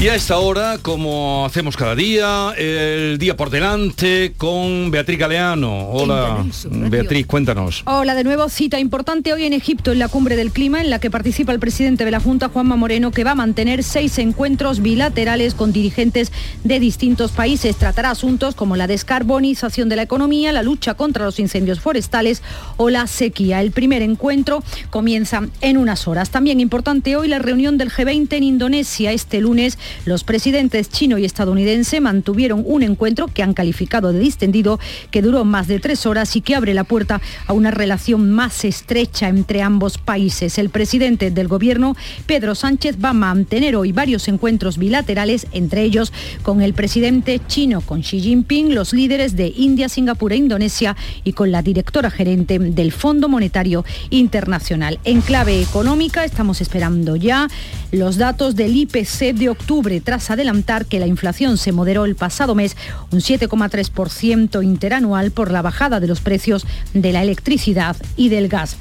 Y 0.00 0.08
a 0.08 0.14
esta 0.14 0.38
hora, 0.38 0.78
como 0.80 1.44
hacemos 1.44 1.76
cada 1.76 1.94
día, 1.94 2.54
el 2.56 3.18
día 3.18 3.36
por 3.36 3.50
delante 3.50 4.32
con 4.38 4.90
Beatriz 4.90 5.18
Galeano. 5.18 5.90
Hola, 5.90 6.42
Beatriz, 6.70 7.26
cuéntanos. 7.26 7.82
Hola, 7.84 8.14
de 8.14 8.24
nuevo, 8.24 8.48
cita 8.48 8.80
importante 8.80 9.34
hoy 9.34 9.44
en 9.44 9.52
Egipto, 9.52 9.92
en 9.92 9.98
la 9.98 10.08
cumbre 10.08 10.36
del 10.36 10.52
clima, 10.52 10.80
en 10.80 10.88
la 10.88 11.00
que 11.00 11.10
participa 11.10 11.52
el 11.52 11.60
presidente 11.60 12.06
de 12.06 12.12
la 12.12 12.18
Junta, 12.18 12.48
Juanma 12.48 12.76
Moreno, 12.76 13.10
que 13.10 13.24
va 13.24 13.32
a 13.32 13.34
mantener 13.34 13.84
seis 13.84 14.18
encuentros 14.18 14.80
bilaterales 14.80 15.52
con 15.52 15.70
dirigentes 15.70 16.32
de 16.64 16.80
distintos 16.80 17.32
países. 17.32 17.76
Tratará 17.76 18.12
asuntos 18.12 18.54
como 18.54 18.76
la 18.76 18.86
descarbonización 18.86 19.90
de 19.90 19.96
la 19.96 20.02
economía, 20.02 20.50
la 20.50 20.62
lucha 20.62 20.94
contra 20.94 21.26
los 21.26 21.38
incendios 21.38 21.80
forestales 21.80 22.42
o 22.78 22.88
la 22.88 23.06
sequía. 23.06 23.60
El 23.60 23.70
primer 23.70 24.00
encuentro 24.00 24.62
comienza 24.88 25.42
en 25.60 25.76
unas 25.76 26.08
horas. 26.08 26.30
También 26.30 26.58
importante 26.58 27.16
hoy 27.16 27.28
la 27.28 27.38
reunión 27.38 27.76
del 27.76 27.90
G20 27.90 28.32
en 28.32 28.44
Indonesia 28.44 29.12
este 29.12 29.42
lunes 29.42 29.76
los 30.04 30.24
presidentes 30.24 30.88
chino 30.88 31.18
y 31.18 31.24
estadounidense 31.24 32.00
mantuvieron 32.00 32.64
un 32.66 32.82
encuentro 32.82 33.28
que 33.28 33.42
han 33.42 33.54
calificado 33.54 34.12
de 34.12 34.18
distendido, 34.18 34.78
que 35.10 35.22
duró 35.22 35.44
más 35.44 35.66
de 35.68 35.80
tres 35.80 36.06
horas 36.06 36.36
y 36.36 36.40
que 36.40 36.54
abre 36.54 36.74
la 36.74 36.84
puerta 36.84 37.20
a 37.46 37.52
una 37.52 37.70
relación 37.70 38.30
más 38.30 38.64
estrecha 38.64 39.28
entre 39.28 39.62
ambos 39.62 39.98
países. 39.98 40.58
El 40.58 40.70
presidente 40.70 41.30
del 41.30 41.48
gobierno, 41.48 41.96
Pedro 42.26 42.54
Sánchez, 42.54 42.96
va 43.02 43.10
a 43.10 43.14
mantener 43.14 43.76
hoy 43.76 43.92
varios 43.92 44.28
encuentros 44.28 44.78
bilaterales, 44.78 45.46
entre 45.52 45.82
ellos 45.82 46.12
con 46.42 46.62
el 46.62 46.74
presidente 46.74 47.40
chino, 47.46 47.80
con 47.80 48.02
Xi 48.02 48.20
Jinping, 48.20 48.74
los 48.74 48.92
líderes 48.92 49.36
de 49.36 49.52
India, 49.56 49.88
Singapur 49.88 50.32
e 50.32 50.36
Indonesia 50.36 50.96
y 51.24 51.32
con 51.32 51.50
la 51.50 51.62
directora 51.62 52.10
gerente 52.10 52.58
del 52.58 52.92
Fondo 52.92 53.28
Monetario 53.28 53.84
Internacional. 54.10 54.98
En 55.04 55.20
clave 55.20 55.60
económica 55.60 56.24
estamos 56.24 56.60
esperando 56.60 57.16
ya 57.16 57.48
los 57.92 58.16
datos 58.16 58.56
del 58.56 58.76
IPC 58.76 59.34
de 59.34 59.48
octubre 59.48 59.79
tras 60.02 60.30
adelantar 60.30 60.84
que 60.84 61.00
la 61.00 61.06
inflación 61.06 61.56
se 61.56 61.72
moderó 61.72 62.04
el 62.04 62.14
pasado 62.14 62.54
mes 62.54 62.76
un 63.10 63.20
7,3% 63.20 64.62
interanual 64.62 65.30
por 65.30 65.50
la 65.50 65.62
bajada 65.62 66.00
de 66.00 66.06
los 66.06 66.20
precios 66.20 66.66
de 66.92 67.12
la 67.12 67.22
electricidad 67.22 67.96
y 68.16 68.28
del 68.28 68.48
gas. 68.48 68.76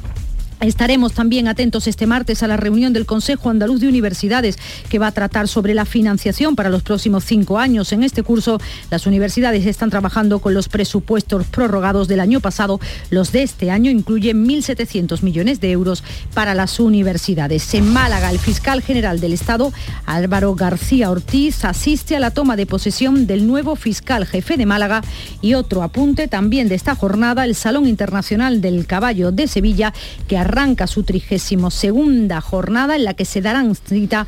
Estaremos 0.62 1.14
también 1.14 1.48
atentos 1.48 1.88
este 1.88 2.06
martes 2.06 2.44
a 2.44 2.48
la 2.48 2.58
reunión 2.58 2.92
del 2.92 3.06
Consejo 3.06 3.50
Andaluz 3.50 3.80
de 3.80 3.88
Universidades 3.88 4.58
que 4.90 5.00
va 5.00 5.08
a 5.08 5.12
tratar 5.14 5.48
sobre 5.48 5.74
la 5.74 5.86
financiación 5.86 6.58
para 6.58 6.70
los 6.70 6.84
próximos 6.84 7.24
cinco 7.24 7.60
años. 7.60 7.94
En 7.94 8.04
este 8.04 8.24
curso, 8.24 8.60
las 8.92 9.06
universidades 9.06 9.66
están 9.66 9.90
trabajando 9.90 10.40
con 10.40 10.54
los 10.54 10.68
presupuestos 10.68 11.46
prorrogados 11.48 12.10
del 12.10 12.20
año 12.20 12.42
pasado. 12.42 12.82
Los 13.10 13.32
de 13.32 13.44
este 13.44 13.72
año 13.72 13.90
incluyen 13.90 14.46
1.700 14.46 15.22
millones 15.22 15.62
de 15.62 15.72
euros 15.72 16.04
para 16.34 16.54
las 16.54 16.80
universidades. 16.82 17.74
En 17.74 17.94
Málaga, 17.94 18.30
el 18.30 18.40
fiscal 18.40 18.82
general 18.82 19.22
del 19.22 19.32
Estado, 19.32 19.72
Álvaro 20.06 20.56
García 20.56 21.10
Ortiz, 21.10 21.64
asiste 21.64 22.18
a 22.18 22.20
la 22.20 22.32
toma 22.32 22.58
de 22.58 22.66
posesión 22.66 23.28
del 23.28 23.48
nuevo 23.48 23.78
fiscal 23.78 24.26
jefe 24.26 24.58
de 24.58 24.66
Málaga 24.66 25.04
y 25.42 25.54
otro 25.54 25.84
apunte 25.84 26.28
también 26.28 26.68
de 26.68 26.76
esta 26.76 26.96
jornada, 26.96 27.46
el 27.46 27.56
Salón 27.56 27.88
Internacional 27.88 28.60
del 28.60 28.86
Caballo 28.86 29.32
de 29.32 29.48
Sevilla, 29.48 29.94
que 30.28 30.38
arranca 30.50 30.88
su 30.88 31.04
32 31.04 31.74
segunda 31.74 32.42
jornada 32.42 32.96
en 32.96 33.06
la 33.06 33.14
que 33.14 33.26
se 33.26 33.40
darán 33.40 33.76
cita 33.76 34.26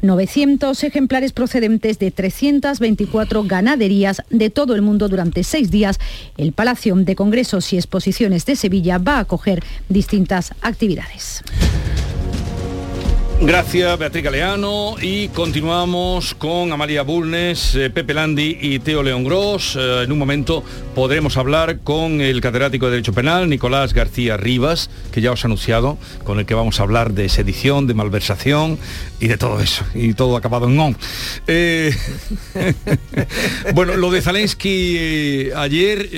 900 0.00 0.82
ejemplares 0.84 1.32
procedentes 1.32 1.98
de 1.98 2.10
324 2.10 3.44
ganaderías 3.44 4.22
de 4.30 4.48
todo 4.48 4.74
el 4.74 4.82
mundo 4.82 5.08
durante 5.08 5.44
seis 5.44 5.70
días. 5.70 5.98
El 6.36 6.52
Palacio 6.52 6.94
de 6.94 7.14
Congresos 7.14 7.72
y 7.72 7.76
Exposiciones 7.76 8.46
de 8.46 8.56
Sevilla 8.56 8.98
va 8.98 9.16
a 9.16 9.20
acoger 9.20 9.62
distintas 9.88 10.52
actividades. 10.62 11.42
Gracias, 13.40 13.96
Beatriz 13.96 14.24
Galeano. 14.24 14.96
Y 15.00 15.28
continuamos 15.28 16.34
con 16.34 16.72
Amalia 16.72 17.02
Bulnes, 17.02 17.76
eh, 17.76 17.88
Pepe 17.88 18.12
Landi 18.12 18.58
y 18.60 18.80
Teo 18.80 19.04
León 19.04 19.22
Gross. 19.22 19.76
Eh, 19.78 20.02
en 20.02 20.10
un 20.10 20.18
momento 20.18 20.64
podremos 20.96 21.36
hablar 21.36 21.78
con 21.84 22.20
el 22.20 22.40
catedrático 22.40 22.86
de 22.86 22.92
Derecho 22.92 23.12
Penal, 23.12 23.48
Nicolás 23.48 23.94
García 23.94 24.36
Rivas, 24.36 24.90
que 25.12 25.20
ya 25.20 25.30
os 25.30 25.44
ha 25.44 25.46
anunciado, 25.46 25.98
con 26.24 26.40
el 26.40 26.46
que 26.46 26.54
vamos 26.54 26.80
a 26.80 26.82
hablar 26.82 27.12
de 27.12 27.28
sedición, 27.28 27.86
de 27.86 27.94
malversación 27.94 28.76
y 29.20 29.28
de 29.28 29.38
todo 29.38 29.60
eso. 29.60 29.84
Y 29.94 30.14
todo 30.14 30.36
acabado 30.36 30.68
en 30.68 30.80
on. 30.80 30.96
Eh, 31.46 31.94
bueno, 33.72 33.94
lo 33.94 34.10
de 34.10 34.20
Zelensky 34.20 35.50
ayer 35.54 36.08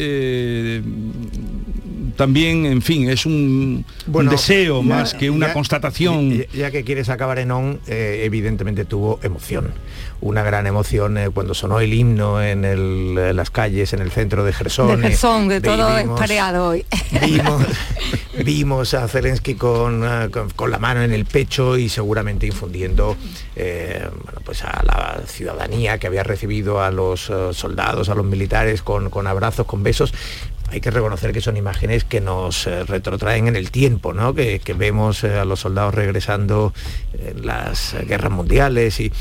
también, 2.20 2.66
en 2.66 2.82
fin, 2.82 3.08
es 3.08 3.24
un, 3.24 3.82
deseo 4.30 4.82
más 4.82 5.14
que 5.14 5.30
una 5.30 5.54
constatación. 5.54 6.44
Ya, 6.52 6.70
que 6.70 6.84
quieres 6.84 7.08
acabar 7.08 7.38
en 7.38 7.50
on, 7.50 7.80
eh, 7.86 8.24
evidentemente 8.24 8.84
tuvo 8.84 9.18
emoción. 9.22 9.72
Una 10.20 10.42
gran 10.42 10.66
emoción 10.66 11.16
eh, 11.16 11.30
cuando 11.32 11.54
sonó 11.54 11.80
el 11.80 11.94
himno 11.94 12.42
en, 12.42 13.14
las 13.34 13.50
calles, 13.50 13.94
en 13.94 14.00
el 14.00 14.10
centro 14.10 14.44
de 14.44 14.52
Gerson. 14.52 15.00
De 15.00 15.08
Gerson, 15.08 15.48
de 15.48 15.62
todo 15.62 15.96
espareado 15.96 16.68
hoy. 16.68 16.84
Vimos, 18.44 18.92
a 18.92 19.08
Zelensky 19.08 19.54
con, 19.54 20.04
eh, 20.04 20.28
con, 20.54 20.70
la 20.70 20.78
mano 20.78 21.02
en 21.02 21.14
el 21.14 21.24
pecho 21.24 21.78
y 21.78 21.88
seguramente 21.88 22.46
infundiendo 22.46 23.16
pues 24.44 24.62
a 24.62 24.82
la 24.84 25.22
ciudadanía 25.26 25.96
que 25.96 26.06
había 26.06 26.22
recibido 26.22 26.82
a 26.82 26.90
los 26.90 27.32
soldados, 27.52 28.10
a 28.10 28.14
los 28.14 28.26
militares 28.26 28.82
con, 28.82 29.08
con 29.08 29.26
abrazos, 29.26 29.64
con 29.64 29.82
besos 29.82 30.12
hay 30.70 30.80
que 30.80 30.90
reconocer 30.90 31.32
que 31.32 31.40
son 31.40 31.56
imágenes 31.56 32.04
que 32.04 32.20
nos 32.20 32.66
eh, 32.66 32.84
retrotraen 32.84 33.48
en 33.48 33.56
el 33.56 33.70
tiempo, 33.70 34.12
¿no? 34.12 34.34
que, 34.34 34.60
vemos 34.76 35.24
eh, 35.24 35.38
a 35.38 35.44
los 35.44 35.60
soldados 35.60 35.94
regresando 35.94 36.72
en 37.18 37.44
las 37.44 37.96
guerras 38.06 38.30
mundiales 38.30 39.00
y 39.00 39.12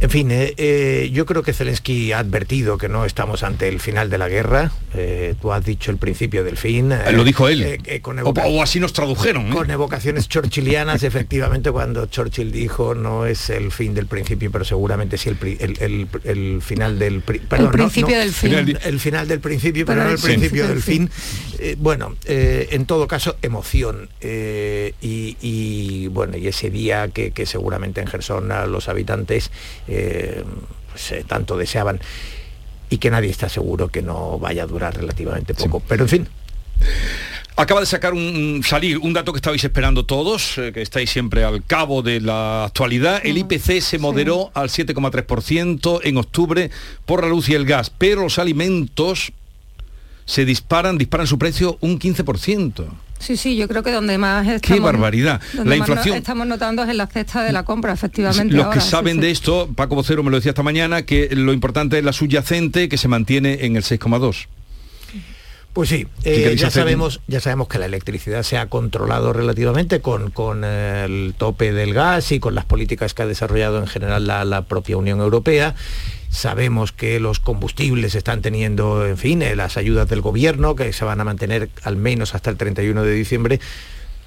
en 0.00 0.10
fin, 0.10 0.30
eh, 0.30 0.54
eh, 0.56 1.10
yo 1.12 1.24
creo 1.24 1.42
que 1.42 1.52
Zelensky 1.52 2.12
ha 2.12 2.18
advertido 2.18 2.78
que 2.78 2.88
no 2.88 3.04
estamos 3.04 3.42
ante 3.42 3.68
el 3.68 3.80
final 3.80 4.10
de 4.10 4.18
la 4.18 4.28
guerra. 4.28 4.72
Eh, 4.92 5.34
tú 5.40 5.52
has 5.52 5.64
dicho 5.64 5.90
el 5.90 5.98
principio 5.98 6.44
del 6.44 6.56
fin. 6.56 6.92
Lo 7.12 7.24
dijo 7.24 7.48
él. 7.48 7.80
o, 8.24 8.62
así 8.62 8.80
nos 8.80 8.92
tradujeron. 8.92 9.50
Con 9.50 9.70
evocaciones 9.70 10.28
churchillianas, 10.28 11.02
efectivamente, 11.04 11.70
cuando 11.70 12.06
Churchill 12.06 12.50
dijo 12.50 12.94
no 12.94 13.24
es 13.24 13.50
el 13.50 13.70
fin 13.72 13.94
del 13.94 14.06
principio, 14.06 14.50
pero 14.50 14.64
seguramente 14.64 15.16
sí 15.16 15.30
el, 15.30 16.60
final 16.60 16.98
del... 16.98 17.20
Perdón, 17.22 17.66
el 17.66 17.72
principio 17.72 18.18
del 18.18 18.32
fin. 18.32 18.78
El, 18.84 19.00
final 19.00 19.28
del 19.28 19.40
principio, 19.40 19.86
pero, 19.86 20.04
no 20.04 20.10
el 20.10 20.18
principio 20.18 20.66
del 20.68 20.82
fin. 20.82 21.08
bueno, 21.78 22.16
en 22.26 22.84
todo 22.86 23.06
caso, 23.06 23.36
emoción. 23.42 24.08
Y, 24.20 26.08
bueno, 26.08 26.36
y 26.36 26.48
ese 26.48 26.70
día 26.70 27.08
que, 27.08 27.30
que 27.30 27.46
seguramente 27.46 28.00
en 28.00 28.06
Gerson 28.08 28.50
a 28.50 28.66
los 28.66 28.88
habitantes 28.88 29.50
pues, 29.86 31.12
eh, 31.12 31.24
tanto 31.26 31.56
deseaban 31.56 32.00
y 32.90 32.98
que 32.98 33.10
nadie 33.10 33.30
está 33.30 33.48
seguro 33.48 33.88
que 33.88 34.02
no 34.02 34.38
vaya 34.38 34.62
a 34.62 34.66
durar 34.66 34.96
relativamente 34.96 35.54
poco. 35.54 35.80
Pero 35.80 36.04
en 36.04 36.08
fin. 36.08 36.28
Acaba 37.56 37.78
de 37.78 37.86
sacar 37.86 38.14
un 38.14 38.62
salir 38.64 38.98
un 38.98 39.12
dato 39.12 39.32
que 39.32 39.38
estabais 39.38 39.62
esperando 39.62 40.04
todos, 40.04 40.58
eh, 40.58 40.72
que 40.72 40.82
estáis 40.82 41.08
siempre 41.08 41.44
al 41.44 41.64
cabo 41.64 42.02
de 42.02 42.20
la 42.20 42.64
actualidad. 42.64 43.20
El 43.24 43.38
IPC 43.38 43.80
se 43.80 43.98
moderó 43.98 44.50
al 44.54 44.70
7,3% 44.70 46.00
en 46.02 46.16
octubre 46.16 46.70
por 47.06 47.22
la 47.22 47.28
luz 47.28 47.48
y 47.48 47.54
el 47.54 47.64
gas, 47.64 47.90
pero 47.90 48.22
los 48.22 48.40
alimentos 48.40 49.32
se 50.24 50.44
disparan, 50.44 50.98
disparan 50.98 51.28
su 51.28 51.38
precio 51.38 51.78
un 51.80 52.00
15%. 52.00 52.86
Sí, 53.18 53.36
sí, 53.36 53.56
yo 53.56 53.68
creo 53.68 53.82
que 53.82 53.92
donde 53.92 54.18
más 54.18 54.46
estamos, 54.46 54.60
Qué 54.60 54.80
barbaridad. 54.80 55.40
La 55.64 55.76
inflación 55.76 56.16
estamos 56.16 56.46
notando 56.46 56.82
es 56.82 56.90
en 56.90 56.96
la 56.96 57.06
cesta 57.06 57.42
de 57.42 57.52
la 57.52 57.62
compra, 57.62 57.92
efectivamente. 57.92 58.54
Los 58.54 58.68
que 58.68 58.80
saben 58.80 59.20
de 59.20 59.30
esto, 59.30 59.70
Paco 59.74 59.94
Vocero 59.94 60.22
me 60.22 60.30
lo 60.30 60.36
decía 60.36 60.50
esta 60.50 60.62
mañana, 60.62 61.02
que 61.02 61.28
lo 61.32 61.52
importante 61.52 61.98
es 61.98 62.04
la 62.04 62.12
subyacente 62.12 62.88
que 62.88 62.98
se 62.98 63.08
mantiene 63.08 63.64
en 63.64 63.76
el 63.76 63.82
6,2. 63.82 64.46
Pues 65.72 65.88
sí, 65.88 66.06
eh, 66.22 66.54
ya, 66.56 66.70
sabemos, 66.70 67.20
ya 67.26 67.40
sabemos 67.40 67.66
que 67.66 67.80
la 67.80 67.86
electricidad 67.86 68.44
se 68.44 68.58
ha 68.58 68.68
controlado 68.68 69.32
relativamente 69.32 70.00
con, 70.00 70.30
con 70.30 70.62
el 70.62 71.34
tope 71.36 71.72
del 71.72 71.92
gas 71.92 72.30
y 72.30 72.38
con 72.38 72.54
las 72.54 72.64
políticas 72.64 73.12
que 73.12 73.22
ha 73.22 73.26
desarrollado 73.26 73.78
en 73.78 73.88
general 73.88 74.26
la 74.26 74.62
propia 74.66 74.96
Unión 74.96 75.20
Europea. 75.20 75.74
Sabemos 76.34 76.90
que 76.90 77.20
los 77.20 77.38
combustibles 77.38 78.16
están 78.16 78.42
teniendo, 78.42 79.06
en 79.06 79.16
fin, 79.16 79.40
eh, 79.40 79.54
las 79.54 79.76
ayudas 79.76 80.08
del 80.08 80.20
gobierno, 80.20 80.74
que 80.74 80.92
se 80.92 81.04
van 81.04 81.20
a 81.20 81.24
mantener 81.24 81.70
al 81.84 81.96
menos 81.96 82.34
hasta 82.34 82.50
el 82.50 82.56
31 82.56 83.04
de 83.04 83.12
diciembre, 83.12 83.60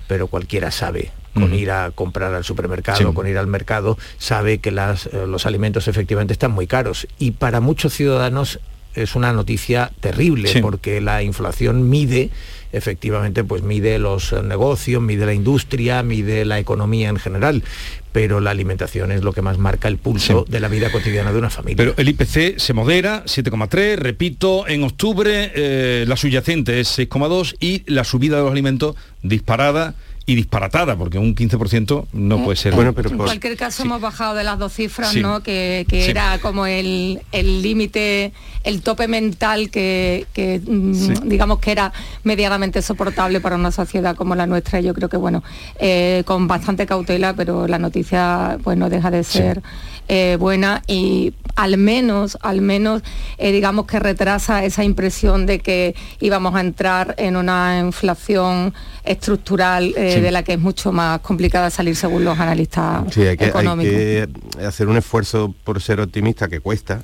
pero 0.08 0.28
cualquiera 0.28 0.72
sabe, 0.72 1.12
con 1.34 1.54
ir 1.54 1.70
a 1.70 1.92
comprar 1.92 2.34
al 2.34 2.46
supermercado, 2.46 3.14
con 3.14 3.28
ir 3.28 3.38
al 3.38 3.48
mercado, 3.48 3.98
sabe 4.18 4.60
que 4.60 4.72
las, 4.72 5.08
eh, 5.08 5.26
los 5.28 5.46
alimentos 5.46 5.90
efectivamente 5.90 6.32
están 6.32 6.52
muy 6.52 6.66
caros. 6.66 7.08
Y 7.20 7.32
para 7.32 7.60
muchos 7.60 7.94
ciudadanos 7.94 8.62
es 8.96 9.16
una 9.16 9.34
noticia 9.34 9.92
terrible, 10.00 10.62
porque 10.62 11.02
la 11.02 11.24
inflación 11.24 11.90
mide 11.90 12.32
efectivamente 12.72 13.44
pues 13.44 13.64
mide 13.64 14.00
los 14.00 14.34
negocios, 14.44 15.02
mide 15.02 15.26
la 15.26 15.34
industria, 15.34 16.04
mide 16.04 16.46
la 16.46 16.60
economía 16.60 17.10
en 17.10 17.18
general, 17.18 17.64
pero 18.12 18.40
la 18.40 18.52
alimentación 18.52 19.12
es 19.12 19.24
lo 19.24 19.34
que 19.34 19.42
más 19.42 19.58
marca 19.58 19.88
el 19.88 19.98
pulso 19.98 20.46
de 20.48 20.60
la 20.60 20.68
vida 20.68 20.92
cotidiana 20.92 21.32
de 21.32 21.40
una 21.40 21.50
familia. 21.50 21.78
Pero 21.78 21.94
el 21.98 22.10
IPC 22.10 22.58
se 22.58 22.74
modera, 22.74 23.24
7,3, 23.26 23.96
repito, 23.98 24.68
en 24.68 24.84
octubre 24.84 25.52
eh, 25.54 26.06
la 26.08 26.18
subyacente 26.18 26.80
es 26.80 26.98
6,2 26.98 27.56
y 27.60 27.84
la 27.92 28.04
subida 28.04 28.38
de 28.38 28.44
los 28.44 28.52
alimentos 28.52 28.96
disparada 29.22 29.96
y 30.30 30.36
disparatada, 30.36 30.98
porque 30.98 31.18
un 31.18 31.34
15% 31.34 32.08
no 32.12 32.44
puede 32.44 32.58
ser. 32.58 32.76
Bueno, 32.76 32.92
pero 32.92 33.10
en 33.10 33.18
cualquier 33.18 33.56
caso 33.56 33.84
hemos 33.84 34.02
bajado 34.02 34.36
de 34.36 34.44
las 34.44 34.60
dos 34.60 34.74
cifras, 34.74 35.16
¿no? 35.16 35.42
Que, 35.42 35.86
era 35.90 36.38
como 36.40 36.66
el 36.66 37.22
límite, 37.32 38.34
el, 38.66 38.82
tope 38.82 39.08
mental 39.08 39.70
que, 39.70 40.26
mm, 40.68 41.30
digamos 41.30 41.60
que 41.60 41.72
era 41.72 41.94
medianamente 42.24 42.82
soportable 42.82 43.40
para 43.40 43.56
una 43.56 43.72
sociedad 43.72 44.18
como 44.18 44.36
la 44.36 44.46
nuestra. 44.48 44.82
Yo 44.82 44.94
creo 44.94 45.08
que 45.08 45.16
bueno, 45.16 45.44
eh, 45.80 46.24
con 46.26 46.46
bastante 46.46 46.86
cautela, 46.86 47.34
pero 47.34 47.66
la 47.66 47.80
noticia 47.80 48.58
pues 48.64 48.78
no 48.78 48.90
deja 48.90 49.10
de 49.10 49.24
ser. 49.24 49.62
Eh, 50.10 50.38
buena 50.40 50.84
y 50.88 51.34
al 51.58 51.78
menos, 51.78 52.38
al 52.42 52.62
menos, 52.62 53.02
eh, 53.38 53.52
digamos 53.52 53.88
que 53.88 54.00
retrasa 54.00 54.64
esa 54.64 54.84
impresión 54.86 55.46
de 55.46 55.60
que 55.60 55.96
íbamos 56.22 56.56
a 56.56 56.62
entrar 56.62 57.16
en 57.18 57.36
una 57.36 57.80
inflación 57.80 58.74
estructural 59.04 59.94
eh, 59.98 60.22
de 60.22 60.32
la 60.32 60.44
que 60.44 60.54
es 60.54 60.60
mucho 60.60 60.92
más 60.92 61.20
complicada 61.22 61.70
salir 61.70 61.96
según 61.96 62.24
los 62.24 62.40
analistas 62.40 63.04
sí, 63.12 63.22
hay 63.24 63.36
que, 63.36 63.48
económicos. 63.48 63.92
Hay 63.92 64.00
que 64.00 64.66
hacer 64.66 64.88
un 64.88 64.98
esfuerzo 64.98 65.54
por 65.64 65.82
ser 65.82 66.00
optimista 66.00 66.48
que 66.48 66.62
cuesta, 66.62 67.02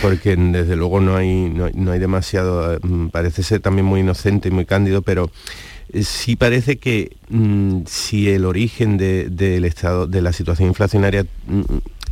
porque 0.00 0.36
desde 0.38 0.76
luego 0.76 1.00
no 1.00 1.16
hay, 1.16 1.50
no, 1.50 1.90
hay 1.90 1.98
demasiado, 1.98 2.78
mm, 2.82 3.08
parece 3.08 3.42
ser 3.42 3.60
también 3.60 3.84
muy 3.84 4.00
inocente 4.00 4.48
y 4.48 4.50
muy 4.52 4.64
cándido, 4.64 5.02
pero 5.02 5.30
sí 6.02 6.36
parece 6.36 6.78
que 6.78 7.16
mm, 7.28 7.82
si 7.86 8.30
el 8.30 8.44
origen 8.44 8.96
del 8.96 9.64
estado 9.64 10.06
de 10.06 10.22
la 10.22 10.32
situación 10.32 10.68
inflacionaria 10.68 11.24
mm, 11.46 11.60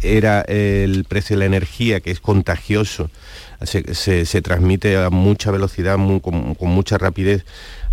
era 0.02 0.42
el 0.42 1.04
precio 1.04 1.36
de 1.36 1.40
la 1.40 1.46
energía, 1.46 2.00
que 2.00 2.10
es 2.10 2.20
contagioso, 2.20 3.10
se, 3.62 4.42
transmite 4.42 4.96
a 4.96 5.10
mucha 5.10 5.50
velocidad, 5.50 5.96
con, 6.20 6.56
mucha 6.60 6.98
rapidez 6.98 7.44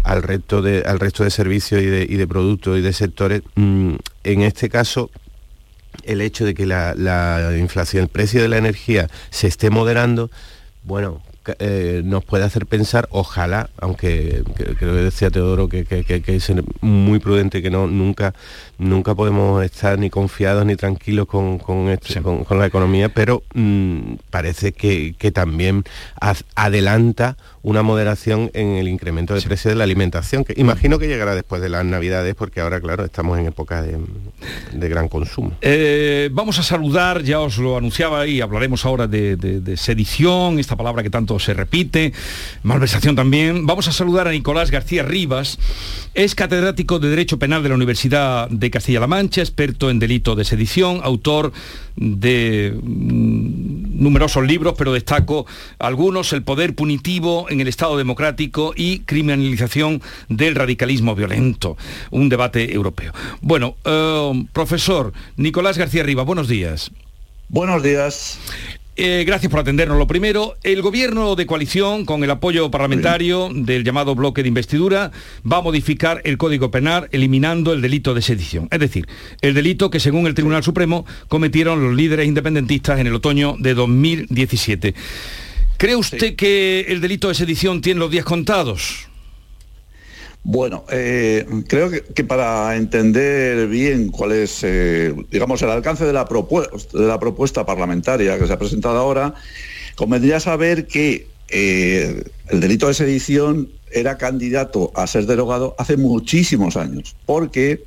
al 0.04 0.24
resto 0.24 0.62
de, 0.62 0.84
al 0.86 1.00
resto 1.00 1.24
de 1.24 1.30
servicios 1.30 1.82
y 1.82 1.86
de, 1.86 2.28
productos 2.28 2.78
y 2.78 2.82
de 2.82 2.94
sectores. 2.94 3.44
Mm, 3.56 3.96
en 4.24 4.42
este 4.42 4.70
caso, 4.70 5.10
el 6.04 6.22
hecho 6.22 6.46
de 6.46 6.54
que 6.54 6.66
la, 6.66 6.94
la 6.96 7.56
inflación, 7.58 8.04
el 8.04 8.10
precio 8.10 8.42
de 8.42 8.50
la 8.50 8.58
energía 8.58 9.10
se 9.30 9.48
esté 9.48 9.70
moderando, 9.70 10.30
bueno, 10.84 11.22
eh, 11.60 12.02
nos 12.06 12.24
puede 12.24 12.44
hacer 12.44 12.68
pensar, 12.68 13.08
ojalá, 13.12 13.70
aunque 13.78 14.44
creo 14.56 14.76
que 14.78 15.02
decía 15.02 15.32
Teodoro 15.32 15.68
que, 15.70 15.86
que, 15.86 16.24
es 16.28 16.52
muy 16.82 17.20
prudente, 17.20 17.62
que 17.62 17.72
no 17.72 17.88
nunca, 17.88 18.34
nunca 18.82 19.14
podemos 19.14 19.64
estar 19.64 19.98
ni 20.00 20.10
confiados 20.10 20.66
ni 20.66 20.76
tranquilos 20.76 21.28
con, 21.28 21.60
con, 21.60 21.90
este, 21.90 22.20
la 22.50 22.66
economía, 22.66 23.10
pero 23.10 23.44
mm, 23.54 24.16
parece 24.30 24.74
que, 24.74 25.16
también 25.32 25.84
adelanta 26.56 27.38
una 27.64 27.84
moderación 27.84 28.50
en 28.54 28.72
el 28.72 28.88
incremento 28.88 29.36
de 29.36 29.42
precio 29.42 29.70
de 29.70 29.76
la 29.76 29.84
alimentación, 29.84 30.44
que 30.44 30.54
imagino 30.58 30.98
que 30.98 31.08
llegará 31.08 31.36
después 31.36 31.62
de 31.62 31.70
las 31.70 31.86
navidades, 31.86 32.34
porque 32.36 32.60
ahora, 32.60 32.82
claro, 32.82 33.06
estamos 33.06 33.38
en 33.38 33.46
época 33.46 33.84
de, 33.84 34.90
gran 34.90 35.08
consumo. 35.08 35.54
Eh, 35.62 36.30
vamos 36.34 36.58
a 36.60 36.64
saludar, 36.64 37.22
ya 37.22 37.40
os 37.40 37.60
lo 37.60 37.78
anunciaba 37.78 38.26
y 38.26 38.42
hablaremos 38.42 38.86
ahora 38.86 39.08
de, 39.08 39.78
sedición, 39.78 40.60
esta 40.60 40.76
palabra 40.76 41.04
que 41.04 41.10
tanto 41.10 41.38
se 41.40 41.54
repite, 41.54 42.14
malversación 42.64 43.16
también. 43.16 43.68
Vamos 43.68 43.88
a 43.88 43.92
saludar 43.92 44.28
a 44.28 44.32
Nicolás 44.32 44.72
García 44.72 45.04
Rivas, 45.04 45.60
es 46.14 46.34
catedrático 46.36 47.00
de 47.00 47.10
Derecho 47.10 47.38
Penal 47.38 47.62
de 47.62 47.70
la 47.70 47.76
Universidad 47.76 48.50
de 48.50 48.71
Castilla-La 48.72 49.08
Mancha, 49.08 49.42
experto 49.42 49.90
en 49.90 50.00
delito 50.00 50.36
de 50.36 50.46
sedición, 50.46 51.02
autor 51.04 51.52
de 51.96 52.74
mm, 52.82 54.02
numerosos 54.02 54.46
libros, 54.46 54.76
pero 54.78 54.94
destaco 54.94 55.46
algunos, 55.80 56.34
El 56.34 56.44
poder 56.44 56.76
punitivo 56.76 57.48
en 57.50 57.62
el 57.62 57.68
Estado 57.68 57.98
democrático 57.98 58.74
y 58.76 59.00
criminalización 59.00 60.02
del 60.30 60.56
radicalismo 60.56 61.16
violento, 61.16 61.78
un 62.10 62.30
debate 62.30 62.74
europeo. 62.74 63.14
Bueno, 63.42 63.76
eh, 63.86 64.46
profesor 64.54 65.14
Nicolás 65.36 65.78
García 65.78 66.04
Riva, 66.04 66.24
buenos 66.24 66.48
días. 66.48 66.92
Buenos 67.50 67.84
días. 67.84 68.40
Eh, 68.98 69.24
gracias 69.26 69.50
por 69.50 69.62
atendernos. 69.62 69.98
Lo 69.98 70.06
primero, 70.06 70.56
el 70.64 70.82
gobierno 70.82 71.36
de 71.36 71.46
coalición, 71.46 72.06
con 72.06 72.24
el 72.24 72.32
apoyo 72.32 72.70
parlamentario 72.70 73.50
del 73.54 73.86
llamado 73.86 74.16
bloque 74.16 74.42
de 74.42 74.50
investidura, 74.50 75.12
va 75.50 75.58
a 75.58 75.62
modificar 75.62 76.22
el 76.26 76.38
Código 76.38 76.72
Penal 76.72 77.08
eliminando 77.12 77.72
el 77.72 77.82
delito 77.82 78.14
de 78.14 78.22
sedición. 78.22 78.68
Es 78.70 78.80
decir, 78.80 79.08
el 79.42 79.54
delito 79.54 79.90
que 79.90 80.02
según 80.02 80.28
el 80.28 80.34
Tribunal 80.34 80.64
Supremo 80.64 81.06
cometieron 81.30 81.82
los 81.82 81.96
líderes 81.96 82.28
independentistas 82.28 83.00
en 83.00 83.08
el 83.08 83.16
otoño 83.16 83.56
de 83.60 83.74
2017. 83.74 84.94
¿Cree 85.78 85.96
usted 85.96 86.36
que 86.36 86.86
el 86.90 87.02
delito 87.02 87.30
de 87.30 87.36
sedición 87.36 87.82
tiene 87.82 88.00
los 88.00 88.12
días 88.12 88.26
contados? 88.26 89.11
Bueno, 90.44 90.86
eh, 90.90 91.46
creo 91.68 91.92
que, 91.92 92.24
para 92.24 92.76
entender 92.76 93.68
bien 93.68 94.10
cuál 94.10 94.32
es, 94.32 94.62
eh, 94.64 95.14
digamos, 95.30 95.62
el 95.62 95.70
alcance 95.70 96.04
de 96.04 96.14
la, 96.14 96.26
propuesta 96.26 97.66
parlamentaria 97.66 98.40
que 98.40 98.48
se 98.48 98.54
ha 98.54 98.58
presentado 98.58 98.98
ahora, 98.98 99.36
convendría 99.96 100.40
saber 100.40 100.88
que 100.88 101.28
eh, 101.50 102.24
el 102.48 102.60
delito 102.60 102.88
de 102.88 102.96
sedición 102.96 103.70
era 103.92 104.18
candidato 104.18 104.92
a 104.96 105.06
ser 105.06 105.28
derogado 105.28 105.76
hace 105.78 105.96
muchísimos 105.96 106.76
años, 106.76 107.16
porque 107.28 107.84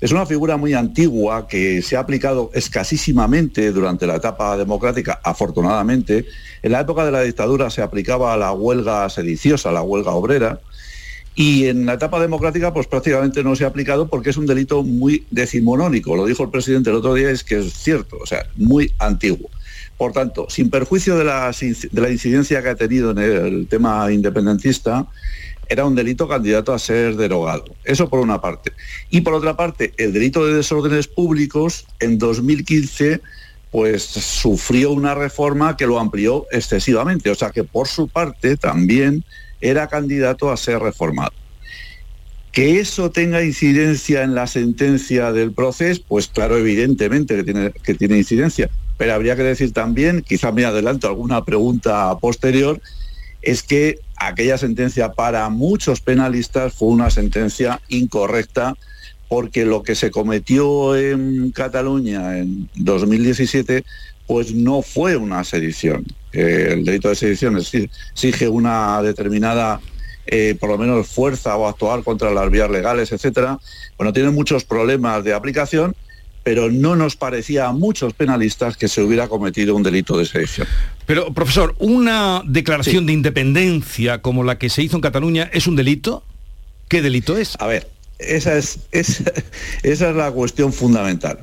es 0.00 0.10
una 0.10 0.24
figura 0.24 0.56
muy 0.56 0.72
antigua 0.72 1.48
que 1.48 1.82
se 1.82 1.96
ha 1.96 2.00
aplicado 2.00 2.50
escasísimamente 2.54 3.72
durante 3.72 4.06
la 4.06 4.16
etapa 4.16 4.56
democrática, 4.56 5.20
afortunadamente. 5.22 6.24
En 6.62 6.72
la 6.72 6.80
época 6.80 7.04
de 7.04 7.10
la 7.10 7.20
dictadura 7.20 7.68
se 7.68 7.82
aplicaba 7.82 8.32
a 8.32 8.38
la 8.38 8.52
huelga 8.52 9.10
sediciosa, 9.10 9.70
la 9.70 9.82
huelga 9.82 10.12
obrera, 10.12 10.60
y 11.40 11.68
en 11.68 11.86
la 11.86 11.94
etapa 11.94 12.20
democrática 12.20 12.70
pues 12.70 12.86
prácticamente 12.86 13.42
no 13.42 13.56
se 13.56 13.64
ha 13.64 13.68
aplicado 13.68 14.08
porque 14.08 14.28
es 14.28 14.36
un 14.36 14.44
delito 14.44 14.82
muy 14.82 15.24
decimonónico. 15.30 16.14
Lo 16.14 16.26
dijo 16.26 16.42
el 16.42 16.50
presidente 16.50 16.90
el 16.90 16.96
otro 16.96 17.14
día, 17.14 17.30
es 17.30 17.44
que 17.44 17.60
es 17.60 17.72
cierto, 17.72 18.18
o 18.22 18.26
sea, 18.26 18.44
muy 18.56 18.92
antiguo. 18.98 19.48
Por 19.96 20.12
tanto, 20.12 20.48
sin 20.50 20.68
perjuicio 20.68 21.16
de 21.16 21.24
la, 21.24 21.50
de 21.50 22.00
la 22.02 22.10
incidencia 22.10 22.62
que 22.62 22.68
ha 22.68 22.74
tenido 22.74 23.12
en 23.12 23.18
el 23.20 23.66
tema 23.68 24.12
independentista, 24.12 25.06
era 25.66 25.86
un 25.86 25.94
delito 25.94 26.28
candidato 26.28 26.74
a 26.74 26.78
ser 26.78 27.16
derogado. 27.16 27.64
Eso 27.84 28.10
por 28.10 28.20
una 28.20 28.42
parte. 28.42 28.72
Y 29.08 29.22
por 29.22 29.32
otra 29.32 29.56
parte, 29.56 29.94
el 29.96 30.12
delito 30.12 30.44
de 30.44 30.52
desórdenes 30.52 31.08
públicos 31.08 31.86
en 32.00 32.18
2015 32.18 33.22
pues 33.70 34.02
sufrió 34.02 34.90
una 34.90 35.14
reforma 35.14 35.78
que 35.78 35.86
lo 35.86 35.98
amplió 35.98 36.44
excesivamente. 36.50 37.30
O 37.30 37.34
sea 37.34 37.48
que 37.48 37.64
por 37.64 37.88
su 37.88 38.08
parte 38.08 38.58
también 38.58 39.24
era 39.60 39.88
candidato 39.88 40.50
a 40.50 40.56
ser 40.56 40.80
reformado. 40.80 41.32
Que 42.52 42.80
eso 42.80 43.10
tenga 43.10 43.44
incidencia 43.44 44.22
en 44.22 44.34
la 44.34 44.46
sentencia 44.46 45.32
del 45.32 45.52
proceso, 45.52 46.02
pues 46.08 46.26
claro, 46.26 46.58
evidentemente 46.58 47.36
que 47.36 47.44
tiene, 47.44 47.70
que 47.70 47.94
tiene 47.94 48.18
incidencia. 48.18 48.68
Pero 48.96 49.14
habría 49.14 49.36
que 49.36 49.44
decir 49.44 49.72
también, 49.72 50.22
quizá 50.22 50.50
me 50.52 50.64
adelanto 50.64 51.06
alguna 51.06 51.44
pregunta 51.44 52.18
posterior, 52.18 52.80
es 53.42 53.62
que 53.62 54.00
aquella 54.16 54.58
sentencia 54.58 55.12
para 55.12 55.48
muchos 55.48 56.00
penalistas 56.00 56.74
fue 56.74 56.88
una 56.88 57.10
sentencia 57.10 57.80
incorrecta 57.88 58.76
porque 59.28 59.64
lo 59.64 59.82
que 59.82 59.94
se 59.94 60.10
cometió 60.10 60.96
en 60.96 61.52
Cataluña 61.52 62.38
en 62.38 62.68
2017 62.74 63.84
pues 64.26 64.52
no 64.52 64.82
fue 64.82 65.16
una 65.16 65.44
sedición. 65.44 66.04
El 66.32 66.84
delito 66.84 67.08
de 67.08 67.14
sedición 67.16 67.56
exige 67.58 68.48
una 68.48 69.02
determinada, 69.02 69.80
eh, 70.26 70.56
por 70.58 70.70
lo 70.70 70.78
menos, 70.78 71.08
fuerza 71.08 71.56
o 71.56 71.66
actuar 71.66 72.02
contra 72.02 72.30
las 72.30 72.50
vías 72.50 72.70
legales, 72.70 73.12
etcétera. 73.12 73.58
Bueno, 73.96 74.12
tiene 74.12 74.30
muchos 74.30 74.64
problemas 74.64 75.24
de 75.24 75.34
aplicación, 75.34 75.94
pero 76.42 76.70
no 76.70 76.96
nos 76.96 77.16
parecía 77.16 77.66
a 77.66 77.72
muchos 77.72 78.14
penalistas 78.14 78.76
que 78.76 78.88
se 78.88 79.02
hubiera 79.02 79.28
cometido 79.28 79.74
un 79.74 79.82
delito 79.82 80.16
de 80.16 80.24
sedición. 80.24 80.66
Pero, 81.06 81.32
profesor, 81.34 81.74
¿una 81.78 82.42
declaración 82.46 83.06
de 83.06 83.12
independencia 83.12 84.22
como 84.22 84.44
la 84.44 84.58
que 84.58 84.70
se 84.70 84.82
hizo 84.82 84.96
en 84.96 85.02
Cataluña 85.02 85.50
es 85.52 85.66
un 85.66 85.76
delito? 85.76 86.24
¿Qué 86.88 87.02
delito 87.02 87.36
es? 87.36 87.56
A 87.60 87.66
ver, 87.66 87.88
esa 88.18 88.56
es, 88.56 88.80
esa, 88.92 89.32
esa 89.82 90.10
es 90.10 90.16
la 90.16 90.30
cuestión 90.30 90.72
fundamental. 90.72 91.40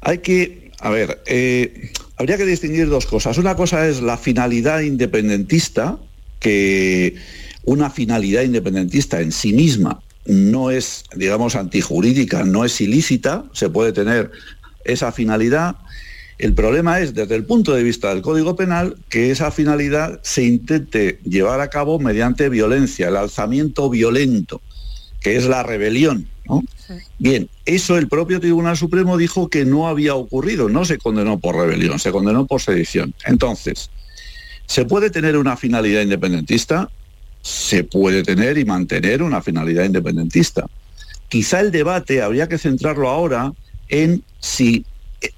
Hay 0.00 0.18
que, 0.18 0.72
a 0.80 0.90
ver, 0.90 1.22
eh, 1.26 1.92
habría 2.16 2.36
que 2.36 2.46
distinguir 2.46 2.88
dos 2.88 3.06
cosas. 3.06 3.38
Una 3.38 3.56
cosa 3.56 3.88
es 3.88 4.00
la 4.00 4.16
finalidad 4.16 4.80
independentista, 4.80 5.98
que 6.38 7.16
una 7.64 7.90
finalidad 7.90 8.42
independentista 8.42 9.20
en 9.20 9.32
sí 9.32 9.52
misma 9.52 10.00
no 10.26 10.70
es, 10.70 11.04
digamos, 11.14 11.56
antijurídica, 11.56 12.44
no 12.44 12.64
es 12.64 12.80
ilícita, 12.80 13.44
se 13.52 13.68
puede 13.68 13.92
tener 13.92 14.30
esa 14.84 15.12
finalidad. 15.12 15.76
El 16.38 16.54
problema 16.54 17.00
es, 17.00 17.14
desde 17.14 17.34
el 17.34 17.44
punto 17.44 17.74
de 17.74 17.82
vista 17.82 18.08
del 18.10 18.22
Código 18.22 18.56
Penal, 18.56 18.96
que 19.08 19.30
esa 19.30 19.50
finalidad 19.50 20.20
se 20.22 20.44
intente 20.44 21.20
llevar 21.24 21.60
a 21.60 21.70
cabo 21.70 21.98
mediante 21.98 22.48
violencia, 22.48 23.08
el 23.08 23.16
alzamiento 23.16 23.88
violento, 23.90 24.60
que 25.20 25.36
es 25.36 25.44
la 25.44 25.62
rebelión. 25.62 26.28
Bien, 27.18 27.48
eso 27.64 27.96
el 27.96 28.08
propio 28.08 28.40
Tribunal 28.40 28.76
Supremo 28.76 29.16
dijo 29.16 29.48
que 29.48 29.64
no 29.64 29.88
había 29.88 30.14
ocurrido, 30.14 30.68
no 30.68 30.84
se 30.84 30.98
condenó 30.98 31.38
por 31.38 31.56
rebelión, 31.56 31.98
se 31.98 32.12
condenó 32.12 32.46
por 32.46 32.60
sedición. 32.60 33.14
Entonces, 33.26 33.90
¿se 34.66 34.84
puede 34.84 35.10
tener 35.10 35.36
una 35.36 35.56
finalidad 35.56 36.02
independentista? 36.02 36.90
se 37.42 37.82
puede 37.82 38.22
tener 38.22 38.56
y 38.56 38.64
mantener 38.64 39.22
una 39.22 39.42
finalidad 39.42 39.84
independentista. 39.84 40.66
quizá 41.28 41.60
el 41.60 41.72
debate 41.72 42.22
habría 42.22 42.48
que 42.48 42.58
centrarlo 42.58 43.08
ahora 43.08 43.52
en 43.88 44.22
si 44.38 44.84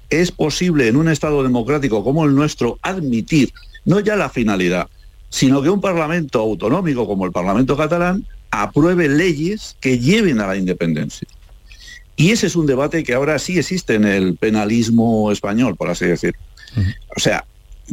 es 0.09 0.31
posible 0.31 0.87
en 0.87 0.97
un 0.97 1.09
Estado 1.09 1.41
democrático 1.41 2.03
como 2.03 2.25
el 2.25 2.35
nuestro 2.35 2.77
admitir 2.81 3.51
no 3.85 3.99
ya 3.99 4.15
la 4.15 4.29
finalidad, 4.29 4.87
sino 5.29 5.61
que 5.61 5.69
un 5.69 5.81
Parlamento 5.81 6.39
autonómico 6.39 7.07
como 7.07 7.25
el 7.25 7.31
Parlamento 7.31 7.77
catalán 7.77 8.25
apruebe 8.61 9.09
leyes 9.09 9.75
que 9.79 9.99
lleven 9.99 10.39
a 10.39 10.47
la 10.47 10.57
independencia. 10.57 11.27
Y 12.15 12.31
ese 12.31 12.47
es 12.47 12.55
un 12.55 12.65
debate 12.65 13.03
que 13.03 13.13
ahora 13.13 13.39
sí 13.39 13.57
existe 13.57 13.95
en 13.95 14.05
el 14.05 14.35
penalismo 14.37 15.31
español, 15.31 15.75
por 15.75 15.89
así 15.89 16.05
decir. 16.05 16.35
O 17.15 17.19
sea, 17.19 17.45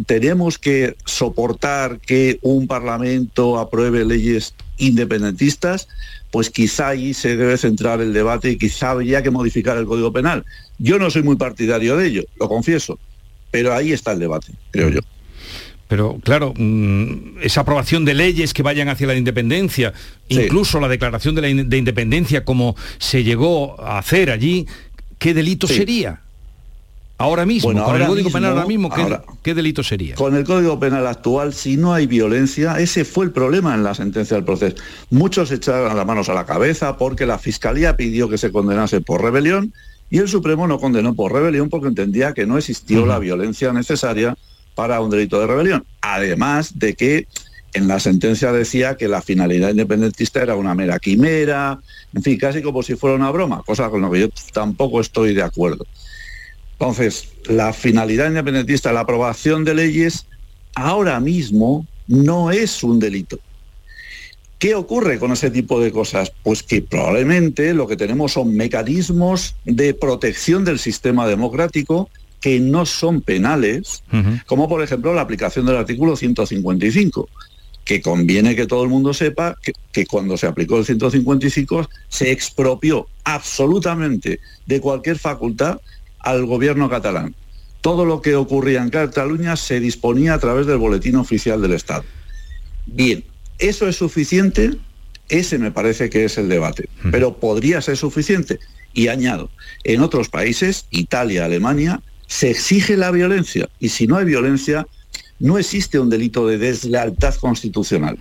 tenemos 0.06 0.58
que 0.58 0.96
soportar 1.04 1.98
que 2.00 2.38
un 2.42 2.66
Parlamento 2.66 3.58
apruebe 3.58 4.04
leyes 4.04 4.54
independentistas, 4.78 5.88
pues 6.30 6.50
quizá 6.50 6.88
ahí 6.88 7.14
se 7.14 7.36
debe 7.36 7.58
centrar 7.58 8.00
el 8.00 8.12
debate 8.12 8.50
y 8.50 8.58
quizá 8.58 8.90
habría 8.90 9.22
que 9.22 9.30
modificar 9.30 9.76
el 9.76 9.86
Código 9.86 10.12
Penal. 10.12 10.44
Yo 10.78 10.98
no 10.98 11.10
soy 11.10 11.22
muy 11.22 11.36
partidario 11.36 11.96
de 11.96 12.06
ello, 12.06 12.24
lo 12.38 12.48
confieso, 12.48 12.98
pero 13.50 13.74
ahí 13.74 13.92
está 13.92 14.12
el 14.12 14.20
debate, 14.20 14.52
creo 14.70 14.88
yo. 14.88 15.00
Pero 15.92 16.18
claro, 16.24 16.54
mm, 16.56 17.42
esa 17.42 17.60
aprobación 17.60 18.06
de 18.06 18.14
leyes 18.14 18.54
que 18.54 18.62
vayan 18.62 18.88
hacia 18.88 19.06
la 19.06 19.14
independencia, 19.14 19.92
incluso 20.30 20.80
la 20.80 20.88
declaración 20.88 21.34
de, 21.34 21.42
la 21.42 21.76
independencia 21.76 22.46
como 22.46 22.74
se 22.96 23.24
llegó 23.24 23.78
a 23.78 23.98
hacer 23.98 24.30
allí, 24.30 24.66
¿qué 25.18 25.34
delito 25.34 25.66
sería? 25.66 26.22
Ahora 27.18 27.44
mismo, 27.44 27.74
con 27.84 28.00
el 28.00 28.06
Código 28.06 28.30
Penal 28.30 28.52
ahora 28.52 28.64
mismo, 28.64 28.90
¿qué, 29.42 29.52
delito 29.52 29.82
sería? 29.84 30.14
Con 30.14 30.34
el 30.34 30.44
Código 30.44 30.80
Penal 30.80 31.06
actual, 31.06 31.52
si 31.52 31.76
no 31.76 31.92
hay 31.92 32.06
violencia, 32.06 32.80
ese 32.80 33.04
fue 33.04 33.26
el 33.26 33.30
problema 33.30 33.74
en 33.74 33.82
la 33.82 33.94
sentencia 33.94 34.34
del 34.34 34.46
proceso. 34.46 34.76
Muchos 35.10 35.52
echaron 35.52 35.94
las 35.94 36.06
manos 36.06 36.30
a 36.30 36.32
la 36.32 36.46
cabeza 36.46 36.96
porque 36.96 37.26
la 37.26 37.38
Fiscalía 37.38 37.98
pidió 37.98 38.30
que 38.30 38.38
se 38.38 38.50
condenase 38.50 39.02
por 39.02 39.22
rebelión 39.22 39.74
y 40.08 40.20
el 40.20 40.28
Supremo 40.28 40.66
no 40.66 40.80
condenó 40.80 41.12
por 41.12 41.34
rebelión 41.34 41.68
porque 41.68 41.88
entendía 41.88 42.32
que 42.32 42.46
no 42.46 42.56
existió 42.56 43.04
la 43.04 43.18
violencia 43.18 43.74
necesaria 43.74 44.38
para 44.74 45.00
un 45.00 45.10
delito 45.10 45.40
de 45.40 45.46
rebelión. 45.46 45.84
Además 46.00 46.78
de 46.78 46.94
que 46.94 47.26
en 47.74 47.88
la 47.88 48.00
sentencia 48.00 48.52
decía 48.52 48.96
que 48.96 49.08
la 49.08 49.22
finalidad 49.22 49.70
independentista 49.70 50.42
era 50.42 50.56
una 50.56 50.74
mera 50.74 50.98
quimera, 50.98 51.80
en 52.12 52.22
fin, 52.22 52.38
casi 52.38 52.60
como 52.62 52.82
si 52.82 52.96
fuera 52.96 53.16
una 53.16 53.30
broma, 53.30 53.62
cosa 53.64 53.88
con 53.88 54.02
la 54.02 54.10
que 54.10 54.20
yo 54.20 54.28
tampoco 54.52 55.00
estoy 55.00 55.34
de 55.34 55.42
acuerdo. 55.42 55.86
Entonces, 56.72 57.28
la 57.46 57.72
finalidad 57.72 58.28
independentista, 58.28 58.92
la 58.92 59.00
aprobación 59.00 59.64
de 59.64 59.74
leyes, 59.74 60.26
ahora 60.74 61.18
mismo 61.20 61.86
no 62.08 62.50
es 62.50 62.82
un 62.82 62.98
delito. 62.98 63.38
¿Qué 64.58 64.74
ocurre 64.74 65.18
con 65.18 65.32
ese 65.32 65.50
tipo 65.50 65.80
de 65.80 65.90
cosas? 65.90 66.32
Pues 66.42 66.62
que 66.62 66.82
probablemente 66.82 67.74
lo 67.74 67.88
que 67.88 67.96
tenemos 67.96 68.32
son 68.32 68.54
mecanismos 68.54 69.56
de 69.64 69.92
protección 69.92 70.64
del 70.64 70.78
sistema 70.78 71.26
democrático 71.26 72.08
que 72.42 72.58
no 72.58 72.84
son 72.84 73.22
penales, 73.22 74.02
como 74.46 74.68
por 74.68 74.82
ejemplo 74.82 75.14
la 75.14 75.22
aplicación 75.22 75.64
del 75.64 75.76
artículo 75.76 76.16
155, 76.16 77.28
que 77.84 78.02
conviene 78.02 78.56
que 78.56 78.66
todo 78.66 78.82
el 78.82 78.90
mundo 78.90 79.14
sepa 79.14 79.56
que, 79.62 79.72
que, 79.92 80.06
cuando 80.06 80.36
se 80.36 80.48
aplicó 80.48 80.76
el 80.76 80.84
155 80.84 81.88
se 82.08 82.32
expropió 82.32 83.06
absolutamente 83.24 84.40
de 84.66 84.80
cualquier 84.80 85.18
facultad 85.18 85.80
al 86.18 86.44
gobierno 86.44 86.90
catalán. 86.90 87.34
Todo 87.80 88.04
lo 88.04 88.22
que 88.22 88.34
ocurría 88.34 88.82
en 88.82 88.90
Cataluña 88.90 89.56
se 89.56 89.80
disponía 89.80 90.34
a 90.34 90.38
través 90.38 90.66
del 90.66 90.78
boletín 90.78 91.16
oficial 91.16 91.62
del 91.62 91.72
Estado. 91.72 92.04
Bien, 92.86 93.24
¿eso 93.58 93.88
es 93.88 93.96
suficiente? 93.96 94.72
Ese 95.28 95.58
me 95.58 95.70
parece 95.70 96.10
que 96.10 96.24
es 96.24 96.38
el 96.38 96.48
debate, 96.48 96.88
pero 97.12 97.38
podría 97.38 97.80
ser 97.80 97.96
suficiente. 97.96 98.58
Y 98.94 99.08
añado, 99.08 99.48
en 99.84 100.02
otros 100.02 100.28
países, 100.28 100.86
Italia, 100.90 101.44
Alemania, 101.44 102.02
se 102.32 102.50
exige 102.50 102.96
la 102.96 103.10
violencia 103.10 103.68
y 103.78 103.90
si 103.90 104.06
no 104.06 104.16
hay 104.16 104.24
violencia, 104.24 104.86
no 105.38 105.58
existe 105.58 105.98
un 105.98 106.08
delito 106.08 106.46
de 106.46 106.56
deslealtad 106.56 107.34
constitucional, 107.34 108.16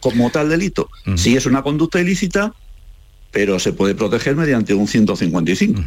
Como 0.00 0.30
tal 0.30 0.48
delito. 0.48 0.88
Si 1.16 1.36
es 1.36 1.44
una 1.44 1.62
conducta 1.62 2.00
ilícita, 2.00 2.54
pero 3.32 3.58
se 3.58 3.74
puede 3.74 3.94
proteger 3.94 4.36
mediante 4.36 4.72
un 4.72 4.88
155. 4.88 5.82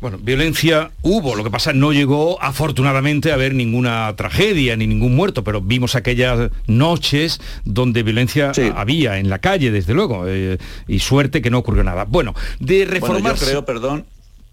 Bueno, 0.00 0.18
violencia 0.18 0.92
hubo, 1.02 1.34
lo 1.34 1.44
que 1.44 1.50
pasa 1.50 1.74
no 1.74 1.92
llegó 1.92 2.42
afortunadamente 2.42 3.32
a 3.32 3.34
haber 3.34 3.54
ninguna 3.54 4.14
tragedia 4.16 4.76
ni 4.76 4.86
ningún 4.86 5.14
muerto, 5.14 5.44
pero 5.44 5.60
vimos 5.60 5.94
aquellas 5.94 6.50
noches 6.66 7.38
donde 7.66 8.02
violencia 8.02 8.52
había 8.74 9.18
en 9.18 9.28
la 9.28 9.40
calle, 9.40 9.70
desde 9.70 9.92
luego, 9.92 10.24
eh, 10.26 10.56
y 10.88 11.00
suerte 11.00 11.42
que 11.42 11.50
no 11.50 11.58
ocurrió 11.58 11.84
nada. 11.84 12.04
Bueno, 12.04 12.34
de 12.60 12.86
reformar... 12.86 13.36
yo 13.36 13.46
creo, 13.46 13.64
perdón, 13.66 14.06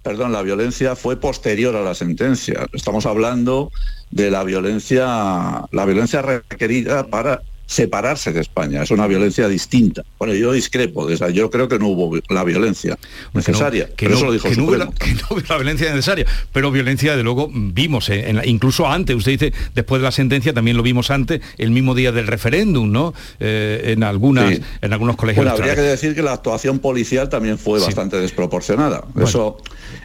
perdón, 0.03 0.33
la 0.33 0.41
violencia 0.41 0.95
fue 0.95 1.15
posterior 1.15 1.75
a 1.75 1.81
la 1.81 1.95
sentencia. 1.95 2.67
Estamos 2.74 3.05
hablando 3.05 3.72
de 4.12 4.29
la 4.29 4.43
violencia, 4.43 5.65
la 5.72 5.86
violencia 5.86 6.22
requerida 6.22 7.07
para 7.07 7.41
separarse 7.74 8.32
de 8.32 8.42
España. 8.42 8.84
Es 8.84 8.92
una 8.92 9.08
violencia 9.08 9.48
distinta. 9.48 10.03
Bueno, 10.20 10.34
yo 10.36 10.51
discrepo 10.51 11.08
de 11.08 11.15
esa. 11.15 11.30
Yo 11.30 11.50
creo 11.50 11.68
que 11.68 11.80
no 11.80 11.88
hubo 11.88 12.18
la 12.30 12.44
violencia 12.44 12.98
necesaria. 13.34 13.89
Que 13.96 14.08
no, 14.08 14.15
eso 14.15 14.25
lo 14.25 14.32
dijo 14.32 14.50
que 14.50 14.56
no, 14.56 14.65
hubo 14.65 14.75
la, 15.50 15.58
violencia 15.58 15.89
necesaria, 15.89 16.25
pero 16.51 16.72
violencia, 16.72 17.18
de 17.18 17.24
luego, 17.24 17.50
vimos, 17.51 18.10
eh, 18.10 18.34
incluso 18.46 18.88
antes, 18.88 19.15
usted 19.15 19.32
dice, 19.32 19.53
después 19.74 20.01
de 20.01 20.03
la 20.03 20.12
sentencia, 20.12 20.53
también 20.53 20.77
lo 20.77 20.84
vimos 20.84 21.10
antes, 21.10 21.42
el 21.58 21.72
mismo 21.72 21.96
día 21.96 22.12
del 22.12 22.27
referéndum, 22.27 22.92
¿no? 22.92 23.13
Eh, 23.39 23.94
en, 23.94 24.03
algunas, 24.03 24.60
en 24.82 24.94
algunos 24.94 25.15
colegios. 25.15 25.44
Bueno, 25.44 25.58
habría 25.58 25.75
que 25.75 25.82
decir 25.82 26.13
que 26.13 26.22
la 26.22 26.34
actuación 26.34 26.80
policial 26.80 27.30
también 27.30 27.58
fue 27.58 27.80
bastante 27.80 28.18
desproporcionada. 28.18 29.03
Eso, 29.20 29.58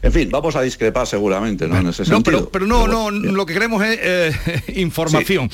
en 0.03 0.13
fin, 0.13 0.31
vamos 0.31 0.57
a 0.57 0.63
discrepar 0.63 1.07
seguramente, 1.07 1.69
¿no? 1.69 1.77
en 1.77 1.89
ese 1.89 2.05
sentido. 2.05 2.49
Pero, 2.51 2.67
no, 2.67 2.89
no, 2.89 3.11
lo 3.11 3.45
que 3.45 3.53
queremos 3.53 3.85
es 3.85 3.99
eh, 4.01 4.63
información. 4.77 5.51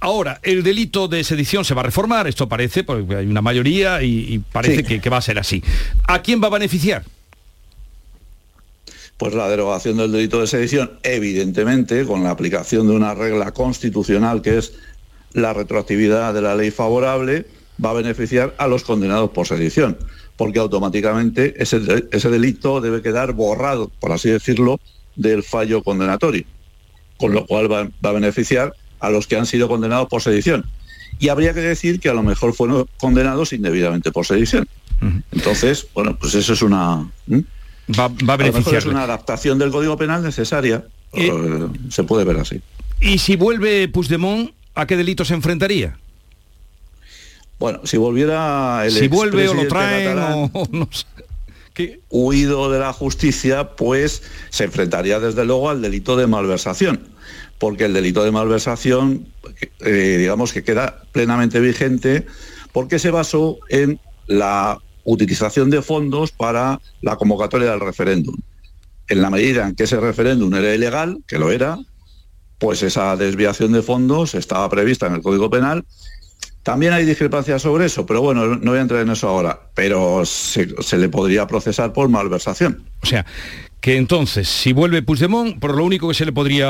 ahora, 0.00 0.40
el 0.44 0.62
delito 0.62 1.08
de 1.08 1.15
sedición 1.24 1.64
se 1.64 1.74
va 1.74 1.80
a 1.80 1.84
reformar, 1.84 2.26
esto 2.26 2.48
parece, 2.48 2.84
porque 2.84 3.16
hay 3.16 3.26
una 3.26 3.42
mayoría 3.42 4.02
y, 4.02 4.38
parece 4.52 4.84
que, 4.84 5.10
va 5.10 5.18
a 5.18 5.22
ser 5.22 5.38
así. 5.38 5.62
¿A 6.06 6.22
quién 6.22 6.42
va 6.42 6.48
a 6.48 6.50
beneficiar? 6.50 7.04
Pues 9.16 9.34
la 9.34 9.48
derogación 9.48 9.96
del 9.96 10.12
delito 10.12 10.40
de 10.40 10.46
sedición, 10.46 10.98
evidentemente, 11.02 12.04
con 12.04 12.22
la 12.22 12.30
aplicación 12.30 12.86
de 12.86 12.94
una 12.94 13.14
regla 13.14 13.52
constitucional 13.52 14.42
que 14.42 14.58
es 14.58 14.74
la 15.32 15.52
retroactividad 15.52 16.34
de 16.34 16.42
la 16.42 16.54
ley 16.54 16.70
favorable, 16.70 17.46
va 17.82 17.90
a 17.90 17.94
beneficiar 17.94 18.54
a 18.58 18.66
los 18.66 18.84
condenados 18.84 19.30
por 19.30 19.46
sedición, 19.46 19.96
porque 20.36 20.58
automáticamente 20.58 21.54
ese, 21.62 21.80
ese 22.10 22.30
delito 22.30 22.80
debe 22.80 23.02
quedar 23.02 23.32
borrado, 23.32 23.90
por 24.00 24.12
así 24.12 24.30
decirlo, 24.30 24.80
del 25.14 25.42
fallo 25.42 25.82
condenatorio, 25.82 26.44
con 27.16 27.32
lo 27.32 27.46
cual 27.46 27.72
va 27.72 27.88
a 28.02 28.12
beneficiar 28.12 28.74
a 29.00 29.10
los 29.10 29.26
que 29.26 29.36
han 29.36 29.46
sido 29.46 29.68
condenados 29.68 30.08
por 30.08 30.22
sedición 30.22 30.66
y 31.18 31.28
habría 31.28 31.54
que 31.54 31.60
decir 31.60 32.00
que 32.00 32.08
a 32.08 32.14
lo 32.14 32.22
mejor 32.22 32.54
fueron 32.54 32.86
condenados 32.98 33.52
indebidamente 33.52 34.12
por 34.12 34.26
sedición. 34.26 34.68
Entonces, 35.32 35.86
bueno, 35.94 36.16
pues 36.16 36.34
eso 36.34 36.52
es 36.52 36.62
una... 36.62 37.10
Va, 37.98 38.04
a 38.04 38.36
beneficiar. 38.36 38.78
Es 38.78 38.86
una 38.86 39.02
adaptación 39.02 39.58
del 39.58 39.70
Código 39.70 39.96
Penal 39.96 40.22
necesaria. 40.22 40.84
Eh, 41.12 41.30
se 41.90 42.02
puede 42.02 42.24
ver 42.24 42.38
así. 42.38 42.60
¿Y 43.00 43.18
si 43.18 43.36
vuelve 43.36 43.88
Puigdemont, 43.88 44.50
a 44.74 44.86
qué 44.86 44.96
delito 44.96 45.24
se 45.24 45.34
enfrentaría? 45.34 45.98
Bueno, 47.58 47.80
si 47.84 47.96
volviera 47.96 48.84
el 48.84 48.92
Si 48.92 49.08
vuelve 49.08 49.48
o 49.48 49.54
lo 49.54 49.68
traen 49.68 50.18
o 50.18 50.50
no 50.72 50.88
sé. 50.90 52.00
huido 52.10 52.70
de 52.70 52.80
la 52.80 52.92
justicia, 52.92 53.70
pues 53.76 54.22
se 54.50 54.64
enfrentaría 54.64 55.20
desde 55.20 55.44
luego 55.44 55.70
al 55.70 55.80
delito 55.80 56.16
de 56.16 56.26
malversación 56.26 57.15
porque 57.58 57.84
el 57.84 57.92
delito 57.92 58.24
de 58.24 58.30
malversación, 58.30 59.26
eh, 59.80 60.16
digamos 60.18 60.52
que 60.52 60.62
queda 60.62 61.02
plenamente 61.12 61.60
vigente, 61.60 62.26
porque 62.72 62.98
se 62.98 63.10
basó 63.10 63.58
en 63.68 63.98
la 64.26 64.78
utilización 65.04 65.70
de 65.70 65.82
fondos 65.82 66.32
para 66.32 66.80
la 67.00 67.16
convocatoria 67.16 67.70
del 67.70 67.80
referéndum. 67.80 68.36
En 69.08 69.22
la 69.22 69.30
medida 69.30 69.66
en 69.66 69.74
que 69.74 69.84
ese 69.84 70.00
referéndum 70.00 70.52
era 70.54 70.74
ilegal, 70.74 71.18
que 71.26 71.38
lo 71.38 71.50
era, 71.50 71.78
pues 72.58 72.82
esa 72.82 73.16
desviación 73.16 73.72
de 73.72 73.82
fondos 73.82 74.34
estaba 74.34 74.68
prevista 74.68 75.06
en 75.06 75.14
el 75.14 75.22
Código 75.22 75.48
Penal. 75.48 75.84
También 76.62 76.92
hay 76.92 77.04
discrepancias 77.04 77.62
sobre 77.62 77.86
eso, 77.86 78.04
pero 78.04 78.20
bueno, 78.20 78.56
no 78.56 78.70
voy 78.72 78.78
a 78.78 78.82
entrar 78.82 79.00
en 79.00 79.10
eso 79.10 79.28
ahora, 79.28 79.70
pero 79.74 80.26
se, 80.26 80.74
se 80.82 80.98
le 80.98 81.08
podría 81.08 81.46
procesar 81.46 81.92
por 81.92 82.08
malversación. 82.08 82.84
O 83.02 83.06
sea, 83.06 83.24
que 83.86 83.96
entonces, 83.96 84.48
si 84.48 84.72
vuelve 84.72 85.00
Puigdemont, 85.00 85.60
por 85.60 85.76
lo 85.76 85.84
único 85.84 86.08
que 86.08 86.14
se 86.14 86.24
le 86.24 86.32
podría 86.32 86.68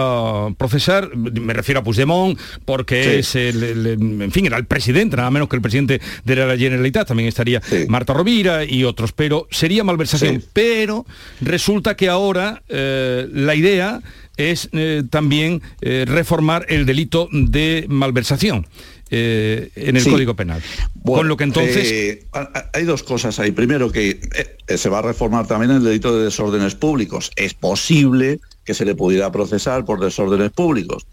procesar, 0.58 1.16
me 1.16 1.54
refiero 1.54 1.80
a 1.80 1.82
Puigdemont, 1.82 2.38
porque 2.66 3.20
es 3.20 3.34
el, 3.34 4.20
en 4.20 4.30
fin, 4.30 4.44
era 4.44 4.58
el 4.58 4.66
presidente, 4.66 5.16
nada 5.16 5.30
menos 5.30 5.48
que 5.48 5.56
el 5.56 5.62
presidente 5.62 5.98
de 6.26 6.36
la 6.36 6.58
Generalitat, 6.58 7.08
también 7.08 7.30
estaría 7.30 7.62
Marta 7.88 8.12
Rovira 8.12 8.66
y 8.66 8.84
otros, 8.84 9.12
pero 9.12 9.48
sería 9.50 9.82
malversación. 9.82 10.44
Pero 10.52 11.06
resulta 11.40 11.96
que 11.96 12.10
ahora 12.10 12.62
eh, 12.68 13.26
la 13.32 13.54
idea 13.54 14.02
es 14.36 14.68
eh, 14.72 15.02
también 15.08 15.62
eh, 15.80 16.04
reformar 16.06 16.66
el 16.68 16.84
delito 16.84 17.30
de 17.32 17.86
malversación. 17.88 18.66
Eh, 19.10 19.70
en 19.76 19.96
el 19.96 20.04
Código 20.04 20.34
Penal. 20.34 20.62
Con 21.04 21.28
lo 21.28 21.36
que 21.36 21.44
entonces... 21.44 21.90
Eh, 21.90 22.24
hay 22.72 22.84
dos 22.84 23.02
cosas 23.02 23.38
ahí. 23.38 23.52
Primero 23.52 23.90
que 23.92 24.20
se 24.68 24.88
va 24.88 24.98
a 24.98 25.02
reformar 25.02 25.46
también 25.46 25.70
el 25.70 25.84
delito 25.84 26.16
de 26.16 26.24
desórdenes 26.24 26.74
públicos. 26.74 27.30
Es 27.36 27.54
posible 27.54 28.40
que 28.66 28.74
se 28.74 28.84
le 28.84 28.94
pudiera 28.94 29.30
procesar 29.30 29.84
por 29.84 30.00
desórdenes 30.00 30.50
públicos. 30.50 31.06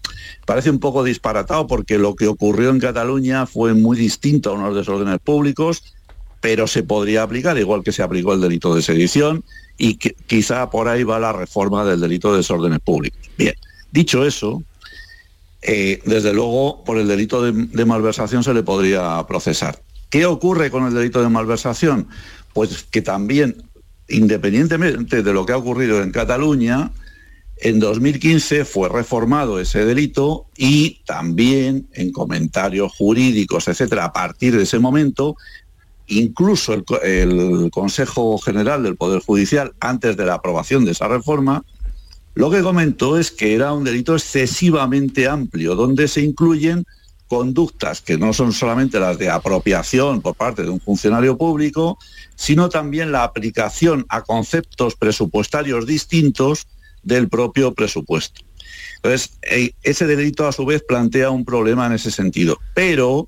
Parece 0.45 0.71
un 0.71 0.79
poco 0.79 1.03
disparatado 1.03 1.67
porque 1.67 1.99
lo 1.99 2.15
que 2.15 2.27
ocurrió 2.27 2.71
en 2.71 2.79
Cataluña 2.79 3.45
fue 3.45 3.73
muy 3.75 3.95
distinto 3.95 4.49
a 4.49 4.53
unos 4.53 4.75
desórdenes 4.75 5.19
públicos, 5.19 5.83
pero 6.41 6.67
se 6.67 6.83
podría 6.83 7.23
aplicar 7.23 7.57
igual 7.57 7.83
que 7.83 7.91
se 7.91 8.01
aplicó 8.01 8.33
el 8.33 8.41
delito 8.41 8.75
de 8.75 8.81
sedición 8.81 9.45
y 9.77 9.95
que, 9.95 10.15
quizá 10.27 10.69
por 10.69 10.87
ahí 10.87 11.03
va 11.03 11.19
la 11.19 11.31
reforma 11.31 11.85
del 11.85 12.01
delito 12.01 12.31
de 12.31 12.37
desórdenes 12.37 12.79
públicos. 12.79 13.19
Bien, 13.37 13.53
dicho 13.91 14.25
eso, 14.25 14.63
eh, 15.65 16.01
desde 16.05 16.33
luego 16.33 16.83
por 16.83 16.97
el 16.97 17.07
delito 17.07 17.41
de 17.41 17.85
malversación 17.85 18.43
se 18.43 18.53
le 18.53 18.63
podría 18.63 19.25
procesar. 19.27 19.79
¿Qué 20.09 20.27
ocurre 20.27 20.69
con 20.69 20.85
el 20.85 20.93
delito 20.93 21.23
de 21.23 21.29
malversación? 21.29 22.07
Pues 22.53 22.83
que 22.83 23.01
también, 23.01 23.63
independientemente 24.07 25.23
de 25.23 25.33
lo 25.33 25.43
que 25.43 25.53
ha 25.53 25.57
ocurrido 25.57 26.03
en 26.03 26.11
Cataluña, 26.11 26.91
en 27.57 27.79
2015 27.79 28.65
fue 28.65 28.89
reformado 28.89 29.59
ese 29.59 29.85
delito 29.85 30.45
y 30.57 31.01
también 31.05 31.87
en 31.93 32.11
comentarios 32.11 32.93
jurídicos, 32.95 33.67
etcétera, 33.67 34.05
a 34.05 34.13
partir 34.13 34.55
de 34.55 34.63
ese 34.63 34.79
momento, 34.79 35.35
incluso 36.07 36.73
el, 36.73 37.71
Consejo 37.71 38.37
General 38.37 38.83
del 38.83 38.97
Poder 38.97 39.21
Judicial, 39.21 39.73
antes 39.79 40.17
de 40.17 40.25
la 40.25 40.35
aprobación 40.35 40.85
de 40.85 40.91
esa 40.91 41.07
reforma, 41.07 41.65
lo 42.35 42.49
que 42.49 42.61
comentó 42.61 43.17
es 43.17 43.31
que 43.31 43.53
era 43.55 43.73
un 43.73 43.83
delito 43.83 44.15
excesivamente 44.15 45.27
amplio, 45.27 45.75
donde 45.75 46.07
se 46.07 46.21
incluyen 46.21 46.85
conductas 47.27 48.01
que 48.01 48.17
no 48.17 48.33
son 48.33 48.53
solamente 48.53 48.99
las 48.99 49.17
de 49.17 49.29
apropiación 49.29 50.21
por 50.21 50.35
parte 50.35 50.63
de 50.63 50.69
un 50.69 50.79
funcionario 50.79 51.37
público, 51.37 51.97
sino 52.35 52.69
también 52.69 53.11
la 53.11 53.23
aplicación 53.23 54.05
a 54.09 54.21
conceptos 54.21 54.95
presupuestarios 54.95 55.85
distintos 55.85 56.67
del 57.01 57.29
propio 57.29 57.73
presupuesto. 57.73 58.41
Entonces, 58.97 59.31
eh, 59.41 59.71
ese 59.83 60.05
delito 60.05 60.47
a 60.47 60.51
su 60.51 60.65
vez 60.65 60.83
plantea 60.87 61.29
un 61.29 61.43
problema 61.43 61.85
en 61.85 61.93
ese 61.93 62.11
sentido, 62.11 62.59
pero 62.73 63.27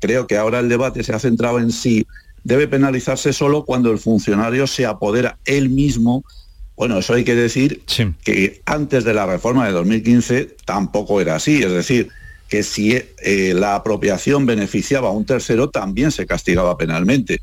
creo 0.00 0.26
que 0.26 0.36
ahora 0.36 0.60
el 0.60 0.68
debate 0.68 1.02
se 1.02 1.14
ha 1.14 1.18
centrado 1.18 1.58
en 1.58 1.72
si 1.72 2.06
debe 2.42 2.68
penalizarse 2.68 3.32
solo 3.32 3.64
cuando 3.64 3.90
el 3.90 3.98
funcionario 3.98 4.66
se 4.66 4.84
apodera 4.84 5.38
él 5.46 5.70
mismo. 5.70 6.24
Bueno, 6.76 6.98
eso 6.98 7.14
hay 7.14 7.24
que 7.24 7.34
decir 7.34 7.82
que 8.24 8.60
antes 8.66 9.04
de 9.04 9.14
la 9.14 9.26
reforma 9.26 9.66
de 9.66 9.72
2015 9.72 10.56
tampoco 10.64 11.20
era 11.20 11.36
así, 11.36 11.62
es 11.62 11.70
decir, 11.70 12.08
que 12.48 12.62
si 12.62 12.94
eh, 12.94 13.52
la 13.54 13.76
apropiación 13.76 14.44
beneficiaba 14.44 15.08
a 15.08 15.12
un 15.12 15.24
tercero 15.24 15.70
también 15.70 16.10
se 16.10 16.26
castigaba 16.26 16.76
penalmente. 16.76 17.40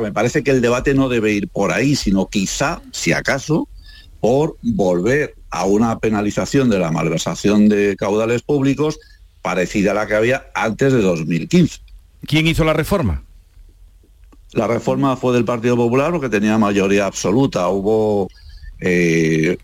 me 0.00 0.12
parece 0.12 0.42
que 0.42 0.50
el 0.50 0.60
debate 0.60 0.94
no 0.94 1.08
debe 1.08 1.32
ir 1.32 1.48
por 1.48 1.72
ahí, 1.72 1.94
sino 1.94 2.26
quizá, 2.26 2.82
si 2.90 3.12
acaso, 3.12 3.68
por 4.20 4.56
volver 4.62 5.34
a 5.50 5.66
una 5.66 5.98
penalización 5.98 6.68
de 6.68 6.78
la 6.78 6.90
malversación 6.90 7.68
de 7.68 7.94
caudales 7.96 8.42
públicos 8.42 8.98
parecida 9.42 9.92
a 9.92 9.94
la 9.94 10.06
que 10.06 10.14
había 10.14 10.46
antes 10.54 10.92
de 10.92 11.00
2015. 11.00 11.80
¿Quién 12.26 12.46
hizo 12.46 12.64
la 12.64 12.72
reforma? 12.72 13.22
La 14.52 14.66
reforma 14.66 15.16
fue 15.16 15.34
del 15.34 15.44
Partido 15.44 15.76
Popular 15.76 16.12
porque 16.12 16.28
tenía 16.28 16.56
mayoría 16.58 17.06
absoluta. 17.06 17.68
Hubo 17.68 18.28
eh, 18.84 19.56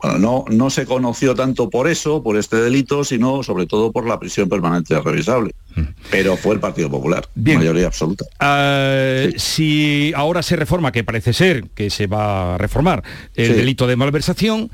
bueno, 0.00 0.18
no, 0.18 0.44
no 0.48 0.70
se 0.70 0.86
conoció 0.86 1.34
tanto 1.34 1.70
por 1.70 1.88
eso, 1.88 2.22
por 2.22 2.36
este 2.36 2.56
delito, 2.56 3.02
sino 3.02 3.42
sobre 3.42 3.66
todo 3.66 3.90
por 3.90 4.06
la 4.06 4.20
prisión 4.20 4.48
permanente 4.48 5.00
revisable. 5.00 5.54
Mm. 5.74 5.82
Pero 6.10 6.36
fue 6.36 6.54
el 6.54 6.60
Partido 6.60 6.88
Popular, 6.88 7.28
mayoría 7.34 7.86
absoluta. 7.86 8.24
Ah, 8.38 9.26
si 9.36 10.12
ahora 10.14 10.42
se 10.42 10.54
reforma, 10.54 10.92
que 10.92 11.02
parece 11.02 11.32
ser 11.32 11.64
que 11.74 11.90
se 11.90 12.06
va 12.06 12.54
a 12.54 12.58
reformar, 12.58 13.02
el 13.34 13.56
delito 13.56 13.86
de 13.88 13.96
malversación, 13.96 14.70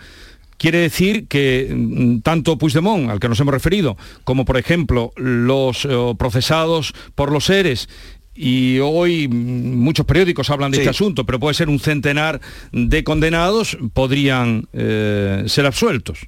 quiere 0.58 0.78
decir 0.78 1.26
que 1.26 1.72
mm, 1.74 2.20
tanto 2.20 2.58
Puigdemont, 2.58 3.10
al 3.10 3.20
que 3.20 3.28
nos 3.28 3.40
hemos 3.40 3.54
referido, 3.54 3.96
como 4.24 4.44
por 4.44 4.56
ejemplo 4.56 5.12
los 5.16 5.84
eh, 5.84 6.14
procesados 6.18 6.94
por 7.14 7.32
los 7.32 7.44
seres 7.46 7.88
y 8.34 8.78
hoy 8.80 9.28
muchos 9.28 10.06
periódicos 10.06 10.50
hablan 10.50 10.72
de 10.72 10.78
este 10.78 10.90
asunto, 10.90 11.24
pero 11.24 11.38
puede 11.38 11.54
ser 11.54 11.68
un 11.68 11.78
centenar 11.78 12.40
de 12.72 13.04
condenados, 13.04 13.78
podrían 13.92 14.68
eh, 14.72 15.44
ser 15.46 15.66
absueltos. 15.66 16.26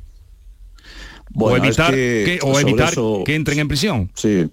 o 1.34 1.56
evitar, 1.56 1.92
que, 1.92 2.38
entren 3.34 3.58
en 3.58 3.68
prisión. 3.68 4.10
Sí. 4.14 4.48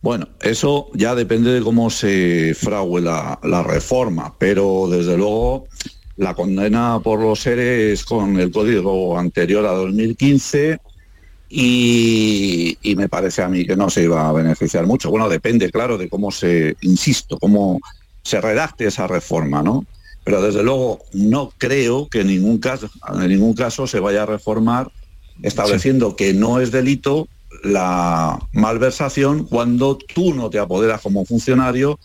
Bueno, 0.00 0.28
eso 0.40 0.88
ya 0.94 1.14
depende 1.14 1.52
de 1.52 1.60
cómo 1.60 1.90
se 1.90 2.54
frague 2.54 3.00
la, 3.00 3.38
la 3.42 3.62
reforma, 3.62 4.34
pero 4.38 4.88
desde 4.88 5.16
luego 5.16 5.66
la 6.16 6.34
condena 6.34 7.00
por 7.02 7.20
los 7.20 7.40
seres 7.40 8.04
con 8.04 8.38
el 8.38 8.50
código 8.50 9.18
anterior 9.18 9.66
a 9.66 9.72
2015 9.72 10.80
y, 11.50 12.76
me 12.96 13.08
parece 13.08 13.42
a 13.42 13.48
mí 13.48 13.64
que 13.64 13.76
no 13.76 13.90
se 13.90 14.02
iba 14.04 14.28
a 14.28 14.32
beneficiar 14.32 14.86
mucho. 14.86 15.10
Bueno, 15.10 15.28
depende, 15.28 15.70
claro, 15.70 15.96
de 15.96 16.08
cómo 16.08 16.30
se, 16.30 16.76
insisto, 16.82 17.38
cómo 17.38 17.80
se 18.22 18.40
redacte 18.40 18.86
esa 18.86 19.06
reforma, 19.06 19.62
¿no? 19.62 19.86
Pero 20.24 20.42
desde 20.42 20.62
luego 20.62 21.00
no 21.12 21.52
creo 21.56 22.08
que 22.08 22.20
en 22.20 22.26
ningún 22.26 22.58
caso, 22.58 22.90
en 23.14 23.28
ningún 23.28 23.54
caso 23.54 23.86
se 23.86 24.00
vaya 24.00 24.24
a 24.24 24.26
reformar 24.26 24.90
estableciendo 25.42 26.16
que 26.16 26.34
no 26.34 26.60
es 26.60 26.70
delito 26.70 27.28
la 27.62 28.38
malversación 28.52 29.44
cuando 29.44 29.96
tú 29.96 30.34
no 30.34 30.50
te 30.50 30.58
apoderas 30.58 31.00
como 31.00 31.24
funcionario 31.24 31.98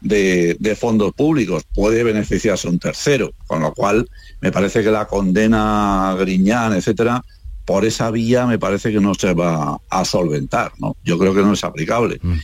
de, 0.00 0.56
de, 0.58 0.76
fondos 0.76 1.12
públicos. 1.12 1.64
Puede 1.74 2.02
beneficiarse 2.04 2.68
un 2.68 2.78
tercero, 2.78 3.32
con 3.46 3.60
lo 3.60 3.74
cual 3.74 4.08
me 4.40 4.52
parece 4.52 4.82
que 4.82 4.90
la 4.90 5.06
condena 5.06 6.16
Griñán, 6.18 6.74
etcétera, 6.74 7.22
por 7.66 7.84
esa 7.84 8.10
vía 8.10 8.46
me 8.46 8.58
parece 8.58 8.92
que 8.92 9.00
no 9.00 9.14
se 9.14 9.34
va 9.34 9.78
a 9.90 10.04
solventar, 10.04 10.72
¿no? 10.78 10.96
Yo 11.04 11.18
creo 11.18 11.34
que 11.34 11.42
no 11.42 11.52
es 11.52 11.64
aplicable. 11.64 12.18
Mm. 12.22 12.38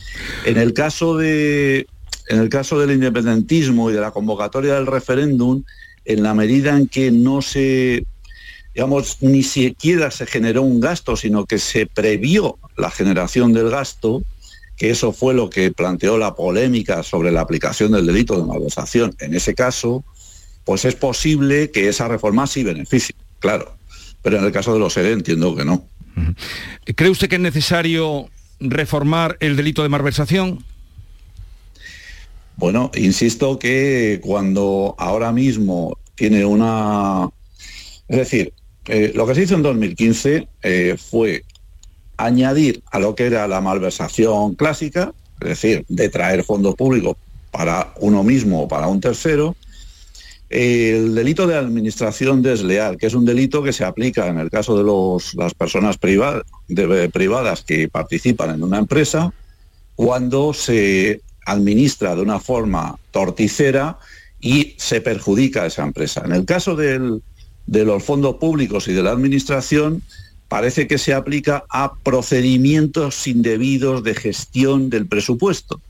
En 0.45 0.57
el 0.57 0.73
caso 0.73 1.17
de 1.17 1.87
en 2.27 2.39
el 2.39 2.49
caso 2.49 2.79
del 2.79 2.91
independentismo 2.91 3.89
y 3.89 3.93
de 3.93 4.01
la 4.01 4.11
convocatoria 4.11 4.75
del 4.75 4.85
referéndum, 4.85 5.63
en 6.05 6.23
la 6.23 6.33
medida 6.33 6.77
en 6.77 6.87
que 6.87 7.11
no 7.11 7.41
se 7.41 8.05
digamos, 8.75 9.17
ni 9.21 9.43
siquiera 9.43 10.09
se 10.09 10.25
generó 10.25 10.63
un 10.63 10.79
gasto, 10.79 11.15
sino 11.15 11.45
que 11.45 11.59
se 11.59 11.85
previó 11.85 12.57
la 12.75 12.89
generación 12.89 13.53
del 13.53 13.69
gasto, 13.69 14.23
que 14.77 14.89
eso 14.89 15.13
fue 15.13 15.35
lo 15.35 15.49
que 15.49 15.71
planteó 15.71 16.17
la 16.17 16.33
polémica 16.33 17.03
sobre 17.03 17.31
la 17.31 17.41
aplicación 17.41 17.91
del 17.91 18.07
delito 18.07 18.35
de 18.35 18.47
malversación. 18.47 19.15
En 19.19 19.35
ese 19.35 19.53
caso, 19.53 20.03
pues 20.65 20.85
es 20.85 20.95
posible 20.95 21.69
que 21.69 21.87
esa 21.87 22.07
reforma 22.07 22.47
sí 22.47 22.63
beneficie, 22.63 23.15
claro 23.39 23.75
pero 24.23 24.39
en 24.39 24.45
el 24.45 24.51
caso 24.51 24.73
de 24.73 24.79
los 24.79 24.97
ERE 24.97 25.11
entiendo 25.11 25.55
que 25.55 25.65
no. 25.65 25.85
¿Cree 26.95 27.09
usted 27.09 27.29
que 27.29 27.35
es 27.35 27.41
necesario 27.41 28.29
reformar 28.59 29.37
el 29.39 29.55
delito 29.55 29.83
de 29.83 29.89
malversación? 29.89 30.63
Bueno, 32.55 32.91
insisto 32.95 33.59
que 33.59 34.19
cuando 34.23 34.95
ahora 34.97 35.31
mismo 35.31 35.97
tiene 36.15 36.45
una... 36.45 37.29
Es 38.07 38.17
decir, 38.17 38.53
eh, 38.85 39.11
lo 39.15 39.25
que 39.27 39.35
se 39.35 39.43
hizo 39.43 39.55
en 39.55 39.63
2015 39.63 40.47
eh, 40.61 40.95
fue 40.97 41.43
añadir 42.17 42.83
a 42.91 42.99
lo 42.99 43.15
que 43.15 43.25
era 43.25 43.47
la 43.47 43.59
malversación 43.59 44.55
clásica, 44.55 45.13
es 45.41 45.49
decir, 45.49 45.85
de 45.89 46.09
traer 46.09 46.43
fondos 46.43 46.75
públicos 46.75 47.17
para 47.51 47.93
uno 47.99 48.23
mismo 48.23 48.63
o 48.63 48.67
para 48.67 48.87
un 48.87 49.01
tercero, 49.01 49.55
el 50.53 51.15
delito 51.15 51.47
de 51.47 51.55
administración 51.55 52.43
desleal, 52.43 52.97
que 52.97 53.07
es 53.07 53.15
un 53.15 53.25
delito 53.25 53.63
que 53.63 53.73
se 53.73 53.83
aplica 53.83 54.27
en 54.27 54.37
el 54.37 54.51
caso 54.51 54.77
de 54.77 55.33
las 55.35 55.53
personas 55.55 55.97
privadas 55.97 57.63
que 57.63 57.89
participan 57.89 58.51
en 58.51 58.63
una 58.63 58.77
empresa 58.77 59.33
cuando 59.95 60.53
se 60.53 61.21
administra 61.47 62.15
de 62.15 62.21
una 62.21 62.39
forma 62.39 62.99
torticera 63.09 63.97
y 64.39 64.75
se 64.77 65.01
perjudica 65.01 65.63
a 65.63 65.65
esa 65.65 65.81
empresa. 65.81 66.21
En 66.23 66.33
el 66.33 66.45
caso 66.45 66.75
de 66.75 67.19
los 67.67 68.03
fondos 68.03 68.35
públicos 68.35 68.87
y 68.87 68.93
de 68.93 69.01
la 69.01 69.09
administración, 69.09 70.03
parece 70.49 70.87
que 70.87 70.99
se 70.99 71.15
aplica 71.15 71.63
a 71.67 71.95
procedimientos 71.95 73.25
indebidos 73.25 74.03
de 74.03 74.13
gestión 74.13 74.91
del 74.91 75.07
presupuesto. 75.07 75.81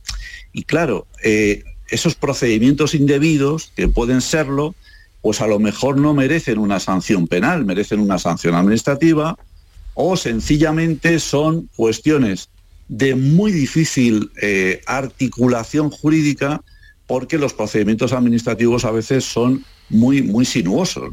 Y 0.54 0.64
claro, 0.64 1.06
eh, 1.22 1.66
esos 1.94 2.16
procedimientos 2.16 2.94
indebidos, 2.94 3.72
que 3.76 3.88
pueden 3.88 4.22
serlo, 4.22 4.76
pues 5.22 5.42
a 5.42 5.48
lo 5.48 5.60
mejor 5.60 5.98
no 5.98 6.14
merecen 6.14 6.58
una 6.58 6.80
sanción 6.80 7.28
penal, 7.28 7.66
merecen 7.66 8.00
una 8.00 8.20
sanción 8.20 8.56
administrativa 8.56 9.38
o 9.94 10.18
sencillamente 10.18 11.20
son 11.20 11.70
cuestiones 11.76 12.50
de 12.88 13.16
muy 13.16 13.52
difícil 13.52 14.32
eh, 14.42 14.82
articulación 14.86 15.90
jurídica 15.90 16.62
porque 17.08 17.38
los 17.38 17.54
procedimientos 17.54 18.14
administrativos 18.14 18.86
a 18.86 18.92
veces 18.92 19.24
son 19.24 19.64
muy, 19.90 20.22
muy 20.22 20.46
sinuosos. 20.46 21.12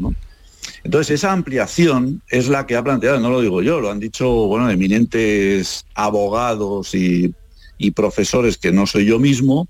Entonces, 0.82 1.14
esa 1.14 1.32
ampliación 1.32 2.22
es 2.30 2.48
la 2.48 2.66
que 2.66 2.76
ha 2.76 2.82
planteado, 2.82 3.20
no 3.20 3.30
lo 3.30 3.40
digo 3.40 3.62
yo, 3.62 3.80
lo 3.80 3.90
han 3.90 4.00
dicho, 4.00 4.28
bueno, 4.46 4.70
eminentes 4.70 5.84
abogados 5.94 6.94
y, 6.94 7.34
profesores 7.94 8.58
que 8.58 8.72
no 8.72 8.86
soy 8.86 9.06
yo 9.06 9.18
mismo, 9.18 9.66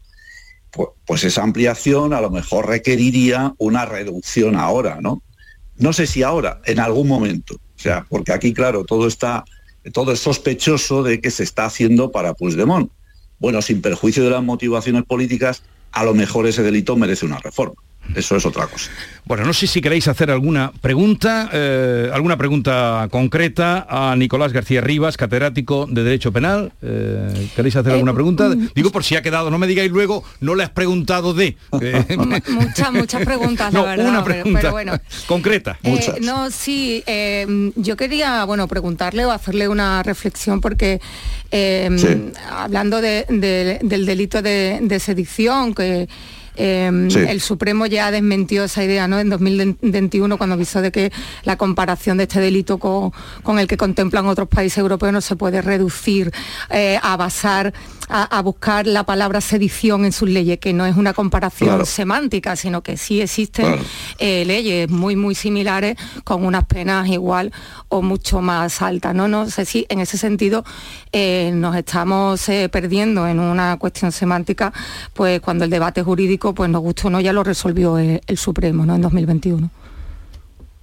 pues, 0.71 0.89
pues, 1.07 1.25
esa 1.25 1.43
ampliación 1.43 2.13
a 2.13 2.21
lo 2.21 2.31
mejor 2.31 2.69
requeriría 2.69 3.55
una 3.59 3.87
reducción 3.87 4.57
ahora, 4.57 4.99
¿no? 5.01 5.23
No 5.77 5.93
sé 5.93 6.07
si 6.07 6.23
ahora, 6.23 6.61
en 6.67 6.79
algún 6.79 7.09
momento. 7.09 7.55
O 7.55 7.83
sea, 7.83 8.07
porque 8.09 8.33
aquí, 8.33 8.53
claro, 8.53 8.85
todo 8.85 9.07
está, 9.07 9.45
todo 9.93 10.13
es 10.13 10.21
sospechoso 10.21 11.03
de 11.03 11.21
que 11.21 11.31
se 11.31 11.43
está 11.43 11.65
haciendo 11.65 12.11
para 12.13 12.35
Puigdemont. 12.35 12.91
Bueno, 13.39 13.63
sin 13.63 13.81
perjuicio 13.81 14.23
de 14.23 14.31
las 14.31 14.43
motivaciones 14.43 15.05
políticas, 15.05 15.63
a 15.93 16.05
lo 16.05 16.15
mejor 16.15 16.47
ese 16.47 16.63
delito 16.63 16.97
merece 16.97 17.25
una 17.25 17.39
reforma. 17.39 17.81
Eso 18.15 18.37
es 18.37 18.47
otra 18.47 18.67
cosa. 18.67 18.91
Bueno, 19.25 19.45
no 19.45 19.53
sé 19.53 19.67
si 19.67 19.81
queréis 19.81 20.09
hacer 20.09 20.31
alguna 20.31 20.73
pregunta, 20.81 21.49
eh, 21.53 22.11
alguna 22.13 22.37
pregunta 22.37 23.07
concreta 23.11 23.87
a 23.89 24.17
Nicolás 24.17 24.53
García 24.53 24.81
Rivas, 24.81 25.17
catedrático 25.17 25.87
de 25.89 26.03
Derecho 26.03 26.33
Penal. 26.33 26.73
Eh, 26.83 27.49
¿Queréis 27.55 27.77
hacer 27.77 27.93
alguna 27.93 28.11
eh, 28.11 28.15
pregunta? 28.15 28.49
Mm, 28.49 28.71
Digo 28.75 28.91
por 28.91 29.05
si 29.05 29.15
ha 29.17 29.23
quedado, 29.23 29.51
no 29.51 29.59
me 29.59 29.67
digáis 29.67 29.91
luego, 29.91 30.25
no 30.41 30.57
le 30.57 30.65
has 30.65 30.71
preguntado 30.71 31.33
de. 31.33 31.57
muchas, 32.49 32.93
muchas 32.93 33.25
preguntas, 33.25 33.73
la 33.73 33.83
verdad. 33.83 34.09
Una 34.09 34.25
pregunta 34.25 34.71
bueno, 34.73 34.99
concreta. 35.27 35.79
no, 36.23 36.51
sí, 36.51 37.05
yo 37.77 37.97
quería, 37.97 38.45
bueno, 38.45 38.67
preguntarle 38.67 39.25
o 39.27 39.31
hacerle 39.31 39.69
una 39.69 40.03
reflexión 40.03 40.61
porque 40.61 41.01
hablando 42.51 43.01
del 43.01 43.79
delito 44.07 44.43
de 44.43 44.99
sedición, 45.01 45.73
que 45.73 46.09
Em, 46.57 47.09
el 47.09 47.41
Supremo 47.41 47.87
ya 47.87 48.11
desmentió 48.11 48.65
esa 48.65 48.85
idea 48.85 49.07
¿no? 49.09 49.19
en 49.19 49.31
2021 49.31 50.37
cuando 50.37 50.55
avisó 50.55 50.81
de 50.83 50.91
que 50.91 51.13
la 51.45 51.57
comparación 51.57 52.17
de 52.17 52.25
este 52.25 52.41
delito 52.41 52.79
con, 52.79 53.59
el 53.59 53.67
que 53.67 53.77
contemplan 53.77 54.27
otros 54.27 54.49
países 54.49 54.79
europeos 54.79 55.13
no 55.13 55.21
se 55.21 55.37
puede 55.37 55.63
reducir 55.63 56.33
eh, 56.71 56.99
a 57.03 57.17
basar 57.17 57.73
a, 58.11 58.43
buscar 58.43 58.87
la 58.87 59.05
palabra 59.05 59.41
sedición 59.41 60.05
en 60.05 60.13
sus 60.13 60.29
leyes, 60.29 60.59
que 60.59 60.73
no 60.73 60.87
es 60.87 60.97
una 60.97 61.13
comparación 61.13 61.87
semántica, 61.87 62.57
sino 62.57 62.83
que 62.83 62.97
sí 62.97 63.21
existen 63.21 63.77
eh, 64.19 64.45
leyes 64.45 64.91
muy, 64.91 65.17
muy 65.17 65.35
similares 65.35 65.97
con 66.25 66.45
unas 66.45 66.65
penas 66.65 67.09
igual 67.09 67.53
o 67.89 68.03
mucho 68.03 68.41
más 68.41 68.83
altas. 68.83 69.15
No, 69.15 69.29
no 69.29 69.49
sé 69.49 69.65
si 69.65 69.87
en 69.89 70.01
ese 70.01 70.19
sentido 70.19 70.65
eh, 71.13 71.53
nos 71.55 71.77
estamos 71.77 72.49
eh, 72.49 72.69
perdiendo 72.69 73.27
en 73.27 73.39
una 73.39 73.77
cuestión 73.79 74.13
semántica, 74.13 74.73
pues 75.15 75.41
cuando 75.41 75.65
el 75.65 75.71
debate 75.71 76.03
jurídico, 76.03 76.55
pues 76.55 76.69
nos 76.71 76.83
gustó 76.83 77.11
no, 77.11 77.21
ya 77.21 77.33
lo 77.33 77.45
resolvió 77.45 77.99
el, 77.99 78.21
el 78.27 78.37
Supremo 78.37 78.85
¿no? 78.85 78.95
en 78.95 79.03
2021. 79.03 79.71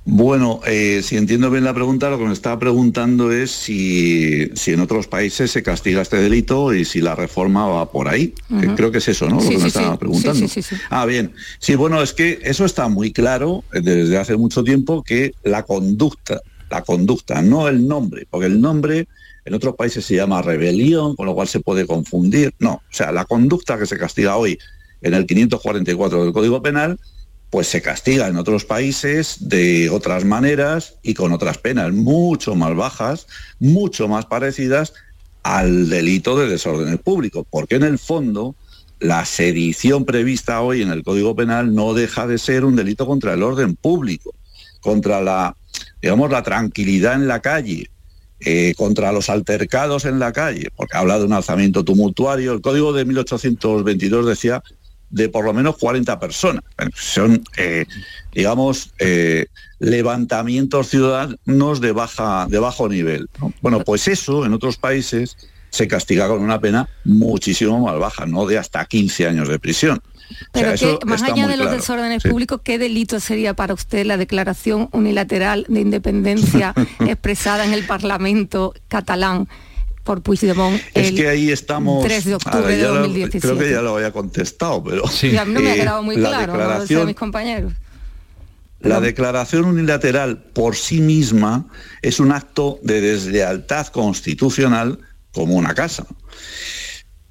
Bueno, 0.10 0.62
eh, 0.66 1.02
si 1.04 1.18
entiendo 1.18 1.52
bien 1.52 1.66
la 1.66 1.74
pregunta, 1.74 2.10
lo 2.10 2.18
que 2.18 2.24
me 2.24 2.32
estaba 2.32 2.58
preguntando 2.58 3.30
es 3.34 3.52
si, 3.52 4.50
en 4.68 4.80
otros 4.80 5.06
países 5.06 5.52
se 5.52 5.62
castiga 5.62 6.02
este 6.02 6.16
delito 6.16 6.74
y 6.74 6.86
si 6.86 7.02
la 7.02 7.14
reforma 7.14 7.68
va 7.68 7.92
por 7.92 8.08
ahí. 8.08 8.34
Creo 8.78 8.90
que 8.90 9.00
es 9.00 9.08
eso, 9.10 9.28
¿no? 9.28 9.42
lo 9.42 9.50
que 9.50 9.58
me 9.58 9.68
estaba 9.68 10.00
preguntando. 10.00 10.46
ah, 10.90 11.06
bien. 11.06 11.34
Sí, 11.60 11.76
bueno, 11.76 12.02
es 12.02 12.14
que 12.14 12.40
eso 12.44 12.64
está 12.64 12.88
muy 12.88 13.12
claro 13.12 13.66
eh, 13.74 13.82
desde 13.82 14.18
hace 14.18 14.38
mucho 14.38 14.64
tiempo 14.64 15.04
que 15.04 15.34
la 15.44 15.64
conducta, 15.64 16.40
la 16.72 16.84
conducta, 16.84 17.42
no 17.42 17.68
el 17.68 17.86
nombre, 17.86 18.26
porque 18.30 18.46
el 18.46 18.62
nombre 18.62 19.10
en 19.44 19.54
otros 19.56 19.76
países 19.76 20.06
se 20.06 20.16
llama 20.16 20.42
rebelión, 20.42 21.18
con 21.18 21.26
lo 21.26 21.36
cual 21.36 21.50
se 21.50 21.60
puede 21.60 21.86
confundir. 21.86 22.54
No, 22.60 22.76
o 22.76 22.94
sea, 22.94 23.12
la 23.12 23.26
conducta 23.26 23.78
que 23.78 23.86
se 23.86 23.98
castiga 23.98 24.38
hoy 24.38 24.58
en 25.02 25.14
el 25.14 25.26
544 25.26 26.24
del 26.24 26.32
Código 26.32 26.62
Penal 26.62 26.98
pues 27.50 27.68
se 27.68 27.82
castiga 27.82 28.28
en 28.28 28.38
otros 28.38 28.66
países 28.66 29.38
de 29.48 29.90
otras 29.90 30.26
maneras 30.26 30.96
y 31.02 31.14
con 31.14 31.32
otras 31.32 31.58
penas 31.58 31.94
mucho 31.94 32.56
más 32.56 32.76
bajas, 32.76 33.28
mucho 33.60 34.08
más 34.08 34.26
parecidas 34.26 34.94
al 35.44 35.90
delito 35.90 36.38
de 36.38 36.50
desorden 36.50 36.98
público, 36.98 37.46
porque 37.50 37.76
en 37.76 37.84
el 37.84 38.00
fondo 38.00 38.56
la 39.00 39.24
sedición 39.26 40.06
prevista 40.06 40.62
hoy 40.62 40.82
en 40.82 40.90
el 40.90 41.04
Código 41.04 41.36
Penal 41.36 41.74
no 41.74 41.94
deja 41.94 42.28
de 42.28 42.38
ser 42.38 42.66
un 42.66 42.76
delito 42.76 43.06
contra 43.06 43.34
el 43.34 43.44
orden 43.44 43.76
público, 43.76 44.34
contra 44.82 45.22
la, 45.22 45.56
digamos, 46.02 46.32
la 46.32 46.44
tranquilidad 46.44 47.14
en 47.14 47.28
la 47.28 47.42
calle, 47.42 47.90
eh, 48.40 48.74
contra 48.76 49.12
los 49.12 49.30
altercados 49.30 50.06
en 50.06 50.20
la 50.20 50.34
calle, 50.34 50.70
porque 50.76 50.98
habla 50.98 51.18
de 51.18 51.26
un 51.26 51.34
alzamiento 51.34 51.86
tumultuario. 51.86 52.54
El 52.54 52.62
Código 52.62 52.92
de 52.92 53.06
1822 53.06 54.26
decía 54.26 54.64
de 55.10 55.30
por 55.30 55.46
lo 55.46 55.54
menos 55.54 55.78
40 55.78 56.20
personas. 56.20 56.64
son, 56.96 57.44
eh, 57.58 57.86
digamos, 58.34 58.92
eh, 59.00 59.48
levantamientos 59.80 60.90
ciudadanos 60.90 61.82
de, 61.82 61.92
baja, 61.92 62.48
de 62.50 62.60
bajo 62.60 62.90
nivel. 62.90 63.30
Bueno, 63.62 63.84
pues 63.84 64.08
eso 64.08 64.46
en 64.46 64.54
otros 64.54 64.78
países 64.78 65.38
se 65.70 65.88
castiga 65.88 66.28
con 66.28 66.42
una 66.42 66.60
pena 66.60 66.90
muchísimo 67.04 67.80
más 67.80 68.00
baja, 68.00 68.26
no 68.26 68.46
de 68.46 68.58
hasta 68.58 68.86
15 68.86 69.28
años 69.28 69.48
de 69.48 69.60
prisión. 69.60 70.02
Pero 70.52 70.74
que, 70.74 71.06
más 71.06 71.24
allá 71.24 71.48
de 71.48 71.58
los 71.58 71.72
desórdenes 71.72 72.24
públicos, 72.24 72.62
¿qué 72.64 72.78
delito 72.78 73.20
sería 73.20 73.54
para 73.54 73.74
usted 73.74 74.06
la 74.06 74.18
declaración 74.18 74.90
unilateral 74.92 75.66
de 75.70 75.82
independencia 75.82 76.74
expresada 77.00 77.66
en 77.66 77.74
el 77.74 77.86
Parlamento 77.86 78.74
catalán? 78.88 79.48
Por 80.08 80.22
Puigdemont 80.22 80.82
es 80.94 81.12
que 81.12 81.28
ahí 81.28 81.52
estamos 81.52 82.02
3 82.06 82.26
de 82.26 82.36
octubre 82.36 82.78
de 82.78 82.82
2017. 82.82 83.40
creo 83.46 83.60
que 83.60 83.72
ya 83.72 83.82
lo 83.82 83.98
había 83.98 84.14
contestado, 84.14 84.82
pero... 84.82 85.06
Sí. 85.08 85.36
a 85.36 85.44
mí 85.44 85.54
no 85.54 85.60
me 85.60 85.72
ha 85.72 85.76
eh, 85.76 85.80
quedado 85.80 86.02
muy 86.02 86.16
claro, 86.16 86.54
declaración, 86.54 87.08
mis 87.08 87.16
compañeros. 87.16 87.74
La 88.80 89.02
declaración 89.02 89.66
unilateral 89.66 90.38
por 90.54 90.78
sí 90.78 91.02
misma 91.02 91.68
es 92.02 92.22
un 92.22 92.32
acto 92.32 92.80
de 92.84 93.02
deslealtad 93.02 93.88
constitucional 93.88 95.00
como 95.34 95.56
una 95.56 95.76
casa. 95.76 96.06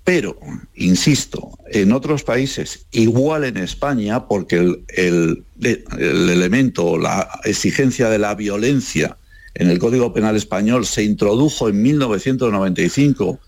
Pero, 0.05 0.39
insisto, 0.75 1.53
en 1.73 1.93
otros 1.93 2.25
países, 2.25 2.87
igual 2.91 3.45
en 3.45 3.57
España, 3.57 4.27
porque 4.27 4.57
el, 4.57 4.85
el, 4.89 5.45
el 5.62 6.29
elemento, 6.29 6.99
la 6.99 7.41
exigencia 7.45 8.11
de 8.11 8.19
la 8.19 8.35
violencia 8.35 9.17
en 9.59 9.71
el 9.71 9.79
Código 9.79 10.12
Penal 10.12 10.37
español 10.37 10.85
se 10.85 11.03
introdujo 11.03 11.69
en 11.69 11.81
1995 11.81 13.40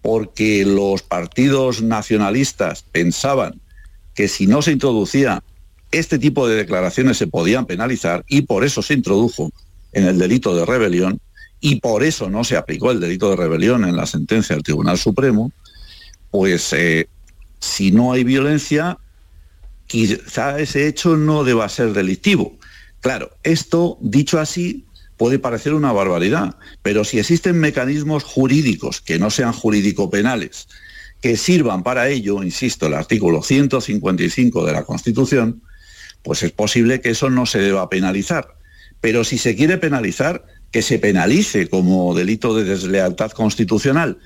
porque 0.00 0.64
los 0.66 1.02
partidos 1.02 1.82
nacionalistas 1.82 2.84
pensaban 2.90 3.60
que 4.14 4.26
si 4.26 4.48
no 4.48 4.60
se 4.60 4.72
introducía 4.72 5.42
este 5.92 6.18
tipo 6.18 6.48
de 6.48 6.56
declaraciones 6.56 7.16
se 7.16 7.28
podían 7.28 7.66
penalizar 7.66 8.24
y 8.28 8.42
por 8.42 8.64
eso 8.64 8.82
se 8.82 8.94
introdujo 8.94 9.52
en 9.92 10.04
el 10.04 10.18
delito 10.18 10.56
de 10.56 10.66
rebelión 10.66 11.20
y 11.60 11.76
por 11.76 12.02
eso 12.02 12.28
no 12.28 12.42
se 12.42 12.56
aplicó 12.56 12.90
el 12.90 12.98
delito 12.98 13.30
de 13.30 13.36
rebelión 13.36 13.84
en 13.84 13.94
la 13.94 14.06
sentencia 14.06 14.56
del 14.56 14.64
Tribunal 14.64 14.98
Supremo, 14.98 15.52
pues 16.32 16.72
eh, 16.72 17.08
si 17.60 17.92
no 17.92 18.12
hay 18.12 18.24
violencia, 18.24 18.98
quizá 19.86 20.58
ese 20.58 20.88
hecho 20.88 21.16
no 21.16 21.44
deba 21.44 21.68
ser 21.68 21.92
delictivo. 21.92 22.56
Claro, 23.00 23.30
esto 23.44 23.98
dicho 24.00 24.40
así 24.40 24.86
puede 25.22 25.38
parecer 25.38 25.72
una 25.72 25.92
barbaridad, 25.92 26.56
pero 26.82 27.04
si 27.04 27.20
existen 27.20 27.60
mecanismos 27.60 28.24
jurídicos 28.24 29.00
que 29.00 29.20
no 29.20 29.30
sean 29.30 29.52
jurídico-penales, 29.52 30.66
que 31.20 31.36
sirvan 31.36 31.84
para 31.84 32.08
ello, 32.08 32.42
insisto, 32.42 32.88
el 32.88 32.94
artículo 32.94 33.40
155 33.40 34.66
de 34.66 34.72
la 34.72 34.82
Constitución, 34.82 35.62
pues 36.24 36.42
es 36.42 36.50
posible 36.50 37.00
que 37.00 37.10
eso 37.10 37.30
no 37.30 37.46
se 37.46 37.60
deba 37.60 37.88
penalizar. 37.88 38.56
Pero 39.00 39.22
si 39.22 39.38
se 39.38 39.54
quiere 39.54 39.78
penalizar, 39.78 40.44
que 40.72 40.82
se 40.82 40.98
penalice 40.98 41.68
como 41.68 42.16
delito 42.16 42.56
de 42.56 42.64
deslealtad 42.64 43.30
constitucional. 43.30 44.18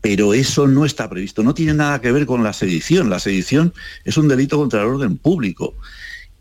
Pero 0.00 0.32
eso 0.32 0.66
no 0.66 0.86
está 0.86 1.10
previsto, 1.10 1.42
no 1.42 1.52
tiene 1.52 1.74
nada 1.74 2.00
que 2.00 2.10
ver 2.10 2.24
con 2.24 2.42
la 2.42 2.54
sedición. 2.54 3.10
La 3.10 3.18
sedición 3.18 3.74
es 4.06 4.16
un 4.16 4.28
delito 4.28 4.56
contra 4.56 4.80
el 4.80 4.86
orden 4.86 5.18
público. 5.18 5.74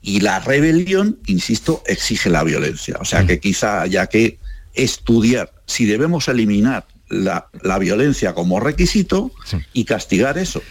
Y 0.02 0.22
la 0.22 0.40
rebelión, 0.40 1.20
insisto, 1.26 1.84
exige 1.86 2.30
la 2.30 2.44
violencia. 2.44 2.98
O 3.00 3.06
sea 3.06 3.26
que 3.26 3.40
quizá 3.40 3.82
haya 3.82 4.08
que 4.08 4.38
estudiar 4.74 5.52
si 5.66 5.86
debemos 5.86 6.28
eliminar 6.28 6.86
la, 7.10 7.50
violencia 7.80 8.34
como 8.34 8.60
requisito 8.60 9.32
y 9.74 9.86
castigar 9.86 10.38
eso. 10.38 10.62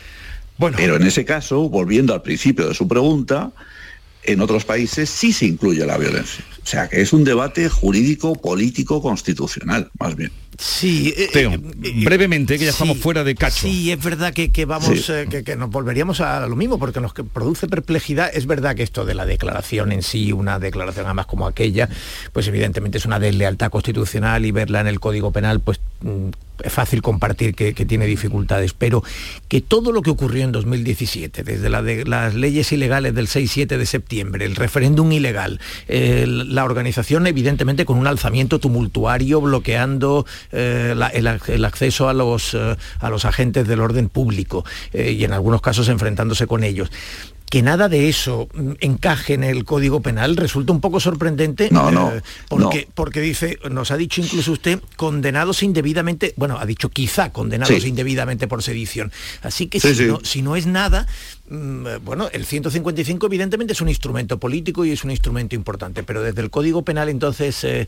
Bueno. 0.58 0.76
Pero 0.78 0.96
en 0.96 1.02
ese 1.02 1.24
caso, 1.24 1.68
volviendo 1.68 2.14
al 2.14 2.22
principio 2.22 2.68
de 2.68 2.74
su 2.74 2.88
pregunta, 2.88 3.52
en 4.22 4.40
otros 4.40 4.64
países 4.64 5.10
sí 5.10 5.32
se 5.32 5.46
incluye 5.46 5.84
la 5.84 5.98
violencia. 5.98 6.44
O 6.66 6.68
sea 6.68 6.88
que 6.88 7.00
es 7.00 7.12
un 7.12 7.22
debate 7.22 7.68
jurídico, 7.68 8.34
político, 8.34 9.00
constitucional, 9.00 9.88
más 10.00 10.16
bien. 10.16 10.32
Sí, 10.58 11.14
eh, 11.16 11.28
Teo, 11.32 11.52
brevemente, 12.04 12.58
que 12.58 12.64
ya 12.64 12.70
estamos 12.70 12.98
fuera 12.98 13.22
de 13.22 13.36
cacho. 13.36 13.68
Sí, 13.68 13.92
es 13.92 14.02
verdad 14.02 14.32
que, 14.32 14.64
vamos, 14.64 15.12
que, 15.44 15.56
nos 15.56 15.70
volveríamos 15.70 16.20
a 16.20 16.46
lo 16.48 16.56
mismo, 16.56 16.78
porque 16.78 17.00
nos 17.00 17.12
produce 17.12 17.68
perplejidad. 17.68 18.30
Es 18.34 18.46
verdad 18.46 18.74
que 18.74 18.82
esto 18.82 19.04
de 19.04 19.14
la 19.14 19.26
declaración 19.26 19.92
en 19.92 20.02
sí, 20.02 20.32
una 20.32 20.58
declaración 20.58 21.06
además 21.06 21.26
como 21.26 21.46
aquella, 21.46 21.88
pues 22.32 22.48
evidentemente 22.48 22.98
es 22.98 23.06
una 23.06 23.20
deslealtad 23.20 23.70
constitucional 23.70 24.44
y 24.44 24.50
verla 24.50 24.80
en 24.80 24.86
el 24.86 24.98
Código 24.98 25.30
Penal, 25.30 25.60
pues 25.60 25.78
mm, 26.00 26.30
es 26.62 26.72
fácil 26.72 27.02
compartir 27.02 27.54
que, 27.54 27.72
tiene 27.74 28.06
dificultades, 28.06 28.72
pero 28.72 29.04
que 29.48 29.60
todo 29.60 29.92
lo 29.92 30.00
que 30.00 30.10
ocurrió 30.10 30.44
en 30.44 30.52
2017, 30.52 31.44
desde 31.44 31.68
las 31.68 32.34
leyes 32.34 32.72
ilegales 32.72 33.14
del 33.14 33.28
6-7 33.28 33.76
de 33.76 33.84
septiembre, 33.84 34.46
el 34.46 34.56
referéndum 34.56 35.12
ilegal, 35.12 35.60
la 35.86 36.55
organización 36.64 37.26
evidentemente 37.26 37.84
con 37.84 37.98
un 37.98 38.06
alzamiento 38.06 38.58
tumultuario 38.58 39.40
bloqueando 39.40 40.26
eh, 40.52 40.94
el, 41.12 41.64
acceso 41.64 42.08
a 42.08 42.14
los, 42.14 42.54
eh, 42.54 42.76
a 43.00 43.10
los 43.10 43.24
agentes 43.24 43.66
del 43.66 43.80
orden 43.80 44.08
público 44.08 44.64
eh, 44.92 45.12
y 45.12 45.24
en 45.24 45.32
algunos 45.32 45.60
casos 45.60 45.88
enfrentándose 45.88 46.46
con 46.46 46.64
ellos 46.64 46.90
que 47.48 47.62
nada 47.62 47.88
de 47.88 48.08
eso 48.08 48.48
encaje 48.80 49.34
en 49.34 49.44
el 49.44 49.64
Código 49.64 50.00
Penal 50.00 50.36
resulta 50.36 50.72
un 50.72 50.80
poco 50.80 50.98
sorprendente 50.98 51.66
eh, 51.66 52.22
porque, 52.48 52.88
porque 52.92 53.20
dice, 53.20 53.58
nos 53.70 53.92
ha 53.92 53.96
dicho 53.96 54.20
incluso 54.20 54.52
usted, 54.52 54.80
condenados 54.96 55.62
indebidamente, 55.62 56.34
bueno, 56.36 56.58
ha 56.58 56.66
dicho 56.66 56.88
quizá 56.88 57.30
condenados 57.30 57.84
indebidamente 57.84 58.48
por 58.48 58.62
sedición. 58.62 59.12
Así 59.42 59.68
que 59.68 59.78
si, 59.78 60.06
No, 60.06 60.20
si, 60.24 60.42
no, 60.42 60.56
es 60.56 60.66
nada, 60.66 61.06
mm, 61.48 62.04
bueno, 62.04 62.28
el 62.32 62.44
155 62.44 63.26
evidentemente 63.26 63.74
es 63.74 63.80
un 63.80 63.88
instrumento 63.88 64.38
político 64.38 64.84
y 64.84 64.90
es 64.90 65.04
un 65.04 65.12
instrumento 65.12 65.54
importante, 65.54 66.02
pero 66.02 66.22
desde 66.22 66.42
el 66.42 66.50
Código 66.50 66.82
Penal 66.82 67.08
entonces... 67.08 67.62
Eh, 67.64 67.86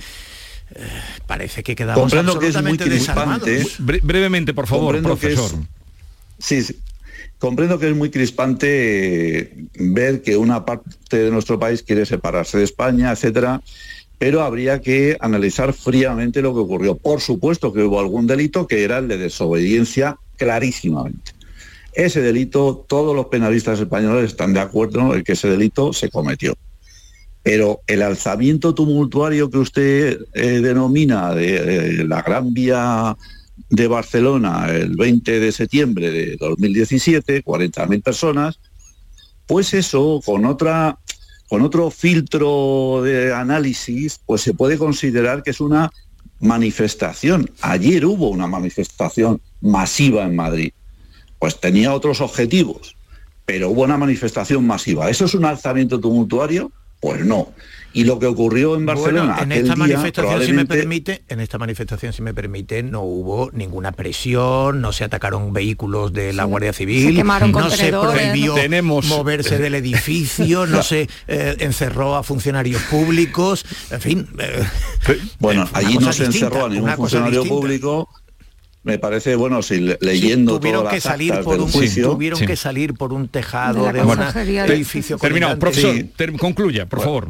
eh, 0.74 0.86
parece 1.26 1.62
que 1.62 1.74
quedamos 1.74 1.98
Comprendo 1.98 2.38
que 2.38 2.48
es 2.48 2.62
muy 2.62 2.76
crispante. 2.76 3.66
brevemente, 3.78 4.52
por 4.52 4.66
favor, 4.66 5.00
profesor. 5.00 5.50
sí, 6.38 6.62
Comprendo 7.38 7.78
que 7.78 7.88
es 7.88 7.94
muy 7.94 8.10
crispante 8.10 9.54
ver 9.78 10.22
que 10.22 10.36
una 10.36 10.64
parte 10.64 11.18
de 11.18 11.30
nuestro 11.30 11.58
país 11.58 11.82
quiere 11.82 12.04
separarse 12.04 12.58
de 12.58 12.64
España, 12.64 13.12
etcétera, 13.12 13.62
pero 14.18 14.42
habría 14.42 14.80
que 14.80 15.16
analizar 15.20 15.72
fríamente 15.72 16.42
lo 16.42 16.52
que 16.52 16.60
ocurrió. 16.60 16.96
Por 16.96 17.20
supuesto 17.20 17.72
que 17.72 17.84
hubo 17.84 18.00
algún 18.00 18.26
delito 18.26 18.66
que 18.66 18.82
era 18.82 18.98
el 18.98 19.06
de 19.06 19.18
desobediencia 19.18 20.16
clarísimamente. 20.36 21.32
Ese 21.92 22.20
delito, 22.20 22.84
todos 22.88 23.14
los 23.14 23.26
penalistas 23.26 23.80
españoles 23.80 24.26
están 24.26 24.52
de 24.52 24.60
acuerdo 24.60 25.14
en 25.14 25.22
que 25.22 25.32
ese 25.32 25.48
delito 25.48 25.92
se 25.92 26.10
cometió. 26.10 26.54
Pero 27.42 27.80
el 27.86 28.02
alzamiento 28.02 28.74
tumultuario 28.74 29.48
que 29.48 29.58
usted 29.58 30.18
eh, 30.34 30.60
denomina 30.60 31.34
de, 31.34 32.04
la 32.06 32.22
Gran 32.22 32.52
Vía 32.52 33.16
de 33.70 33.86
Barcelona 33.86 34.68
el 34.70 34.96
20 34.96 35.40
de 35.40 35.52
septiembre 35.52 36.10
de 36.10 36.36
2017, 36.36 37.44
40.000 37.44 38.02
personas, 38.02 38.60
pues 39.46 39.74
eso 39.74 40.20
con 40.24 40.44
otra 40.46 40.98
con 41.48 41.62
otro 41.62 41.90
filtro 41.90 43.00
de 43.02 43.32
análisis, 43.32 44.20
pues 44.26 44.42
se 44.42 44.52
puede 44.52 44.76
considerar 44.76 45.42
que 45.42 45.50
es 45.50 45.60
una 45.60 45.90
manifestación. 46.40 47.50
Ayer 47.62 48.04
hubo 48.04 48.28
una 48.28 48.46
manifestación 48.46 49.40
masiva 49.62 50.24
en 50.24 50.36
Madrid. 50.36 50.72
Pues 51.38 51.58
tenía 51.58 51.94
otros 51.94 52.20
objetivos, 52.20 52.96
pero 53.46 53.70
hubo 53.70 53.82
una 53.82 53.96
manifestación 53.96 54.66
masiva. 54.66 55.08
¿Eso 55.08 55.24
es 55.24 55.34
un 55.34 55.46
alzamiento 55.46 55.98
tumultuario? 55.98 56.70
Pues 57.00 57.24
no. 57.24 57.52
Y 57.92 58.04
lo 58.04 58.18
que 58.18 58.26
ocurrió 58.26 58.76
en 58.76 58.84
Barcelona 58.84 59.38
en 59.40 59.50
esta 59.50 59.74
manifestación, 59.74 60.42
si 60.42 60.52
me 60.52 60.66
permite, 60.66 61.22
en 61.28 61.40
esta 61.40 61.58
manifestación, 61.58 62.12
si 62.12 62.22
me 62.22 62.34
permite, 62.34 62.82
no 62.82 63.02
hubo 63.02 63.50
ninguna 63.52 63.92
presión, 63.92 64.80
no 64.80 64.92
se 64.92 65.04
atacaron 65.04 65.52
vehículos 65.52 66.12
de 66.12 66.32
la 66.32 66.44
Guardia 66.44 66.72
Civil, 66.72 67.24
no 67.50 67.70
se 67.70 67.90
prohibió 67.90 68.54
moverse 68.82 69.58
del 69.58 69.74
edificio, 69.74 70.66
no 70.66 70.82
se 70.82 71.08
eh, 71.28 71.56
encerró 71.60 72.16
a 72.16 72.22
funcionarios 72.22 72.82
públicos, 72.82 73.64
en 73.90 74.00
fin. 74.00 74.28
Eh, 74.38 74.64
bueno, 75.38 75.64
eh, 75.64 75.70
allí 75.72 75.98
no 75.98 76.12
se 76.12 76.26
encerró 76.26 76.66
a 76.66 76.68
ningún 76.68 76.94
funcionario 76.94 77.44
público 77.44 78.08
me 78.88 78.98
parece 78.98 79.36
bueno 79.36 79.60
si 79.62 79.80
leyendo 80.00 80.58
tuvieron 80.58 80.88
que 80.88 80.98
salir 81.00 81.40
por 81.44 81.60
un 81.60 81.68
juicio, 81.68 82.10
tuvieron 82.10 82.40
que 82.40 82.56
salir 82.56 82.94
por 82.94 83.12
un 83.12 83.28
tejado 83.28 83.92
de, 83.92 84.02
un 84.02 84.18
edificio 84.70 85.18
terminado 85.18 85.58
profesor 85.58 85.94
concluya 86.38 86.86
por 86.86 87.00
favor. 87.02 87.28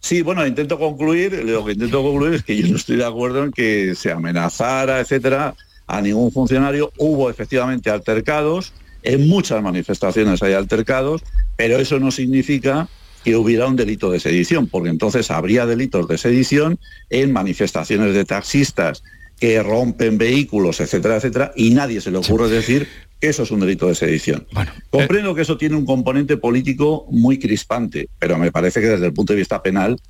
Sí, 0.00 0.20
bueno, 0.22 0.44
intento 0.44 0.80
concluir, 0.80 1.44
lo 1.44 1.64
que 1.64 1.72
intento 1.72 2.02
concluir 2.02 2.34
es 2.34 2.42
que 2.42 2.56
yo 2.60 2.66
no 2.66 2.76
estoy 2.76 2.96
de 2.96 3.04
acuerdo 3.04 3.44
en 3.44 3.52
que 3.52 3.94
se 3.94 4.10
amenazara, 4.10 4.98
etcétera, 4.98 5.54
a 5.86 6.00
ningún 6.00 6.32
funcionario. 6.32 6.90
Hubo 6.98 7.30
efectivamente 7.30 7.88
altercados, 7.88 8.72
en 9.04 9.28
muchas 9.28 9.62
manifestaciones 9.62 10.42
hay 10.42 10.54
altercados, 10.54 11.22
pero 11.56 11.78
eso 11.78 12.00
no 12.00 12.10
significa 12.10 12.88
que 13.22 13.36
hubiera 13.36 13.68
un 13.68 13.76
delito 13.76 14.10
de 14.10 14.18
sedición, 14.18 14.66
porque 14.66 14.88
entonces 14.88 15.30
habría 15.30 15.66
delitos 15.66 16.08
de 16.08 16.18
sedición 16.18 16.80
en 17.08 17.32
manifestaciones 17.32 18.12
de 18.12 18.24
taxistas 18.24 19.04
que 19.42 19.60
rompen 19.60 20.18
vehículos, 20.18 20.78
etcétera, 20.78 21.16
etcétera, 21.16 21.52
y 21.56 21.70
nadie 21.70 22.00
se 22.00 22.12
le 22.12 22.18
ocurre 22.18 22.48
decir 22.48 22.86
que 23.18 23.26
eso 23.26 23.42
es 23.42 23.50
un 23.50 23.58
delito 23.58 23.88
de 23.88 23.96
sedición. 23.96 24.46
Bueno, 24.52 24.70
Comprendo 24.88 25.34
que 25.34 25.42
eso 25.42 25.58
tiene 25.58 25.74
un 25.74 25.84
componente 25.84 26.36
político 26.36 27.06
muy 27.10 27.40
crispante, 27.40 28.08
pero 28.20 28.38
me 28.38 28.52
parece 28.52 28.80
que 28.80 28.86
desde 28.86 29.06
el 29.06 29.12
punto 29.12 29.32
de 29.32 29.40
vista 29.40 29.60
penal 29.60 30.00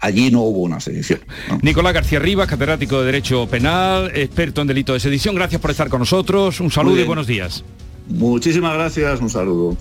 allí 0.00 0.32
no 0.32 0.40
hubo 0.40 0.62
una 0.62 0.80
sedición. 0.80 1.20
Nicolás 1.62 1.94
García 1.94 2.18
Rivas, 2.18 2.48
catedrático 2.48 2.98
de 2.98 3.06
Derecho 3.06 3.46
Penal, 3.46 4.10
experto 4.12 4.60
en 4.60 4.66
delito 4.66 4.92
de 4.92 4.98
sedición, 4.98 5.36
gracias 5.36 5.60
por 5.60 5.70
estar 5.70 5.88
con 5.88 6.00
nosotros, 6.00 6.58
un 6.58 6.72
saludo 6.72 6.98
y 6.98 7.04
buenos 7.04 7.28
días. 7.28 7.62
Muchísimas 8.08 8.74
gracias, 8.74 9.20
un 9.20 9.30
saludo. 9.30 9.76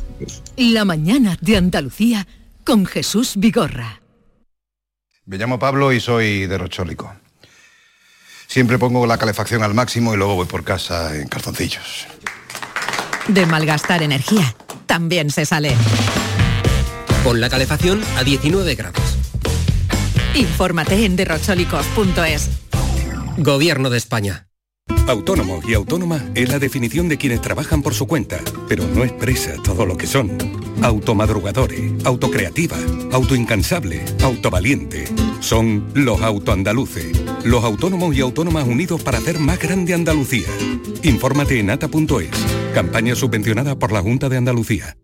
La 0.56 0.86
mañana 0.86 1.36
de 1.41 1.58
Andalucía 1.58 2.28
con 2.63 2.86
Jesús 2.86 3.34
Vigorra. 3.38 4.04
Me 5.26 5.39
llamo 5.39 5.58
Pablo 5.58 5.93
y 5.93 6.00
soy 6.00 6.45
de 6.45 6.60
Rochólico. 6.60 7.12
Siempre 8.49 8.79
pongo 8.79 9.05
la 9.05 9.19
calefacción 9.19 9.62
al 9.62 9.75
máximo 9.75 10.15
y 10.15 10.17
luego 10.17 10.33
voy 10.33 10.47
por 10.47 10.63
casa 10.63 11.15
en 11.15 11.27
calzoncillos. 11.27 12.07
De 13.27 13.45
malgastar 13.45 14.01
energía, 14.01 14.55
también 14.88 15.29
se 15.29 15.45
sale. 15.45 15.75
Pon 17.23 17.39
la 17.39 17.49
calefacción 17.51 18.01
a 18.17 18.23
19 18.23 18.73
grados. 18.73 19.17
Infórmate 20.33 21.05
en 21.05 21.15
derrochólicos.es. 21.15 22.49
Gobierno 23.38 23.91
de 23.91 23.99
España. 23.99 24.47
Autónomo 25.07 25.62
y 25.67 25.75
autónoma 25.75 26.19
es 26.33 26.49
la 26.49 26.57
definición 26.57 27.07
de 27.07 27.19
quienes 27.19 27.41
trabajan 27.41 27.83
por 27.83 27.93
su 27.93 28.07
cuenta, 28.07 28.39
pero 28.67 28.88
no 28.88 29.03
expresa 29.03 29.62
todo 29.63 29.85
lo 29.85 29.95
que 29.95 30.07
son. 30.07 30.59
Automadrugadores, 30.82 32.06
autocreativa, 32.06 32.78
autoincansable, 33.12 34.04
autovaliente. 34.24 35.06
Son 35.39 35.86
los 35.94 36.22
autoandaluces, 36.22 37.22
los 37.44 37.63
autónomos 37.63 38.15
y 38.15 38.22
autónomas 38.22 38.68
unidos 38.68 39.02
para 39.04 39.18
hacer 39.18 39.39
más 39.39 39.60
grande 39.60 39.94
Andalucía. 39.94 40.48
Infórmate 41.04 41.60
en 41.60 41.70
ata.es, 41.70 42.30
campaña 42.74 43.15
subvencionada 43.15 43.78
por 43.78 43.92
la 43.92 44.02
Junta 44.02 44.30
de 44.30 44.38
Andalucía. 44.38 44.98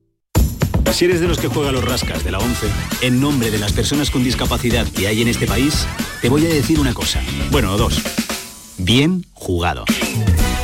Si 0.94 1.04
eres 1.04 1.20
de 1.20 1.28
los 1.28 1.40
que 1.40 1.50
juega 1.50 1.74
los 1.74 1.84
rascas 1.84 2.24
de 2.24 2.32
la 2.32 2.40
11, 2.40 2.68
en 3.02 3.20
nombre 3.20 3.52
de 3.52 3.58
las 3.58 3.74
personas 3.74 4.10
con 4.10 4.24
discapacidad 4.24 4.88
que 4.88 5.08
hay 5.08 5.22
en 5.22 5.28
este 5.28 5.46
país, 5.46 5.86
te 6.22 6.30
voy 6.30 6.46
a 6.46 6.50
decir 6.50 6.80
una 6.80 6.94
cosa. 6.94 7.22
Bueno, 7.52 7.78
dos. 7.78 8.02
Bien 8.78 9.26
jugado. 9.34 9.84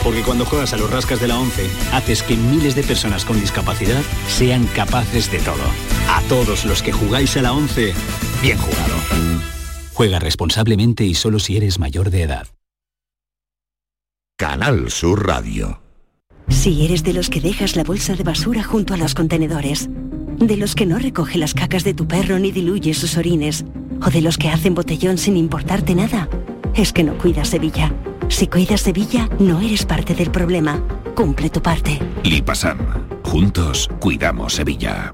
Porque 0.04 0.24
cuando 0.24 0.46
juegas 0.46 0.74
a 0.74 0.78
los 0.78 0.90
rascas 0.90 1.22
de 1.22 1.28
la 1.28 1.40
11, 1.40 1.70
haces 1.94 2.24
que 2.24 2.36
miles 2.36 2.76
de 2.76 2.84
personas 2.84 3.24
con 3.24 3.40
discapacidad 3.40 4.02
sean 4.28 4.66
capaces 4.68 5.32
de 5.32 5.40
todo. 5.40 5.64
A 6.10 6.22
todos 6.28 6.66
los 6.66 6.82
que 6.82 6.92
jugáis 6.92 7.38
a 7.38 7.42
la 7.42 7.54
11, 7.54 7.94
bien 8.42 8.58
jugado. 8.58 8.96
Juega 9.94 10.20
responsablemente 10.20 11.04
y 11.06 11.14
solo 11.14 11.40
si 11.40 11.58
eres 11.58 11.78
mayor 11.78 12.10
de 12.10 12.24
edad. 12.24 12.48
Canal 14.38 14.90
Sur 14.90 15.28
Radio. 15.28 15.82
Si 16.50 16.84
eres 16.84 17.04
de 17.04 17.14
los 17.14 17.30
que 17.30 17.40
dejas 17.40 17.76
la 17.76 17.84
bolsa 17.84 18.16
de 18.16 18.24
basura 18.24 18.64
junto 18.64 18.96
a 18.96 18.98
los 18.98 19.14
contenedores, 19.14 19.88
de 20.38 20.58
los 20.58 20.74
que 20.74 20.88
no 20.88 20.98
recoge 20.98 21.38
las 21.38 21.54
cacas 21.54 21.84
de 21.84 21.94
tu 21.94 22.08
perro 22.08 22.40
ni 22.40 22.52
diluye 22.52 22.96
sus 22.96 23.18
orines, 23.18 23.64
o 24.04 24.10
de 24.10 24.22
los 24.22 24.40
que 24.40 24.50
hacen 24.50 24.74
botellón 24.74 25.20
sin 25.20 25.38
importarte 25.38 25.94
nada, 25.94 26.28
es 26.76 26.94
que 26.94 27.04
no 27.04 27.18
cuidas 27.18 27.50
Sevilla. 27.50 27.92
Si 28.30 28.48
cuidas 28.48 28.82
Sevilla, 28.82 29.30
no 29.40 29.60
eres 29.60 29.86
parte 29.86 30.16
del 30.16 30.32
problema. 30.32 30.82
Cumple 31.16 31.50
tu 31.50 31.62
parte. 31.62 32.00
Lipasam. 32.24 32.78
Juntos 33.24 33.90
cuidamos 34.00 34.54
Sevilla. 34.54 35.14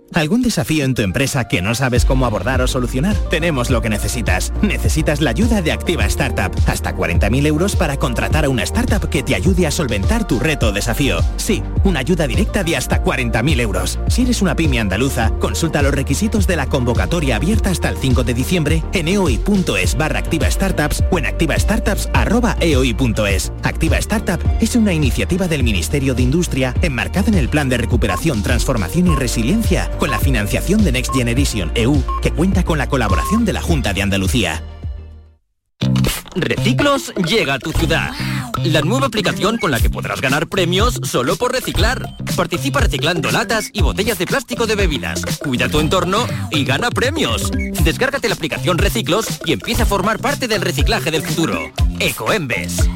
¿Algún 0.13 0.41
desafío 0.41 0.83
en 0.83 0.93
tu 0.93 1.03
empresa 1.03 1.47
que 1.47 1.61
no 1.61 1.73
sabes 1.73 2.03
cómo 2.03 2.25
abordar 2.25 2.61
o 2.61 2.67
solucionar? 2.67 3.15
Tenemos 3.29 3.69
lo 3.69 3.81
que 3.81 3.87
necesitas. 3.89 4.51
Necesitas 4.61 5.21
la 5.21 5.29
ayuda 5.29 5.61
de 5.61 5.71
Activa 5.71 6.03
Startup. 6.05 6.51
Hasta 6.67 6.93
40.000 6.93 7.47
euros 7.47 7.77
para 7.77 7.95
contratar 7.95 8.43
a 8.43 8.49
una 8.49 8.63
startup 8.63 9.07
que 9.09 9.23
te 9.23 9.35
ayude 9.35 9.67
a 9.67 9.71
solventar 9.71 10.27
tu 10.27 10.37
reto 10.39 10.67
o 10.67 10.73
desafío. 10.73 11.21
Sí, 11.37 11.63
una 11.85 12.01
ayuda 12.01 12.27
directa 12.27 12.65
de 12.65 12.75
hasta 12.75 13.01
40.000 13.01 13.61
euros. 13.61 13.99
Si 14.07 14.23
eres 14.23 14.41
una 14.41 14.57
pyme 14.57 14.81
andaluza, 14.81 15.31
consulta 15.39 15.81
los 15.81 15.93
requisitos 15.93 16.45
de 16.45 16.57
la 16.57 16.67
convocatoria 16.67 17.37
abierta 17.37 17.69
hasta 17.69 17.87
el 17.87 17.95
5 17.95 18.25
de 18.25 18.33
diciembre 18.33 18.83
en 18.91 19.07
eoi.es 19.07 19.95
barra 19.95 20.19
Activa 20.19 20.51
Startups 20.51 21.05
o 21.09 21.19
en 21.19 21.25
activastartups.eoi.es. 21.25 23.53
Activa 23.63 23.97
Startup 23.99 24.41
es 24.59 24.75
una 24.75 24.91
iniciativa 24.91 25.47
del 25.47 25.63
Ministerio 25.63 26.15
de 26.15 26.23
Industria 26.23 26.75
enmarcada 26.81 27.29
en 27.29 27.35
el 27.35 27.47
Plan 27.47 27.69
de 27.69 27.77
Recuperación, 27.77 28.43
Transformación 28.43 29.07
y 29.07 29.15
Resiliencia 29.15 29.89
con 30.01 30.09
la 30.09 30.17
financiación 30.17 30.83
de 30.83 30.91
Next 30.91 31.13
Generation 31.13 31.71
EU, 31.75 32.03
que 32.23 32.31
cuenta 32.31 32.63
con 32.63 32.79
la 32.79 32.89
colaboración 32.89 33.45
de 33.45 33.53
la 33.53 33.61
Junta 33.61 33.93
de 33.93 34.01
Andalucía. 34.01 34.63
Reciclos 36.33 37.13
llega 37.17 37.53
a 37.53 37.59
tu 37.59 37.71
ciudad. 37.71 38.09
La 38.63 38.81
nueva 38.81 39.05
aplicación 39.05 39.59
con 39.59 39.69
la 39.69 39.79
que 39.79 39.91
podrás 39.91 40.19
ganar 40.19 40.47
premios 40.47 40.99
solo 41.03 41.35
por 41.35 41.51
reciclar. 41.51 42.17
Participa 42.35 42.79
reciclando 42.79 43.29
latas 43.29 43.69
y 43.73 43.83
botellas 43.83 44.17
de 44.17 44.25
plástico 44.25 44.65
de 44.65 44.73
bebidas. 44.73 45.23
Cuida 45.37 45.69
tu 45.69 45.79
entorno 45.79 46.25
y 46.49 46.65
gana 46.65 46.89
premios. 46.89 47.51
Descárgate 47.51 48.27
la 48.27 48.33
aplicación 48.33 48.79
Reciclos 48.79 49.27
y 49.45 49.53
empieza 49.53 49.83
a 49.83 49.85
formar 49.85 50.17
parte 50.17 50.47
del 50.47 50.61
reciclaje 50.61 51.11
del 51.11 51.21
futuro. 51.21 51.59
Ecoembes. 51.99 52.89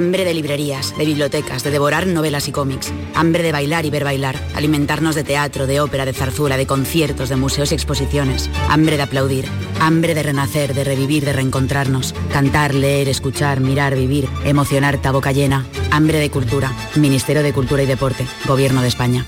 Hambre 0.00 0.24
de 0.24 0.32
librerías, 0.32 0.96
de 0.96 1.04
bibliotecas, 1.04 1.62
de 1.62 1.70
devorar 1.70 2.06
novelas 2.06 2.48
y 2.48 2.52
cómics. 2.52 2.90
Hambre 3.14 3.42
de 3.42 3.52
bailar 3.52 3.84
y 3.84 3.90
ver 3.90 4.02
bailar. 4.02 4.34
Alimentarnos 4.54 5.14
de 5.14 5.24
teatro, 5.24 5.66
de 5.66 5.78
ópera, 5.82 6.06
de 6.06 6.14
zarzuela, 6.14 6.56
de 6.56 6.66
conciertos, 6.66 7.28
de 7.28 7.36
museos 7.36 7.70
y 7.70 7.74
exposiciones. 7.74 8.48
Hambre 8.70 8.96
de 8.96 9.02
aplaudir. 9.02 9.44
Hambre 9.78 10.14
de 10.14 10.22
renacer, 10.22 10.72
de 10.72 10.84
revivir, 10.84 11.26
de 11.26 11.34
reencontrarnos. 11.34 12.14
Cantar, 12.32 12.74
leer, 12.74 13.10
escuchar, 13.10 13.60
mirar, 13.60 13.94
vivir. 13.94 14.26
Emocionar, 14.46 14.98
boca 15.12 15.32
llena. 15.32 15.66
Hambre 15.90 16.18
de 16.18 16.30
cultura. 16.30 16.72
Ministerio 16.96 17.42
de 17.42 17.52
Cultura 17.52 17.82
y 17.82 17.86
Deporte. 17.86 18.26
Gobierno 18.46 18.80
de 18.80 18.88
España. 18.88 19.26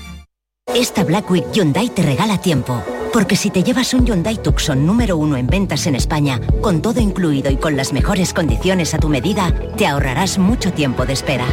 Esta 0.73 1.03
Black 1.03 1.29
Week 1.29 1.45
Hyundai 1.53 1.89
te 1.89 2.01
regala 2.01 2.41
tiempo. 2.41 2.83
Porque 3.13 3.35
si 3.35 3.51
te 3.51 3.61
llevas 3.61 3.93
un 3.93 4.05
Hyundai 4.05 4.41
Tucson 4.41 4.87
número 4.87 5.17
uno 5.17 5.37
en 5.37 5.45
ventas 5.45 5.85
en 5.85 5.93
España, 5.95 6.41
con 6.61 6.81
todo 6.81 6.99
incluido 6.99 7.51
y 7.51 7.57
con 7.57 7.77
las 7.77 7.93
mejores 7.93 8.33
condiciones 8.33 8.95
a 8.95 8.97
tu 8.97 9.07
medida, 9.07 9.53
te 9.77 9.85
ahorrarás 9.85 10.39
mucho 10.39 10.73
tiempo 10.73 11.05
de 11.05 11.13
espera. 11.13 11.45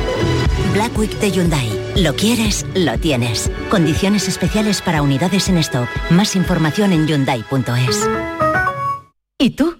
Black 0.73 0.97
Week 0.99 1.19
de 1.21 1.31
Hyundai. 1.31 1.69
Lo 1.97 2.15
quieres, 2.17 2.65
lo 2.75 2.99
tienes. 2.99 3.51
Condiciones 3.71 4.27
especiales 4.27 4.81
para 4.81 5.03
unidades 5.03 5.51
en 5.51 5.59
stock. 5.59 5.89
Más 6.11 6.35
información 6.35 6.93
en 6.93 7.07
hyundai.es. 7.07 8.09
¿Y 9.39 9.51
tú? 9.51 9.80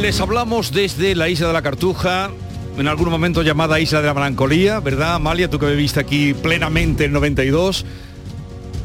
Les 0.00 0.20
hablamos 0.20 0.72
desde 0.72 1.14
la 1.14 1.28
isla 1.28 1.48
de 1.48 1.52
la 1.52 1.62
Cartuja, 1.62 2.30
en 2.78 2.88
algún 2.88 3.10
momento 3.10 3.42
llamada 3.42 3.78
Isla 3.78 4.00
de 4.00 4.06
la 4.06 4.14
Melancolía, 4.14 4.80
¿verdad, 4.80 5.14
Amalia? 5.16 5.50
Tú 5.50 5.58
que 5.58 5.66
viviste 5.66 6.00
aquí 6.00 6.32
plenamente 6.32 7.04
el 7.04 7.12
92. 7.12 7.84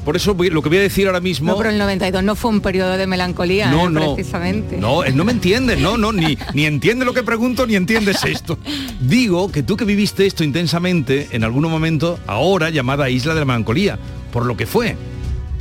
Por 0.03 0.15
eso 0.15 0.35
lo 0.37 0.61
que 0.61 0.69
voy 0.69 0.77
a 0.77 0.81
decir 0.81 1.07
ahora 1.07 1.21
mismo... 1.21 1.51
No, 1.51 1.57
pero 1.57 1.69
el 1.69 1.77
92 1.77 2.23
no 2.23 2.35
fue 2.35 2.51
un 2.51 2.61
periodo 2.61 2.97
de 2.97 3.07
melancolía, 3.07 3.71
no, 3.71 3.87
¿eh? 3.87 3.89
no, 3.89 4.15
precisamente. 4.15 4.77
No, 4.77 5.03
no 5.03 5.23
me 5.23 5.31
entiendes, 5.31 5.79
no, 5.79 5.97
no, 5.97 6.11
ni, 6.11 6.37
ni 6.53 6.65
entiende 6.65 7.03
lo 7.03 7.13
que 7.13 7.23
pregunto, 7.23 7.65
ni 7.65 7.75
entiendes 7.75 8.23
esto. 8.23 8.57
Digo 8.99 9.51
que 9.51 9.63
tú 9.63 9.75
que 9.75 9.85
viviste 9.85 10.25
esto 10.25 10.43
intensamente, 10.43 11.29
en 11.31 11.43
algún 11.43 11.63
momento, 11.63 12.19
ahora 12.27 12.69
llamada 12.69 13.09
Isla 13.09 13.33
de 13.33 13.39
la 13.41 13.45
Melancolía, 13.45 13.97
por 14.31 14.45
lo 14.45 14.55
que 14.55 14.65
fue, 14.65 14.95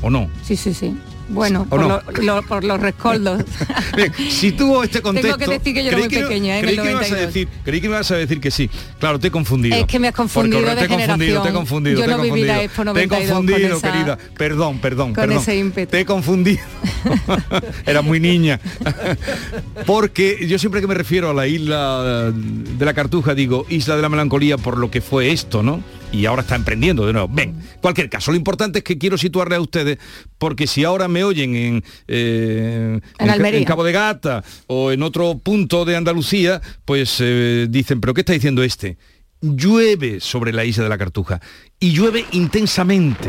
¿o 0.02 0.10
no? 0.10 0.28
Sí, 0.44 0.56
sí, 0.56 0.74
sí. 0.74 0.96
Bueno, 1.28 1.66
por, 1.68 1.80
no? 1.80 1.88
lo, 1.88 2.22
lo, 2.22 2.42
por, 2.42 2.64
los 2.64 2.80
rescoldos. 2.80 3.42
Bien, 3.96 4.12
si 4.30 4.52
tuvo 4.52 4.84
este 4.84 5.02
contexto... 5.02 5.36
Tengo 5.36 5.50
que 5.50 5.58
decir 5.58 5.74
que 5.74 5.82
yo 5.82 5.88
era 5.88 5.98
muy 5.98 6.08
pequeña, 6.08 6.58
¿eh? 6.58 6.62
creí, 6.62 6.76
que 6.76 6.90
ibas 6.90 7.12
a 7.12 7.16
decir, 7.16 7.48
creí 7.64 7.80
que 7.80 7.88
me 7.88 7.94
ibas 7.96 8.10
a 8.10 8.16
decir 8.16 8.40
que 8.40 8.50
sí. 8.50 8.70
Claro, 8.98 9.18
te 9.18 9.28
he 9.28 9.30
confundido. 9.30 9.76
Es 9.76 9.86
que 9.86 9.98
me 9.98 10.08
has 10.08 10.14
confundido 10.14 10.60
Porque, 10.60 10.74
de 10.74 10.76
te 10.76 10.84
he 10.84 10.88
confundido, 10.96 11.42
te 11.42 11.48
he 11.48 11.52
confundido, 11.52 12.00
Yo 12.00 12.06
te 12.06 12.12
he 12.12 12.16
no 12.16 12.22
viví 12.22 12.44
la 12.44 12.62
Expo 12.62 12.82
Te 12.84 12.90
he 12.90 13.06
92 13.06 13.28
confundido, 13.28 13.68
con 13.68 13.78
esa- 13.78 13.92
querida. 13.92 14.18
Perdón, 14.36 14.78
perdón, 14.78 15.06
con 15.14 15.24
perdón. 15.24 15.38
ese 15.38 15.56
ímpetu. 15.56 15.90
Te 15.90 16.00
he 16.00 16.04
confundido. 16.04 16.62
Era 17.86 18.02
muy 18.02 18.20
niña. 18.20 18.60
Porque 19.84 20.46
yo 20.46 20.58
siempre 20.58 20.80
que 20.80 20.86
me 20.86 20.94
refiero 20.94 21.30
a 21.30 21.34
la 21.34 21.46
isla 21.46 22.32
de 22.32 22.84
la 22.84 22.94
Cartuja 22.94 23.34
digo 23.34 23.66
Isla 23.68 23.96
de 23.96 24.02
la 24.02 24.08
Melancolía 24.08 24.58
por 24.58 24.78
lo 24.78 24.90
que 24.90 25.00
fue 25.00 25.32
esto, 25.32 25.62
¿no? 25.62 25.82
Y 26.16 26.26
ahora 26.26 26.42
está 26.42 26.56
emprendiendo 26.56 27.06
de 27.06 27.12
nuevo. 27.12 27.28
Ven, 27.30 27.54
cualquier 27.80 28.08
caso, 28.08 28.30
lo 28.30 28.36
importante 28.36 28.78
es 28.78 28.84
que 28.84 28.98
quiero 28.98 29.18
situarle 29.18 29.56
a 29.56 29.60
ustedes, 29.60 29.98
porque 30.38 30.66
si 30.66 30.84
ahora 30.84 31.08
me 31.08 31.24
oyen 31.24 31.54
en, 31.54 31.84
eh, 32.08 33.00
En 33.18 33.30
Almería. 33.30 33.58
en 33.58 33.64
Cabo 33.64 33.84
de 33.84 33.92
Gata 33.92 34.42
o 34.66 34.92
en 34.92 35.02
otro 35.02 35.38
punto 35.38 35.84
de 35.84 35.96
Andalucía, 35.96 36.60
pues 36.84 37.18
eh, 37.20 37.66
dicen, 37.68 38.00
pero 38.00 38.14
¿qué 38.14 38.22
está 38.22 38.32
diciendo 38.32 38.62
este? 38.62 38.96
Llueve 39.40 40.20
sobre 40.20 40.52
la 40.52 40.64
isla 40.64 40.84
de 40.84 40.90
la 40.90 40.98
Cartuja 40.98 41.40
y 41.78 41.92
llueve 41.92 42.24
intensamente. 42.32 43.28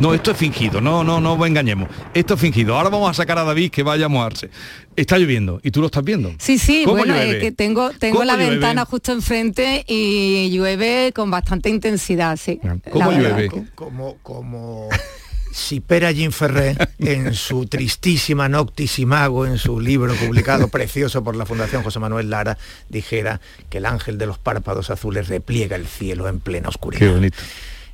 No, 0.00 0.14
esto 0.14 0.30
es 0.30 0.36
fingido, 0.36 0.80
no, 0.80 1.02
no, 1.02 1.20
no 1.20 1.44
engañemos. 1.44 1.88
Esto 2.14 2.34
es 2.34 2.40
fingido. 2.40 2.76
Ahora 2.76 2.90
vamos 2.90 3.10
a 3.10 3.14
sacar 3.14 3.38
a 3.38 3.44
David 3.44 3.70
que 3.70 3.82
vaya 3.82 4.06
a 4.06 4.08
mojarse. 4.08 4.50
Está 4.94 5.18
lloviendo 5.18 5.60
y 5.62 5.72
tú 5.72 5.80
lo 5.80 5.86
estás 5.86 6.04
viendo. 6.04 6.32
Sí, 6.38 6.58
sí, 6.58 6.82
¿Cómo 6.84 6.98
bueno, 6.98 7.14
llueve? 7.14 7.36
es 7.38 7.42
que 7.42 7.52
tengo, 7.52 7.90
tengo 7.90 8.18
¿Cómo 8.18 8.24
la 8.24 8.34
llueve? 8.36 8.50
ventana 8.50 8.84
justo 8.84 9.12
enfrente 9.12 9.84
y 9.88 10.48
llueve 10.50 11.12
con 11.14 11.30
bastante 11.30 11.68
intensidad, 11.70 12.36
sí. 12.36 12.60
¿Cómo 12.92 13.10
La 13.10 13.18
verdad 13.18 13.38
llueve? 13.38 13.66
Como, 13.74 14.16
como 14.22 14.88
si 15.58 15.80
Pera 15.80 16.12
Ginferré, 16.12 16.76
en 16.98 17.34
su 17.34 17.66
tristísima 17.66 18.48
Noctis 18.48 18.98
Imago, 18.98 19.46
en 19.46 19.58
su 19.58 19.80
libro 19.80 20.14
publicado 20.14 20.68
precioso 20.68 21.22
por 21.24 21.36
la 21.36 21.44
Fundación 21.46 21.82
José 21.82 21.98
Manuel 21.98 22.30
Lara, 22.30 22.56
dijera 22.88 23.40
que 23.68 23.78
el 23.78 23.86
ángel 23.86 24.18
de 24.18 24.26
los 24.26 24.38
párpados 24.38 24.90
azules 24.90 25.28
repliega 25.28 25.76
el 25.76 25.86
cielo 25.86 26.28
en 26.28 26.40
plena 26.40 26.68
oscuridad. 26.68 27.00
Qué 27.06 27.12
bonito. 27.12 27.36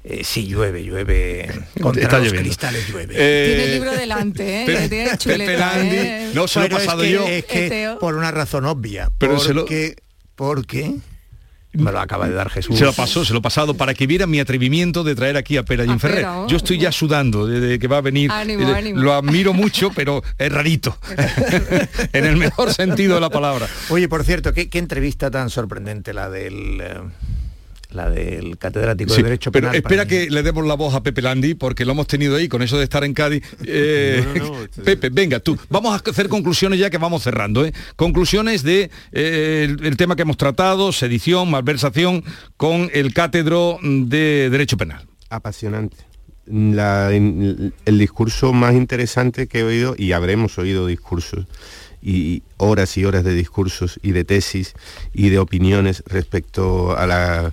Eh, 0.06 0.22
sí, 0.22 0.46
llueve, 0.46 0.84
llueve. 0.84 1.48
Contra 1.80 2.02
Está 2.02 2.18
los 2.18 2.26
lloviendo. 2.26 2.46
cristales 2.48 2.86
llueve. 2.88 3.14
Eh, 3.16 3.46
Tiene 3.46 3.64
el 3.64 3.72
libro 3.72 3.92
delante, 3.96 4.62
¿eh? 4.62 4.66
Pe- 4.66 4.88
Tiene 4.90 5.04
Pepe 5.06 5.18
chuleta, 5.18 5.58
Landi, 5.76 5.96
¿eh? 5.96 6.30
no 6.34 6.46
se 6.46 6.58
lo 6.58 6.64
he 6.66 6.68
Pero 6.68 6.78
es 6.80 6.84
pasado 6.84 7.02
que- 7.02 7.10
yo. 7.10 7.26
Es 7.26 7.44
que 7.46 7.96
por 7.98 8.14
una 8.14 8.30
razón 8.30 8.66
obvia. 8.66 9.10
Pero 9.16 9.38
se 9.40 9.54
lo- 9.54 9.62
porque, 9.62 9.96
porque 10.34 10.96
me 11.74 11.92
lo 11.92 12.00
acaba 12.00 12.28
de 12.28 12.34
dar 12.34 12.50
Jesús. 12.50 12.78
Se 12.78 12.84
lo 12.84 12.92
pasó, 12.92 13.24
se 13.24 13.32
lo 13.32 13.42
pasado 13.42 13.74
para 13.74 13.94
que 13.94 14.06
viera 14.06 14.26
mi 14.26 14.40
atrevimiento 14.40 15.04
de 15.04 15.14
traer 15.14 15.36
aquí 15.36 15.56
a 15.56 15.64
Pera 15.64 15.84
A 15.84 15.98
Ferrer. 15.98 16.16
Pera, 16.16 16.40
oh. 16.40 16.46
Yo 16.48 16.56
estoy 16.56 16.78
ya 16.78 16.92
sudando 16.92 17.46
desde 17.46 17.78
que 17.78 17.88
va 17.88 17.98
a 17.98 18.00
venir. 18.00 18.30
Ánimo, 18.30 18.68
Eh, 18.68 18.74
ánimo. 18.74 19.00
Lo 19.00 19.12
admiro 19.14 19.52
mucho, 19.52 19.90
pero 19.94 20.22
es 20.38 20.52
rarito. 20.52 20.96
en 22.12 22.24
el 22.24 22.36
mejor 22.36 22.72
sentido 22.72 23.14
de 23.16 23.20
la 23.20 23.30
palabra. 23.30 23.66
Oye, 23.90 24.08
por 24.08 24.24
cierto, 24.24 24.52
¿qué, 24.52 24.68
qué 24.68 24.78
entrevista 24.78 25.30
tan 25.30 25.50
sorprendente 25.50 26.12
la 26.14 26.30
del 26.30 26.80
eh, 26.80 26.94
la 27.94 28.10
del 28.10 28.58
catedrático 28.58 29.10
Sí, 29.12 29.18
de 29.18 29.24
Derecho 29.24 29.52
pero 29.52 29.68
Penal. 29.68 29.76
espera 29.76 30.06
que 30.06 30.28
le 30.30 30.42
demos 30.42 30.66
la 30.66 30.74
voz 30.74 30.94
a 30.94 31.02
Pepe 31.02 31.22
Landi, 31.22 31.54
porque 31.54 31.84
lo 31.84 31.92
hemos 31.92 32.06
tenido 32.06 32.36
ahí 32.36 32.48
con 32.48 32.62
eso 32.62 32.76
de 32.78 32.84
estar 32.84 33.04
en 33.04 33.14
Cádiz. 33.14 33.42
Eh, 33.66 34.24
Pepe, 34.84 35.08
venga 35.10 35.40
tú. 35.40 35.56
Vamos 35.70 35.92
a 35.94 36.10
hacer 36.10 36.28
conclusiones 36.28 36.78
ya 36.78 36.90
que 36.90 36.98
vamos 36.98 37.22
cerrando. 37.22 37.64
¿eh? 37.64 37.72
Conclusiones 37.96 38.62
de 38.62 38.90
eh, 39.12 39.66
el, 39.68 39.84
el 39.86 39.96
tema 39.96 40.16
que 40.16 40.22
hemos 40.22 40.36
tratado, 40.36 40.92
sedición, 40.92 41.50
malversación, 41.50 42.22
con 42.56 42.90
el 42.92 43.12
cátedro 43.14 43.78
de 43.82 44.48
Derecho 44.50 44.76
Penal. 44.76 45.06
apasionante. 45.30 45.96
La- 46.46 47.10
el 47.10 47.72
discurso 47.98 48.52
más 48.52 48.74
interesante 48.74 49.46
que 49.46 49.60
he 49.60 49.64
oído, 49.64 49.94
y 49.96 50.12
habremos 50.12 50.58
oído 50.58 50.86
discursos, 50.86 51.46
y 52.04 52.42
horas 52.58 52.96
y 52.98 53.04
horas 53.04 53.24
de 53.24 53.34
discursos 53.34 53.98
y 54.02 54.12
de 54.12 54.24
tesis 54.24 54.74
y 55.14 55.30
de 55.30 55.38
opiniones 55.38 56.04
respecto 56.06 56.96
a 56.96 57.06
la 57.06 57.52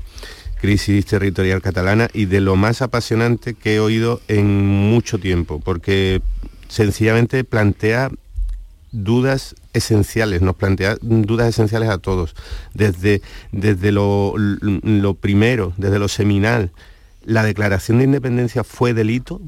crisis 0.59 1.05
territorial 1.07 1.61
catalana 1.61 2.09
y 2.13 2.26
de 2.26 2.41
lo 2.41 2.55
más 2.55 2.82
apasionante 2.82 3.55
que 3.55 3.76
he 3.76 3.80
oído 3.80 4.21
en 4.28 4.67
mucho 4.67 5.17
tiempo, 5.17 5.59
porque 5.59 6.21
sencillamente 6.67 7.43
plantea 7.43 8.11
dudas 8.91 9.55
esenciales, 9.73 10.41
nos 10.41 10.55
plantea 10.55 10.97
dudas 11.01 11.49
esenciales 11.49 11.89
a 11.89 11.97
todos. 11.97 12.36
Desde, 12.73 13.21
desde 13.51 13.91
lo, 13.91 14.36
primero, 15.19 15.73
desde 15.78 15.97
lo 15.97 16.07
seminal, 16.07 16.71
¿la 17.23 17.43
declaración 17.43 17.97
de 17.97 18.05
independencia 18.05 18.63
fue 18.63 18.93
delito? 18.93 19.41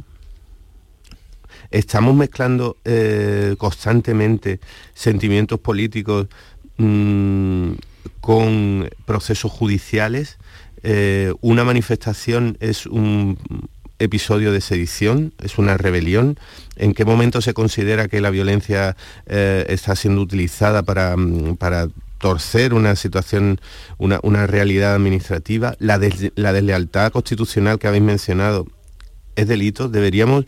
Estamos 1.73 2.15
mezclando 2.15 2.77
eh, 2.85 3.55
constantemente 3.57 4.59
sentimientos 4.93 5.59
políticos 5.59 6.27
mm, 6.77 7.71
con 8.21 8.87
procesos 9.05 9.51
judiciales. 9.51 10.37
Eh, 10.83 11.33
una 11.41 11.63
manifestación 11.63 12.57
es 12.59 12.85
un 12.85 13.39
episodio 13.97 14.51
de 14.51 14.61
sedición, 14.61 15.33
es 15.41 15.57
una 15.57 15.75
rebelión. 15.75 16.37
¿En 16.75 16.93
qué 16.93 17.05
momento 17.05 17.41
se 17.41 17.55
considera 17.55 18.07
que 18.07 18.21
la 18.21 18.29
violencia 18.29 18.95
eh, 19.25 19.65
está 19.67 19.95
siendo 19.95 20.21
utilizada 20.21 20.83
para, 20.83 21.17
mm, 21.17 21.55
para 21.55 21.87
torcer 22.19 22.75
una 22.75 22.95
situación, 22.95 23.59
una, 23.97 24.45
realidad 24.45 24.93
administrativa? 24.93 25.75
La, 25.79 25.99
la, 26.35 26.53
deslealtad 26.53 27.11
constitucional 27.11 27.79
que 27.79 27.87
habéis 27.87 28.03
mencionado 28.03 28.67
es 29.35 29.47
delito. 29.47 29.89
Deberíamos 29.89 30.45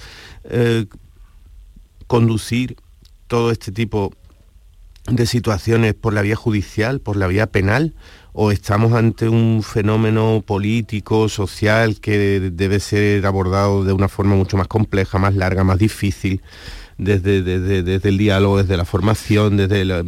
conducir 2.08 2.78
todo 3.28 3.52
este 3.52 3.72
tipo 3.72 4.14
de 5.08 5.26
situaciones 5.26 5.94
por 5.94 6.14
la 6.14 6.22
vía 6.22 6.36
judicial, 6.36 7.00
por 7.00 7.16
la 7.16 7.28
vía 7.28 7.48
penal, 7.48 7.94
o 8.34 8.52
estamos 8.52 8.94
ante 8.94 9.30
un 9.30 9.64
fenómeno 9.64 10.44
político, 10.46 11.30
social, 11.30 12.00
que 12.02 12.40
debe 12.40 12.80
ser 12.80 13.26
abordado 13.26 13.84
de 13.84 13.94
una 13.94 14.10
forma 14.10 14.36
mucho 14.36 14.58
más 14.58 14.68
compleja, 14.68 15.20
más 15.20 15.36
larga, 15.36 15.64
más 15.64 15.78
difícil, 15.78 16.42
desde, 16.98 17.42
desde, 17.44 18.10
el 18.10 18.18
diálogo, 18.18 18.58
desde 18.58 18.78
la 18.78 18.86
formación, 18.86 19.58
desde 19.58 19.86
la, 19.86 20.04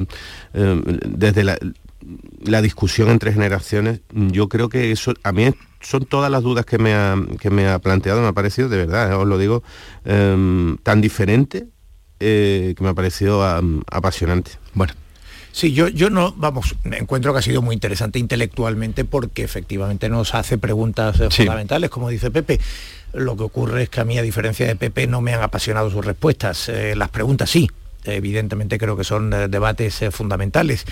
eh, 0.54 0.82
desde 1.06 1.44
la, 1.44 2.62
discusión 2.62 3.10
entre 3.10 3.32
generaciones. 3.32 4.02
Yo 4.12 4.50
creo 4.50 4.68
que 4.68 4.92
eso, 4.92 5.14
a 5.24 5.32
mí 5.32 5.52
son 5.80 6.06
todas 6.06 6.32
las 6.32 6.44
dudas 6.44 6.66
que 6.66 6.80
me 6.80 6.96
ha, 6.96 7.16
que 7.40 7.50
me 7.50 7.68
ha 7.68 7.80
planteado, 7.80 8.22
me 8.22 8.28
ha 8.28 8.34
parecido, 8.34 8.68
de 8.68 8.78
verdad, 8.78 9.12
eh, 9.12 9.16
os 9.16 9.28
lo 9.28 9.38
digo, 9.38 9.64
eh, 10.06 10.76
tan 10.84 11.02
diferente 11.02 11.68
que 12.20 12.76
me 12.80 12.90
ha 12.90 12.94
parecido 12.94 13.44
apasionante. 13.90 14.52
Bueno, 14.74 14.94
Sí, 15.58 15.74
yo, 15.74 15.88
yo 15.88 16.12
no, 16.12 16.36
vamos, 16.38 16.76
encuentro 16.84 17.34
que 17.34 17.40
ha 17.40 17.42
sido 17.42 17.64
muy 17.64 17.74
interesante 17.74 18.20
intelectualmente 18.20 19.06
porque 19.06 19.44
efectivamente 19.44 20.08
nos 20.08 20.36
hace 20.36 20.60
preguntas 20.60 21.20
eh, 21.20 21.32
fundamentales, 21.32 21.90
como 21.90 22.10
dice 22.10 22.30
Pepe. 22.30 22.60
Lo 23.14 23.36
que 23.36 23.42
ocurre 23.42 23.82
es 23.82 23.90
que 23.90 24.00
a 24.00 24.06
mí, 24.06 24.20
a 24.20 24.22
diferencia 24.22 24.68
de 24.68 24.76
Pepe, 24.76 25.08
no 25.08 25.20
me 25.20 25.34
han 25.34 25.42
apasionado 25.42 25.90
sus 25.90 26.06
respuestas. 26.06 26.70
Eh, 26.70 26.96
las 26.96 27.10
preguntas 27.10 27.50
sí, 27.50 27.72
evidentemente 28.16 28.78
creo 28.78 28.98
que 28.98 29.04
son 29.04 29.34
eh, 29.34 29.48
debates 29.48 30.02
eh, 30.02 30.12
fundamentales. 30.12 30.86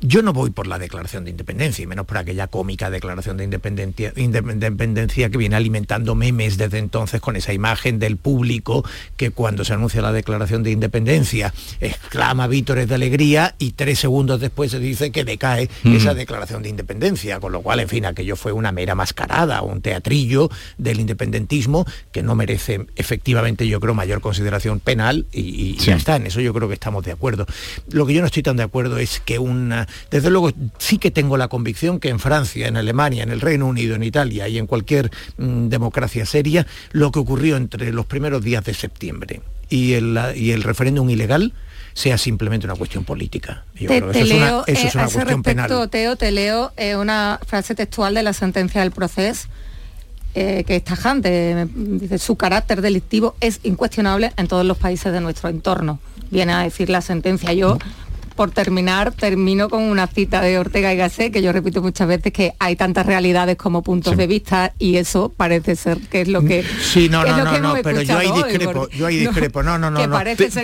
Yo 0.00 0.22
no 0.22 0.32
voy 0.32 0.50
por 0.50 0.66
la 0.66 0.78
declaración 0.78 1.24
de 1.24 1.30
independencia, 1.30 1.82
y 1.82 1.86
menos 1.86 2.06
por 2.06 2.18
aquella 2.18 2.46
cómica 2.46 2.90
declaración 2.90 3.36
de 3.36 3.44
independencia, 3.44 4.12
independencia 4.16 5.30
que 5.30 5.38
viene 5.38 5.56
alimentando 5.56 6.14
memes 6.14 6.56
desde 6.56 6.78
entonces 6.78 7.20
con 7.20 7.36
esa 7.36 7.52
imagen 7.52 7.98
del 7.98 8.16
público 8.16 8.84
que 9.16 9.30
cuando 9.30 9.64
se 9.64 9.74
anuncia 9.74 10.02
la 10.02 10.12
declaración 10.12 10.62
de 10.62 10.70
independencia 10.70 11.52
exclama 11.80 12.46
vítores 12.46 12.88
de 12.88 12.94
alegría 12.94 13.54
y 13.58 13.72
tres 13.72 13.98
segundos 13.98 14.40
después 14.40 14.70
se 14.70 14.78
dice 14.78 15.12
que 15.12 15.24
decae 15.24 15.68
esa 15.84 16.14
declaración 16.14 16.62
de 16.62 16.68
independencia, 16.68 17.40
con 17.40 17.52
lo 17.52 17.62
cual, 17.62 17.80
en 17.80 17.88
fin, 17.88 18.04
aquello 18.04 18.36
fue 18.36 18.52
una 18.52 18.72
mera 18.72 18.94
mascarada, 18.94 19.62
un 19.62 19.80
teatrillo 19.80 20.50
del 20.78 21.00
independentismo 21.00 21.86
que 22.12 22.22
no 22.22 22.34
merece 22.34 22.86
efectivamente, 22.96 23.66
yo 23.66 23.80
creo, 23.80 23.94
mayor 23.94 24.20
consideración 24.20 24.80
penal 24.80 25.26
y, 25.32 25.76
ya 25.76 25.96
está, 25.96 26.16
en 26.16 26.26
eso 26.26 26.40
yo 26.40 26.51
creo 26.52 26.68
que 26.68 26.74
estamos 26.74 27.04
de 27.04 27.12
acuerdo. 27.12 27.46
Lo 27.90 28.06
que 28.06 28.14
yo 28.14 28.20
no 28.20 28.26
estoy 28.26 28.42
tan 28.42 28.56
de 28.56 28.62
acuerdo 28.62 28.98
es 28.98 29.20
que 29.20 29.38
una... 29.38 29.86
Desde 30.10 30.30
luego 30.30 30.50
sí 30.78 30.98
que 30.98 31.10
tengo 31.10 31.36
la 31.36 31.48
convicción 31.48 32.00
que 32.00 32.08
en 32.08 32.18
Francia, 32.18 32.68
en 32.68 32.76
Alemania, 32.76 33.22
en 33.22 33.30
el 33.30 33.40
Reino 33.40 33.66
Unido, 33.66 33.94
en 33.94 34.02
Italia 34.02 34.48
y 34.48 34.58
en 34.58 34.66
cualquier 34.66 35.10
mm, 35.36 35.68
democracia 35.68 36.26
seria, 36.26 36.66
lo 36.92 37.12
que 37.12 37.18
ocurrió 37.18 37.56
entre 37.56 37.92
los 37.92 38.06
primeros 38.06 38.42
días 38.42 38.64
de 38.64 38.74
septiembre 38.74 39.40
y 39.68 39.94
el, 39.94 40.18
y 40.36 40.50
el 40.50 40.62
referéndum 40.62 41.08
ilegal 41.08 41.52
sea 41.94 42.18
simplemente 42.18 42.66
una 42.66 42.76
cuestión 42.76 43.04
política. 43.04 43.64
Yo 43.74 43.88
te, 43.88 44.00
creo 44.00 44.12
que 44.12 44.20
eso 44.20 44.34
leo, 44.34 44.64
es 44.66 44.72
una, 44.72 44.80
eso 44.80 44.86
es 44.86 44.94
una 44.94 45.04
cuestión 45.04 45.44
respecto, 45.44 45.88
Teo, 45.88 46.16
te 46.16 46.30
leo 46.30 46.72
eh, 46.76 46.96
una 46.96 47.38
frase 47.46 47.74
textual 47.74 48.14
de 48.14 48.22
la 48.22 48.32
sentencia 48.32 48.80
del 48.80 48.92
proceso 48.92 49.48
eh, 50.34 50.64
que 50.64 50.76
es 50.76 50.84
tajante. 50.84 51.66
Dice, 51.74 52.18
su 52.18 52.36
carácter 52.36 52.80
delictivo 52.80 53.34
es 53.40 53.60
incuestionable 53.62 54.32
en 54.36 54.48
todos 54.48 54.64
los 54.64 54.78
países 54.78 55.12
de 55.12 55.20
nuestro 55.20 55.48
entorno 55.48 55.98
viene 56.32 56.52
a 56.52 56.62
decir 56.62 56.88
la 56.88 57.02
sentencia. 57.02 57.52
Yo 57.52 57.78
por 58.32 58.50
terminar, 58.50 59.12
termino 59.12 59.68
con 59.68 59.82
una 59.82 60.06
cita 60.06 60.40
de 60.40 60.58
Ortega 60.58 60.92
y 60.92 60.96
Gasset, 60.96 61.32
que 61.32 61.42
yo 61.42 61.52
repito 61.52 61.82
muchas 61.82 62.08
veces 62.08 62.32
que 62.32 62.54
hay 62.58 62.76
tantas 62.76 63.06
realidades 63.06 63.56
como 63.56 63.82
puntos 63.82 64.16
de 64.16 64.26
vista 64.26 64.72
y 64.78 64.96
eso 64.96 65.32
parece 65.36 65.76
ser 65.76 65.98
que 65.98 66.22
es 66.22 66.28
lo 66.28 66.42
que 66.42 66.64
Sí, 66.82 67.08
no, 67.08 67.24
no, 67.24 67.44
no, 67.44 67.58
no, 67.58 67.74
pero 67.82 68.02
yo 68.02 68.18
ahí 68.18 68.30
discrepo, 68.32 68.88
yo 68.90 69.06
ahí 69.06 69.18
discrepo. 69.18 69.62
No, 69.62 69.78
no, 69.78 69.90
no, 69.90 70.06
no. 70.06 70.18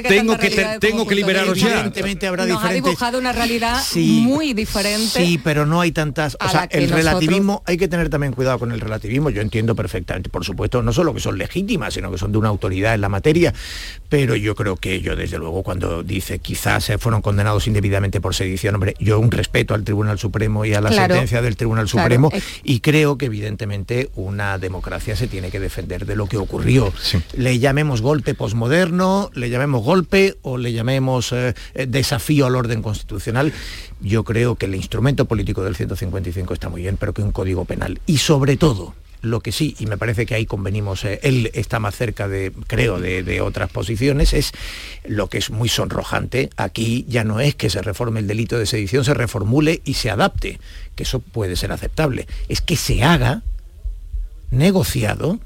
tengo 0.06 0.36
que 0.38 0.78
tengo 0.80 1.06
que 1.06 1.14
liberaros 1.14 1.58
ya. 1.58 1.68
Evidentemente 1.68 2.26
habrá 2.26 2.46
Nos 2.46 2.64
ha 2.64 2.72
dibujado 2.72 3.18
una 3.18 3.32
realidad 3.32 3.80
muy 3.96 4.54
diferente. 4.54 5.24
Sí, 5.24 5.40
pero 5.42 5.66
no 5.66 5.80
hay 5.80 5.92
tantas, 5.92 6.36
o 6.40 6.48
sea, 6.48 6.64
el 6.70 6.90
relativismo 6.90 7.62
hay 7.66 7.76
que 7.76 7.88
tener 7.88 8.08
también 8.08 8.32
cuidado 8.32 8.58
con 8.58 8.72
el 8.72 8.80
relativismo. 8.80 9.30
Yo 9.30 9.42
entiendo 9.42 9.74
perfectamente, 9.74 10.30
por 10.30 10.44
supuesto, 10.44 10.82
no 10.82 10.92
solo 10.92 11.14
que 11.14 11.20
son 11.20 11.38
legítimas, 11.38 11.94
sino 11.94 12.10
que 12.10 12.18
son 12.18 12.32
de 12.32 12.38
una 12.38 12.48
autoridad 12.48 12.94
en 12.94 13.00
la 13.00 13.08
materia, 13.08 13.52
pero 14.08 14.36
yo 14.36 14.54
creo 14.54 14.76
que 14.76 15.00
yo 15.00 15.16
desde 15.16 15.38
luego 15.38 15.62
cuando 15.62 16.02
dice 16.02 16.38
quizás 16.38 16.84
se 16.84 16.98
fueron 16.98 17.22
condenados 17.22 17.57
indebidamente 17.66 18.20
por 18.20 18.34
sedición. 18.34 18.74
Hombre, 18.74 18.94
yo 18.98 19.18
un 19.18 19.30
respeto 19.30 19.74
al 19.74 19.84
Tribunal 19.84 20.18
Supremo 20.18 20.64
y 20.64 20.74
a 20.74 20.80
la 20.80 20.92
sentencia 20.92 21.42
del 21.42 21.56
Tribunal 21.56 21.88
Supremo 21.88 22.30
y 22.62 22.80
creo 22.80 23.18
que 23.18 23.26
evidentemente 23.26 24.10
una 24.14 24.58
democracia 24.58 25.16
se 25.16 25.26
tiene 25.26 25.50
que 25.50 25.60
defender 25.60 26.06
de 26.06 26.16
lo 26.16 26.26
que 26.26 26.36
ocurrió. 26.36 26.92
Le 27.36 27.58
llamemos 27.58 28.02
golpe 28.02 28.34
posmoderno, 28.34 29.30
le 29.34 29.50
llamemos 29.50 29.82
golpe 29.82 30.36
o 30.42 30.58
le 30.58 30.72
llamemos 30.72 31.32
eh, 31.32 31.54
desafío 31.86 32.46
al 32.46 32.56
orden 32.56 32.82
constitucional. 32.82 33.52
Yo 34.00 34.24
creo 34.24 34.54
que 34.56 34.66
el 34.66 34.74
instrumento 34.74 35.24
político 35.24 35.64
del 35.64 35.76
155 35.76 36.54
está 36.54 36.68
muy 36.68 36.82
bien, 36.82 36.96
pero 36.96 37.12
que 37.12 37.22
un 37.22 37.32
código 37.32 37.64
penal 37.64 38.00
y 38.06 38.18
sobre 38.18 38.56
todo 38.56 38.94
lo 39.20 39.40
que 39.40 39.52
sí, 39.52 39.74
y 39.78 39.86
me 39.86 39.98
parece 39.98 40.26
que 40.26 40.34
ahí 40.34 40.46
convenimos, 40.46 41.04
eh, 41.04 41.20
él 41.22 41.50
está 41.54 41.78
más 41.78 41.96
cerca 41.96 42.28
de, 42.28 42.52
creo, 42.66 43.00
de, 43.00 43.40
otras 43.40 43.70
posiciones, 43.70 44.32
es 44.32 44.52
lo 45.04 45.28
que 45.28 45.38
es 45.38 45.50
muy 45.50 45.68
sonrojante. 45.68 46.50
Aquí 46.56 47.04
ya 47.08 47.24
no 47.24 47.40
es 47.40 47.54
que 47.54 47.70
se 47.70 47.82
reforme 47.82 48.20
el 48.20 48.26
delito 48.26 48.58
de 48.58 48.66
sedición, 48.66 49.04
se 49.04 49.14
reformule 49.14 49.80
y 49.84 49.94
se 49.94 50.10
adapte, 50.10 50.60
que 50.94 51.02
eso 51.02 51.20
puede 51.20 51.56
ser 51.56 51.72
aceptable. 51.72 52.26
Es 52.48 52.60
que 52.60 52.76
se 52.76 53.02
haga 53.02 53.42
negociado 54.50 55.38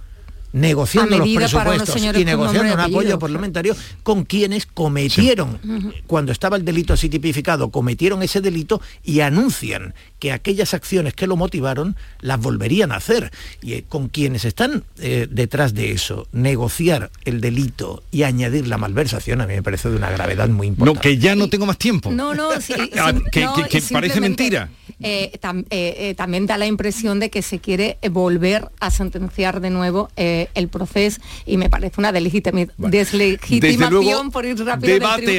negociando 0.52 1.18
los 1.18 1.28
presupuestos 1.28 1.96
y 1.96 2.24
negociando 2.24 2.74
un 2.74 2.80
apoyo 2.80 3.18
parlamentario 3.18 3.76
con 4.02 4.24
quienes 4.24 4.66
cometieron, 4.66 5.58
cuando 6.06 6.32
estaba 6.32 6.56
el 6.56 6.64
delito 6.64 6.92
así 6.92 7.08
tipificado, 7.08 7.70
cometieron 7.70 8.22
ese 8.22 8.40
delito 8.40 8.80
y 9.02 9.20
anuncian 9.20 9.94
que 10.18 10.32
aquellas 10.32 10.74
acciones 10.74 11.14
que 11.14 11.26
lo 11.26 11.36
motivaron 11.36 11.96
las 12.20 12.40
volverían 12.40 12.92
a 12.92 12.96
hacer. 12.96 13.32
Y 13.60 13.72
eh, 13.74 13.84
con 13.88 14.08
quienes 14.08 14.44
están 14.44 14.84
eh, 15.00 15.26
detrás 15.28 15.74
de 15.74 15.92
eso, 15.92 16.28
negociar 16.32 17.10
el 17.24 17.40
delito 17.40 18.04
y 18.12 18.22
añadir 18.22 18.68
la 18.68 18.78
malversación, 18.78 19.40
a 19.40 19.46
mí 19.46 19.54
me 19.54 19.62
parece 19.62 19.90
de 19.90 19.96
una 19.96 20.10
gravedad 20.10 20.48
muy 20.48 20.68
importante. 20.68 20.96
No, 20.96 21.02
que 21.02 21.18
ya 21.18 21.34
no 21.34 21.48
tengo 21.48 21.66
más 21.66 21.78
tiempo. 21.78 22.12
No, 22.12 22.34
no, 22.34 22.50
ah, 22.98 23.12
que, 23.32 23.82
parece 23.90 24.20
mentira. 24.20 24.70
Eh, 25.00 26.14
también 26.16 26.46
da 26.46 26.56
la 26.56 26.66
impresión 26.66 27.18
de 27.18 27.28
que 27.28 27.42
se 27.42 27.58
quiere 27.58 27.98
volver 28.10 28.68
a 28.78 28.92
sentenciar 28.92 29.60
de 29.60 29.70
nuevo 29.70 30.08
el 30.54 30.68
proceso 30.68 31.20
y 31.46 31.56
me 31.56 31.70
parece 31.70 31.94
una 31.98 32.12
deslegitimación 32.12 34.30
por 34.30 34.44
ir 34.44 34.58
rápido 34.64 34.98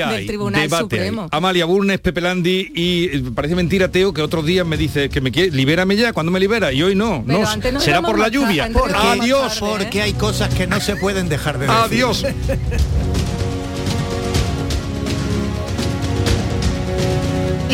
del, 0.09 0.27
Tribunal 0.27 0.69
Supremo. 0.69 1.27
Amalia 1.31 1.65
Burnes, 1.65 1.99
Pepe 1.99 2.21
Landi 2.21 2.71
y 2.73 3.19
parece 3.31 3.55
mentira, 3.55 3.89
Teo, 3.89 4.13
que 4.13 4.21
otros 4.21 4.45
días 4.45 4.65
me 4.65 4.77
dice 4.77 5.09
que 5.09 5.21
me 5.21 5.31
quiere, 5.31 5.51
libérame 5.51 5.95
ya, 5.95 6.13
cuando 6.13 6.31
me 6.31 6.39
libera? 6.39 6.71
Y 6.71 6.83
hoy 6.83 6.95
no, 6.95 7.23
no, 7.25 7.43
será 7.79 8.01
por 8.01 8.19
la 8.19 8.29
lluvia. 8.29 8.69
Adiós. 8.95 9.57
Porque 9.59 10.01
hay 10.01 10.13
cosas 10.13 10.53
que 10.53 10.67
no 10.67 10.79
se 10.79 10.95
pueden 10.95 11.29
dejar 11.29 11.57
de 11.57 11.67
decir. 11.67 11.81
Adiós. 11.81 12.25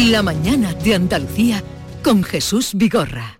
La 0.08 0.24
mañana 0.24 0.74
de 0.74 0.96
Andalucía 0.96 1.64
con 2.04 2.24
Jesús 2.24 2.72
Vigorra. 2.74 3.40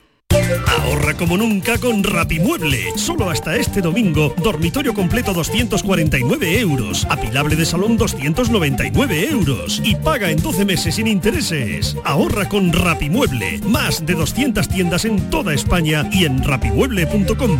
Ahorra 0.67 1.15
como 1.15 1.37
nunca 1.37 1.77
con 1.77 2.03
Rapimueble. 2.03 2.97
Solo 2.97 3.29
hasta 3.29 3.55
este 3.55 3.81
domingo, 3.81 4.33
dormitorio 4.43 4.93
completo 4.93 5.33
249 5.33 6.59
euros, 6.59 7.05
apilable 7.09 7.55
de 7.55 7.65
salón 7.65 7.97
299 7.97 9.29
euros 9.29 9.81
y 9.83 9.95
paga 9.95 10.31
en 10.31 10.41
12 10.41 10.65
meses 10.65 10.95
sin 10.95 11.07
intereses. 11.07 11.95
Ahorra 12.03 12.47
con 12.49 12.71
Rapimueble. 12.73 13.59
Más 13.65 14.05
de 14.05 14.13
200 14.13 14.67
tiendas 14.67 15.05
en 15.05 15.29
toda 15.29 15.53
España 15.53 16.09
y 16.11 16.25
en 16.25 16.43
rapimueble.com. 16.43 17.59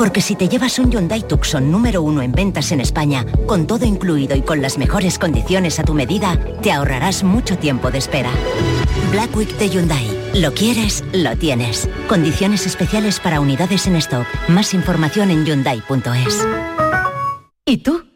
Porque 0.00 0.22
si 0.22 0.34
te 0.34 0.48
llevas 0.48 0.78
un 0.78 0.90
Hyundai 0.90 1.28
Tucson 1.28 1.70
número 1.70 2.00
uno 2.00 2.22
en 2.22 2.32
ventas 2.32 2.72
en 2.72 2.80
España, 2.80 3.26
con 3.46 3.66
todo 3.66 3.84
incluido 3.84 4.34
y 4.34 4.40
con 4.40 4.62
las 4.62 4.78
mejores 4.78 5.18
condiciones 5.18 5.78
a 5.78 5.82
tu 5.82 5.92
medida, 5.92 6.38
te 6.62 6.72
ahorrarás 6.72 7.22
mucho 7.22 7.58
tiempo 7.58 7.90
de 7.90 7.98
espera. 7.98 8.30
Black 9.12 9.36
Week 9.36 9.54
de 9.58 9.68
Hyundai. 9.68 10.06
Lo 10.32 10.54
quieres, 10.54 11.04
lo 11.12 11.36
tienes. 11.36 11.86
Condiciones 12.08 12.64
especiales 12.64 13.20
para 13.20 13.40
unidades 13.40 13.86
en 13.88 13.96
stock. 13.96 14.26
Más 14.48 14.72
información 14.72 15.30
en 15.30 15.44
hyundai.es. 15.44 16.46
¿Y 17.66 17.76
tú? 17.82 18.09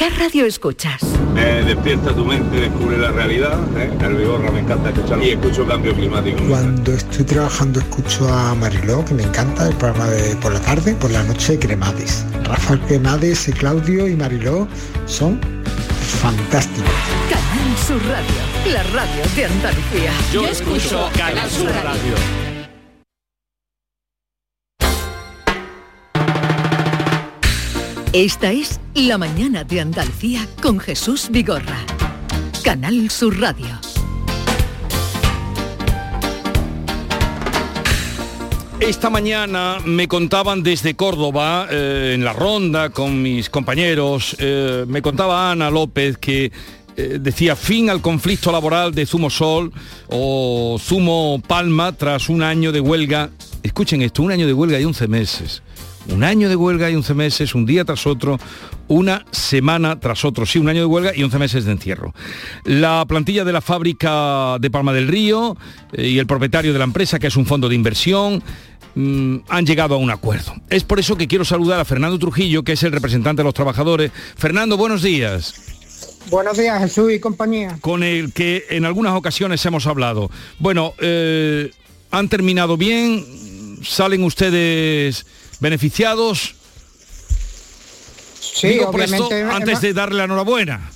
¿Qué 0.00 0.08
radio 0.08 0.46
escuchas? 0.46 1.02
Eh, 1.36 1.62
despierta 1.66 2.14
tu 2.14 2.24
mente, 2.24 2.58
descubre 2.58 2.96
la 2.96 3.10
realidad. 3.10 3.58
¿eh? 3.76 3.90
El 4.00 4.14
Vigorra 4.14 4.50
me 4.50 4.60
encanta 4.60 4.88
escuchar 4.88 5.22
y 5.22 5.32
escucho 5.32 5.66
cambio 5.66 5.94
climático. 5.94 6.38
Cuando 6.48 6.94
estoy 6.94 7.26
trabajando 7.26 7.80
escucho 7.80 8.26
a 8.26 8.54
Mariló, 8.54 9.04
que 9.04 9.12
me 9.12 9.24
encanta, 9.24 9.68
el 9.68 9.76
programa 9.76 10.06
de 10.06 10.36
por 10.36 10.54
la 10.54 10.60
tarde, 10.60 10.94
por 10.94 11.10
la 11.10 11.22
noche 11.24 11.58
Cremades. 11.58 12.24
Rafael 12.44 12.80
Cremades, 12.80 13.46
y 13.48 13.52
Claudio 13.52 14.08
y 14.08 14.16
Mariló 14.16 14.66
son 15.04 15.38
fantásticos. 16.22 16.90
Canal 17.28 17.76
Sur 17.86 18.00
Radio, 18.08 18.72
la 18.72 18.82
radio 18.84 19.22
de 19.36 19.44
Andalucía. 19.44 20.12
Yo 20.32 20.46
escucho 20.46 21.10
Canal 21.14 21.50
Sur 21.50 21.66
Radio. 21.66 22.49
Esta 28.12 28.50
es 28.50 28.80
La 28.94 29.18
mañana 29.18 29.62
de 29.62 29.80
Andalucía 29.80 30.44
con 30.60 30.80
Jesús 30.80 31.28
Vigorra. 31.30 31.78
Canal 32.64 33.08
Sur 33.08 33.38
Radio. 33.38 33.68
Esta 38.80 39.10
mañana 39.10 39.78
me 39.84 40.08
contaban 40.08 40.64
desde 40.64 40.96
Córdoba, 40.96 41.68
eh, 41.70 42.14
en 42.16 42.24
la 42.24 42.32
ronda 42.32 42.90
con 42.90 43.22
mis 43.22 43.48
compañeros, 43.48 44.34
eh, 44.40 44.84
me 44.88 45.02
contaba 45.02 45.52
Ana 45.52 45.70
López 45.70 46.18
que 46.18 46.50
eh, 46.96 47.18
decía 47.20 47.54
fin 47.54 47.90
al 47.90 48.00
conflicto 48.00 48.50
laboral 48.50 48.92
de 48.92 49.06
Zumo 49.06 49.30
Sol 49.30 49.72
o 50.08 50.78
Zumo 50.80 51.40
Palma 51.46 51.92
tras 51.92 52.28
un 52.28 52.42
año 52.42 52.72
de 52.72 52.80
huelga. 52.80 53.30
Escuchen 53.62 54.02
esto, 54.02 54.24
un 54.24 54.32
año 54.32 54.48
de 54.48 54.52
huelga 54.52 54.80
y 54.80 54.84
11 54.84 55.06
meses. 55.06 55.62
Un 56.08 56.24
año 56.24 56.48
de 56.48 56.56
huelga 56.56 56.90
y 56.90 56.94
11 56.94 57.14
meses, 57.14 57.54
un 57.54 57.66
día 57.66 57.84
tras 57.84 58.06
otro, 58.06 58.38
una 58.88 59.24
semana 59.30 60.00
tras 60.00 60.24
otro. 60.24 60.46
Sí, 60.46 60.58
un 60.58 60.68
año 60.68 60.80
de 60.80 60.86
huelga 60.86 61.12
y 61.14 61.22
11 61.22 61.38
meses 61.38 61.64
de 61.64 61.72
encierro. 61.72 62.14
La 62.64 63.04
plantilla 63.06 63.44
de 63.44 63.52
la 63.52 63.60
fábrica 63.60 64.56
de 64.58 64.70
Palma 64.70 64.92
del 64.92 65.08
Río 65.08 65.56
eh, 65.92 66.08
y 66.08 66.18
el 66.18 66.26
propietario 66.26 66.72
de 66.72 66.78
la 66.78 66.84
empresa, 66.84 67.18
que 67.18 67.26
es 67.26 67.36
un 67.36 67.46
fondo 67.46 67.68
de 67.68 67.74
inversión, 67.74 68.42
mm, 68.94 69.36
han 69.48 69.66
llegado 69.66 69.94
a 69.94 69.98
un 69.98 70.10
acuerdo. 70.10 70.54
Es 70.70 70.84
por 70.84 70.98
eso 70.98 71.16
que 71.16 71.28
quiero 71.28 71.44
saludar 71.44 71.78
a 71.78 71.84
Fernando 71.84 72.18
Trujillo, 72.18 72.64
que 72.64 72.72
es 72.72 72.82
el 72.82 72.92
representante 72.92 73.40
de 73.40 73.44
los 73.44 73.54
trabajadores. 73.54 74.10
Fernando, 74.36 74.76
buenos 74.76 75.02
días. 75.02 75.54
Buenos 76.30 76.56
días, 76.58 76.80
Jesús 76.80 77.12
y 77.12 77.20
compañía. 77.20 77.78
Con 77.80 78.02
el 78.02 78.32
que 78.32 78.64
en 78.70 78.84
algunas 78.84 79.14
ocasiones 79.14 79.64
hemos 79.66 79.86
hablado. 79.86 80.30
Bueno, 80.58 80.94
eh, 80.98 81.70
han 82.10 82.28
terminado 82.28 82.76
bien, 82.76 83.24
salen 83.82 84.24
ustedes 84.24 85.26
beneficiados. 85.60 86.54
Sí, 88.40 88.68
Digo 88.68 88.86
por 88.90 88.96
obviamente. 89.00 89.40
esto, 89.42 89.54
antes 89.54 89.80
de 89.80 89.92
darle 89.92 90.18
la 90.18 90.24
enhorabuena. 90.24 90.90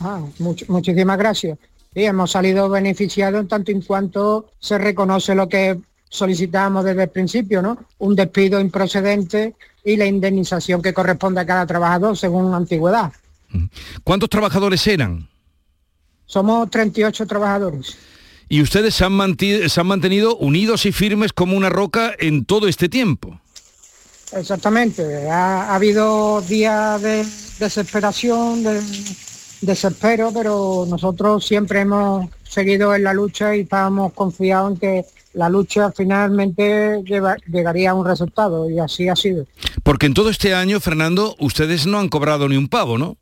Ah, 0.00 0.20
much- 0.38 0.66
muchísimas 0.68 1.18
gracias. 1.18 1.58
Sí, 1.94 2.04
hemos 2.04 2.30
salido 2.30 2.68
beneficiados 2.68 3.40
en 3.40 3.48
tanto 3.48 3.70
en 3.72 3.82
cuanto 3.82 4.50
se 4.60 4.78
reconoce 4.78 5.34
lo 5.34 5.48
que 5.48 5.78
solicitamos 6.08 6.84
desde 6.84 7.04
el 7.04 7.08
principio, 7.10 7.62
¿no? 7.62 7.78
Un 7.98 8.16
despido 8.16 8.60
improcedente 8.60 9.54
y 9.84 9.96
la 9.96 10.06
indemnización 10.06 10.82
que 10.82 10.92
corresponde 10.92 11.40
a 11.40 11.46
cada 11.46 11.66
trabajador 11.66 12.16
según 12.16 12.52
antigüedad. 12.54 13.12
¿Cuántos 14.04 14.28
trabajadores 14.30 14.86
eran? 14.86 15.28
Somos 16.26 16.70
38 16.70 17.26
trabajadores. 17.26 17.96
Y 18.48 18.62
ustedes 18.62 18.94
se 18.94 19.04
han, 19.04 19.36
se 19.68 19.80
han 19.80 19.86
mantenido 19.86 20.36
unidos 20.36 20.86
y 20.86 20.92
firmes 20.92 21.32
como 21.32 21.56
una 21.56 21.68
roca 21.68 22.12
en 22.18 22.44
todo 22.44 22.68
este 22.68 22.88
tiempo. 22.88 23.40
Exactamente. 24.32 25.28
Ha, 25.28 25.70
ha 25.70 25.74
habido 25.74 26.40
días 26.42 27.00
de 27.02 27.26
desesperación, 27.58 28.62
de 28.62 28.80
desespero, 29.60 30.30
pero 30.32 30.86
nosotros 30.88 31.44
siempre 31.44 31.80
hemos 31.80 32.28
seguido 32.44 32.94
en 32.94 33.04
la 33.04 33.12
lucha 33.12 33.54
y 33.56 33.60
estábamos 33.60 34.12
confiados 34.12 34.72
en 34.72 34.78
que 34.78 35.04
la 35.34 35.48
lucha 35.48 35.92
finalmente 35.92 37.02
lleva- 37.04 37.36
llegaría 37.46 37.90
a 37.90 37.94
un 37.94 38.06
resultado 38.06 38.68
y 38.70 38.78
así 38.78 39.08
ha 39.08 39.16
sido. 39.16 39.46
Porque 39.82 40.06
en 40.06 40.14
todo 40.14 40.30
este 40.30 40.54
año, 40.54 40.80
Fernando, 40.80 41.36
ustedes 41.38 41.86
no 41.86 41.98
han 41.98 42.08
cobrado 42.08 42.48
ni 42.48 42.56
un 42.56 42.68
pavo, 42.68 42.98
¿no? 42.98 43.16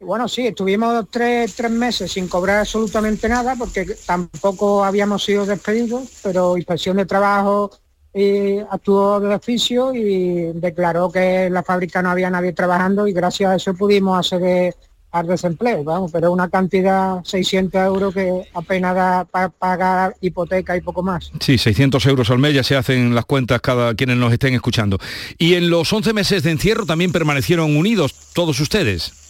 Bueno, 0.00 0.28
sí, 0.28 0.46
estuvimos 0.46 1.06
tres, 1.10 1.54
tres 1.54 1.70
meses 1.70 2.12
sin 2.12 2.28
cobrar 2.28 2.58
absolutamente 2.60 3.28
nada 3.28 3.54
porque 3.56 3.86
tampoco 4.06 4.84
habíamos 4.84 5.24
sido 5.24 5.46
despedidos, 5.46 6.08
pero 6.22 6.56
inspección 6.58 6.96
de 6.98 7.06
trabajo 7.06 7.70
y 8.14 8.58
actuó 8.70 9.18
de 9.18 9.34
oficio 9.34 9.92
y 9.92 10.52
declaró 10.54 11.10
que 11.10 11.46
en 11.46 11.54
la 11.54 11.62
fábrica 11.62 12.00
no 12.00 12.10
había 12.10 12.30
nadie 12.30 12.52
trabajando 12.52 13.08
y 13.08 13.12
gracias 13.12 13.50
a 13.50 13.56
eso 13.56 13.74
pudimos 13.74 14.16
acceder 14.16 14.74
al 15.14 15.28
desempleo, 15.28 15.84
vamos, 15.84 16.10
pero 16.10 16.32
una 16.32 16.48
cantidad 16.48 17.22
600 17.24 17.80
euros 17.82 18.14
que 18.14 18.48
apenas 18.52 18.96
da 18.96 19.24
para 19.24 19.48
pagar 19.48 20.16
hipoteca 20.20 20.76
y 20.76 20.80
poco 20.80 21.04
más. 21.04 21.30
Sí, 21.38 21.56
600 21.56 22.04
euros 22.06 22.30
al 22.30 22.40
mes 22.40 22.52
ya 22.52 22.64
se 22.64 22.76
hacen 22.76 23.14
las 23.14 23.24
cuentas 23.24 23.60
cada 23.60 23.94
quienes 23.94 24.16
nos 24.16 24.32
estén 24.32 24.54
escuchando. 24.54 24.98
Y 25.38 25.54
en 25.54 25.70
los 25.70 25.92
11 25.92 26.12
meses 26.14 26.42
de 26.42 26.50
encierro 26.50 26.84
también 26.84 27.12
permanecieron 27.12 27.76
unidos 27.76 28.12
todos 28.34 28.58
ustedes. 28.58 29.23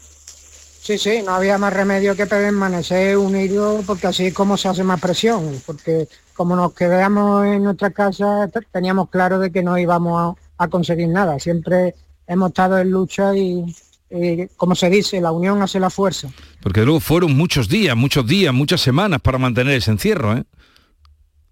Sí, 0.84 0.98
sí, 0.98 1.22
no 1.24 1.34
había 1.34 1.56
más 1.56 1.72
remedio 1.72 2.14
que 2.14 2.26
permanecer 2.26 3.16
unidos 3.16 3.82
porque 3.86 4.08
así 4.08 4.26
es 4.26 4.34
como 4.34 4.58
se 4.58 4.68
hace 4.68 4.84
más 4.84 5.00
presión, 5.00 5.62
porque 5.64 6.08
como 6.34 6.54
nos 6.54 6.74
quedamos 6.74 7.46
en 7.46 7.64
nuestra 7.64 7.88
casa 7.88 8.50
teníamos 8.70 9.08
claro 9.08 9.38
de 9.38 9.50
que 9.50 9.62
no 9.62 9.78
íbamos 9.78 10.36
a, 10.58 10.68
conseguir 10.68 11.08
nada. 11.08 11.38
Siempre 11.38 11.94
hemos 12.26 12.50
estado 12.50 12.76
en 12.76 12.90
lucha 12.90 13.34
y, 13.34 13.64
como 14.58 14.74
se 14.74 14.90
dice, 14.90 15.22
la 15.22 15.32
unión 15.32 15.62
hace 15.62 15.80
la 15.80 15.88
fuerza. 15.88 16.28
Porque 16.60 16.84
luego 16.84 17.00
fueron 17.00 17.34
muchos 17.34 17.66
días, 17.66 17.96
muchos 17.96 18.26
días, 18.26 18.52
muchas 18.52 18.82
semanas 18.82 19.22
para 19.22 19.38
mantener 19.38 19.78
ese 19.78 19.90
encierro, 19.90 20.36
¿eh? 20.36 20.44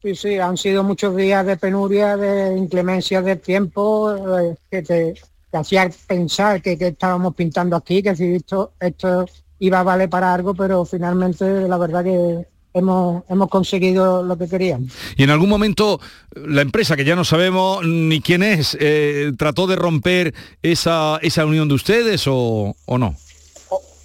Sí, 0.02 0.14
sí, 0.14 0.38
han 0.38 0.58
sido 0.58 0.84
muchos 0.84 1.16
días 1.16 1.46
de 1.46 1.56
penuria, 1.56 2.18
de 2.18 2.58
inclemencia 2.58 3.22
del 3.22 3.40
tiempo, 3.40 4.14
eh, 4.40 4.56
que 4.70 4.82
te, 4.82 5.14
hacía 5.56 5.90
pensar 6.06 6.62
que, 6.62 6.72
estábamos 6.80 7.34
pintando 7.34 7.76
aquí, 7.76 8.02
que 8.02 8.16
si 8.16 8.34
esto, 8.34 8.72
esto 8.80 9.26
iba 9.58 9.80
a 9.80 9.82
valer 9.82 10.08
para 10.08 10.32
algo, 10.32 10.54
pero 10.54 10.84
finalmente 10.84 11.68
la 11.68 11.78
verdad 11.78 12.02
que 12.02 12.46
hemos, 12.74 13.22
hemos 13.28 13.48
conseguido 13.48 14.22
lo 14.22 14.36
que 14.36 14.48
queríamos. 14.48 14.92
Y 15.16 15.22
en 15.22 15.30
algún 15.30 15.48
momento 15.48 16.00
la 16.34 16.62
empresa, 16.62 16.96
que 16.96 17.04
ya 17.04 17.16
no 17.16 17.24
sabemos 17.24 17.84
ni 17.86 18.20
quién 18.20 18.42
es, 18.42 18.76
eh, 18.80 19.32
trató 19.36 19.66
de 19.66 19.76
romper 19.76 20.34
esa, 20.62 21.18
esa 21.22 21.46
unión 21.46 21.68
de 21.68 21.74
ustedes 21.74 22.24
o, 22.26 22.74
no? 22.86 23.14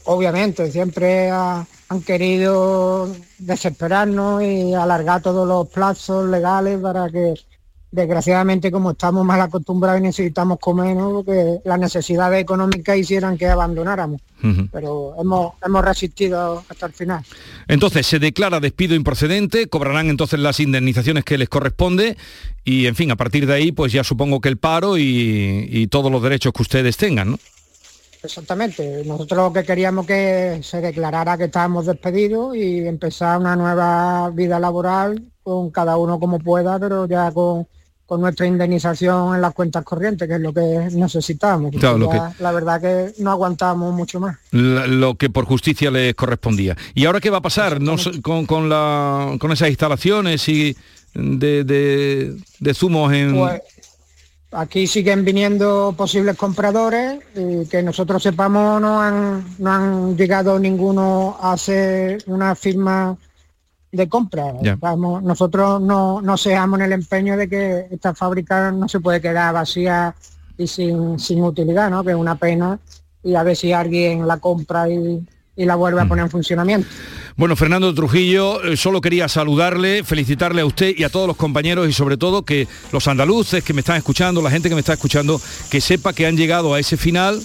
obviamente, 0.06 0.72
siempre 0.72 1.30
han 1.30 2.02
querido 2.06 3.14
desesperarnos 3.40 4.42
y 4.42 4.74
alargar 4.74 5.22
todos 5.22 5.48
los 5.48 5.68
plazos 5.68 6.30
legales 6.30 6.80
para 6.80 7.10
que 7.10 7.34
desgraciadamente 7.92 8.72
como 8.72 8.92
estamos 8.92 9.26
mal 9.26 9.40
acostumbrados 9.42 10.00
y 10.00 10.04
necesitamos 10.04 10.60
comer, 10.60 10.96
¿no? 10.96 11.12
porque 11.12 11.60
las 11.64 11.80
necesidades 11.80 12.42
económicas 12.42 12.98
hicieran 12.98 13.38
que 13.38 13.48
abandonáramos. 13.48 14.22
Pero 14.72 15.16
hemos, 15.20 15.54
hemos 15.66 15.84
resistido 15.84 16.64
hasta 16.70 16.86
el 16.86 16.94
final. 16.94 17.24
Entonces, 17.68 18.06
se 18.06 18.20
declara 18.20 18.60
despido 18.60 18.94
improcedente, 18.94 19.68
cobrarán 19.68 20.10
entonces 20.10 20.40
las 20.40 20.60
indemnizaciones 20.60 21.24
que 21.24 21.38
les 21.38 21.50
corresponde 21.50 22.18
y, 22.64 22.86
en 22.86 22.96
fin, 22.96 23.10
a 23.12 23.16
partir 23.16 23.48
de 23.48 23.54
ahí, 23.56 23.72
pues 23.72 23.92
ya 23.92 24.04
supongo 24.04 24.40
que 24.40 24.50
el 24.50 24.58
paro 24.58 24.98
y, 24.98 25.68
y 25.72 25.88
todos 25.88 26.12
los 26.12 26.22
derechos 26.22 26.54
que 26.54 26.62
ustedes 26.62 26.98
tengan, 26.98 27.32
¿no? 27.32 27.40
Exactamente. 28.24 29.04
Nosotros 29.06 29.38
lo 29.38 29.54
que 29.54 29.64
queríamos 29.64 30.06
que 30.06 30.60
se 30.62 30.82
declarara 30.82 31.38
que 31.38 31.46
estábamos 31.46 31.86
despedidos 31.86 32.56
y 32.56 32.86
empezar 32.86 33.40
una 33.40 33.56
nueva 33.56 34.30
vida 34.32 34.60
laboral 34.60 35.32
con 35.44 35.72
cada 35.72 35.98
uno 35.98 36.20
como 36.20 36.40
pueda, 36.40 36.78
pero 36.80 37.08
ya 37.08 37.32
con 37.32 37.68
con 38.08 38.22
nuestra 38.22 38.48
indemnización 38.48 39.36
en 39.36 39.42
las 39.42 39.54
cuentas 39.54 39.84
corrientes, 39.84 40.28
que 40.28 40.36
es 40.36 40.42
lo 40.42 40.54
que 40.54 40.62
necesitamos. 40.94 41.76
La 42.40 42.52
verdad 42.54 42.82
que 42.82 43.22
no 43.22 43.32
aguantamos 43.32 43.94
mucho 43.94 44.20
más. 44.22 44.38
lo 44.52 45.16
que 45.16 45.30
por 45.30 45.46
justicia 45.46 45.92
les 45.92 46.16
correspondía. 46.16 46.76
¿Y 46.96 47.06
ahora 47.06 47.20
qué 47.20 47.30
va 47.30 47.40
a 47.40 47.42
pasar 47.42 47.80
con, 48.24 48.46
con, 48.46 48.70
la, 48.70 49.36
con 49.40 49.52
esas 49.52 49.68
instalaciones 49.68 50.48
y 50.48 50.76
de, 51.14 52.34
de, 52.60 52.74
zumos 52.74 53.12
en... 53.12 53.36
Pues, 53.36 53.62
aquí 54.52 54.88
siguen 54.88 55.26
viniendo 55.26 55.94
posibles 55.98 56.38
compradores 56.38 57.20
y 57.36 57.66
que 57.68 57.84
nosotros 57.84 58.24
sepamos 58.24 58.80
no 58.80 59.02
han, 59.02 59.46
no 59.60 59.72
han 59.72 60.18
llegado 60.18 60.58
ninguno 60.58 61.38
a 61.42 61.54
hacer 61.54 62.24
una 62.28 62.56
firma 62.56 63.18
de 63.92 64.10
compra. 64.10 64.54
Vamos, 64.80 65.24
nosotros 65.24 65.82
no, 65.82 66.22
no 66.22 66.38
seamos 66.38 66.80
en 66.80 66.86
el 66.86 66.94
empeño 66.94 67.38
de 67.38 67.48
que 67.48 67.88
esta 67.92 68.14
fábrica 68.14 68.72
no 68.72 68.88
se 68.88 69.00
puede 69.00 69.22
quedar 69.22 69.54
vacía 69.54 70.14
y 70.58 70.68
sin, 70.68 71.20
sin 71.20 71.44
utilidad, 71.44 71.90
¿no? 71.90 72.04
que 72.04 72.12
es 72.12 72.16
una 72.16 72.36
pena, 72.36 72.80
y 73.24 73.36
a 73.36 73.44
ver 73.44 73.56
si 73.56 73.72
alguien 73.74 74.28
la 74.28 74.38
compra 74.38 74.90
y, 74.90 75.26
la 75.56 75.76
vuelve 75.76 76.00
a 76.00 76.06
mm. 76.06 76.10
poner 76.10 76.26
en 76.26 76.32
funcionamiento. 76.32 76.88
Bueno, 77.36 77.56
Fernando 77.56 77.94
Trujillo, 77.94 78.64
eh, 78.64 78.78
solo 78.78 79.02
quería 79.02 79.28
saludarle, 79.28 80.04
felicitarle 80.04 80.62
a 80.62 80.66
usted 80.66 80.94
y 80.96 81.04
a 81.04 81.10
todos 81.10 81.28
los 81.28 81.36
compañeros 81.36 81.90
y 81.90 81.94
sobre 81.94 82.16
todo 82.18 82.44
que 82.44 82.68
los 82.92 83.08
andaluces 83.08 83.64
que 83.64 83.74
me 83.74 83.82
están 83.82 83.98
escuchando, 83.98 84.42
la 84.42 84.52
gente 84.52 84.70
que 84.70 84.76
me 84.76 84.82
está 84.82 84.94
escuchando, 84.94 85.42
que 85.72 85.82
sepa 85.82 86.14
que 86.14 86.28
han 86.28 86.38
llegado 86.38 86.76
a 86.76 86.80
ese 86.80 86.96
final 86.96 87.42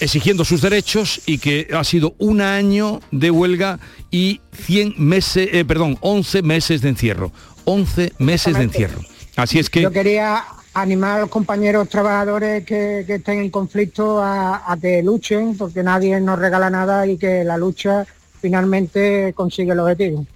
exigiendo 0.00 0.44
sus 0.44 0.60
derechos 0.60 1.20
y 1.26 1.38
que 1.38 1.68
ha 1.72 1.84
sido 1.84 2.14
un 2.18 2.40
año 2.40 3.00
de 3.10 3.30
huelga 3.30 3.78
y 4.10 4.40
100 4.52 4.94
meses, 4.98 5.48
eh, 5.52 5.64
perdón, 5.64 5.98
11 6.00 6.42
meses 6.42 6.80
de 6.82 6.90
encierro. 6.90 7.32
11 7.64 8.12
meses 8.18 8.56
de 8.56 8.64
encierro. 8.64 9.00
Así 9.36 9.58
es 9.58 9.68
que... 9.68 9.82
Yo 9.82 9.90
quería 9.90 10.44
animar 10.74 11.18
a 11.18 11.20
los 11.22 11.30
compañeros 11.30 11.88
trabajadores 11.88 12.64
que, 12.64 13.00
estén 13.00 13.40
en 13.40 13.50
conflicto 13.50 14.22
a, 14.22 14.76
que 14.80 15.02
luchen, 15.02 15.56
porque 15.56 15.82
nadie 15.82 16.20
nos 16.20 16.38
regala 16.38 16.70
nada 16.70 17.06
y 17.06 17.16
que 17.16 17.44
la 17.44 17.56
lucha 17.56 18.06
finalmente 18.40 19.32
consigue 19.34 19.72
el 19.72 19.80
objetivo. 19.80 20.26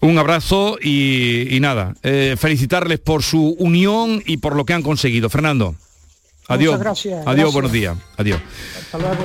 Un 0.00 0.18
abrazo 0.18 0.78
y, 0.80 1.58
nada, 1.60 1.94
eh, 2.02 2.36
felicitarles 2.38 3.00
por 3.00 3.22
su 3.22 3.56
unión 3.58 4.22
y 4.24 4.38
por 4.38 4.56
lo 4.56 4.64
que 4.64 4.72
han 4.72 4.82
conseguido. 4.82 5.28
Fernando. 5.28 5.74
Adiós. 6.50 6.80
Adiós, 7.26 7.52
buenos 7.52 7.72
días. 7.72 7.96
Adiós. 8.16 8.40
Hasta 8.76 8.98
luego. 8.98 9.24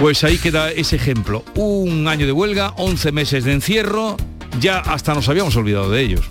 Pues 0.00 0.24
ahí 0.24 0.38
queda 0.38 0.70
ese 0.70 0.96
ejemplo. 0.96 1.44
Un 1.54 2.08
año 2.08 2.26
de 2.26 2.32
huelga, 2.32 2.74
11 2.76 3.12
meses 3.12 3.44
de 3.44 3.52
encierro, 3.52 4.16
ya 4.58 4.78
hasta 4.78 5.14
nos 5.14 5.28
habíamos 5.28 5.54
olvidado 5.56 5.90
de 5.90 6.02
ellos. 6.02 6.22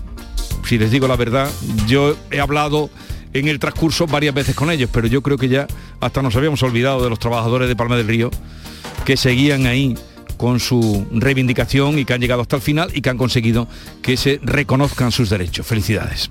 Si 0.68 0.76
les 0.76 0.90
digo 0.90 1.08
la 1.08 1.16
verdad, 1.16 1.48
yo 1.86 2.16
he 2.30 2.38
hablado 2.40 2.90
en 3.32 3.48
el 3.48 3.58
transcurso 3.58 4.06
varias 4.06 4.34
veces 4.34 4.54
con 4.54 4.70
ellos, 4.70 4.90
pero 4.92 5.06
yo 5.06 5.22
creo 5.22 5.38
que 5.38 5.48
ya 5.48 5.66
hasta 6.00 6.20
nos 6.20 6.36
habíamos 6.36 6.62
olvidado 6.62 7.02
de 7.02 7.08
los 7.08 7.18
trabajadores 7.18 7.68
de 7.68 7.76
Palma 7.76 7.96
del 7.96 8.06
Río 8.06 8.30
que 9.04 9.16
seguían 9.16 9.66
ahí 9.66 9.96
con 10.36 10.60
su 10.60 11.06
reivindicación 11.12 11.98
y 11.98 12.04
que 12.04 12.12
han 12.12 12.20
llegado 12.20 12.42
hasta 12.42 12.56
el 12.56 12.62
final 12.62 12.90
y 12.94 13.00
que 13.00 13.10
han 13.10 13.18
conseguido 13.18 13.68
que 14.02 14.16
se 14.16 14.38
reconozcan 14.42 15.12
sus 15.12 15.30
derechos. 15.30 15.66
Felicidades. 15.66 16.30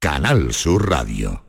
Canal 0.00 0.54
Sur 0.54 0.88
Radio. 0.88 1.42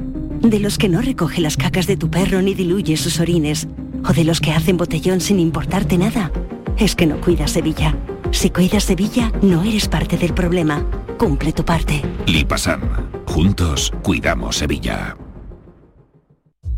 de 0.42 0.60
los 0.60 0.78
que 0.78 0.90
no 0.90 1.02
recoge 1.02 1.42
las 1.42 1.58
cacas 1.58 1.88
de 1.88 1.98
tu 1.98 2.10
perro 2.10 2.42
ni 2.42 2.54
diluye 2.54 2.98
sus 2.98 3.20
orines. 3.20 3.68
O 4.08 4.14
de 4.14 4.24
los 4.24 4.40
que 4.40 4.52
hacen 4.52 4.78
botellón 4.78 5.22
sin 5.22 5.40
importarte 5.40 5.98
nada. 5.98 6.32
Es 6.78 6.96
que 6.96 7.06
no 7.06 7.20
cuidas 7.20 7.52
Sevilla. 7.52 7.96
Si 8.32 8.50
cuidas 8.50 8.84
Sevilla, 8.84 9.32
no 9.42 9.64
eres 9.64 9.88
parte 9.88 10.18
del 10.18 10.34
problema. 10.34 10.86
Cumple 11.18 11.52
tu 11.54 11.66
parte. 11.66 12.02
Lipasam. 12.26 12.82
Juntos 13.26 13.92
cuidamos 14.04 14.58
Sevilla. 14.58 15.18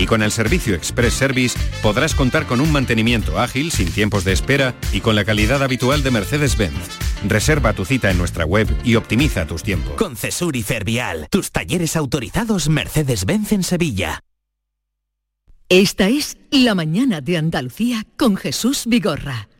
Y 0.00 0.06
con 0.06 0.22
el 0.22 0.32
servicio 0.32 0.74
Express 0.74 1.12
Service 1.12 1.58
podrás 1.82 2.14
contar 2.14 2.46
con 2.46 2.62
un 2.62 2.72
mantenimiento 2.72 3.38
ágil, 3.38 3.70
sin 3.70 3.92
tiempos 3.92 4.24
de 4.24 4.32
espera 4.32 4.74
y 4.94 5.02
con 5.02 5.14
la 5.14 5.26
calidad 5.26 5.62
habitual 5.62 6.02
de 6.02 6.10
Mercedes-Benz. 6.10 6.88
Reserva 7.28 7.74
tu 7.74 7.84
cita 7.84 8.10
en 8.10 8.16
nuestra 8.16 8.46
web 8.46 8.66
y 8.82 8.94
optimiza 8.94 9.46
tus 9.46 9.62
tiempos. 9.62 9.92
Con 9.96 10.16
Cesur 10.16 10.56
y 10.56 10.62
Fervial, 10.62 11.26
tus 11.30 11.52
talleres 11.52 11.96
autorizados 11.96 12.70
Mercedes-Benz 12.70 13.52
en 13.52 13.62
Sevilla. 13.62 14.20
Esta 15.68 16.08
es 16.08 16.38
La 16.50 16.74
Mañana 16.74 17.20
de 17.20 17.36
Andalucía 17.36 18.06
con 18.16 18.38
Jesús 18.38 18.84
Vigorra. 18.86 19.50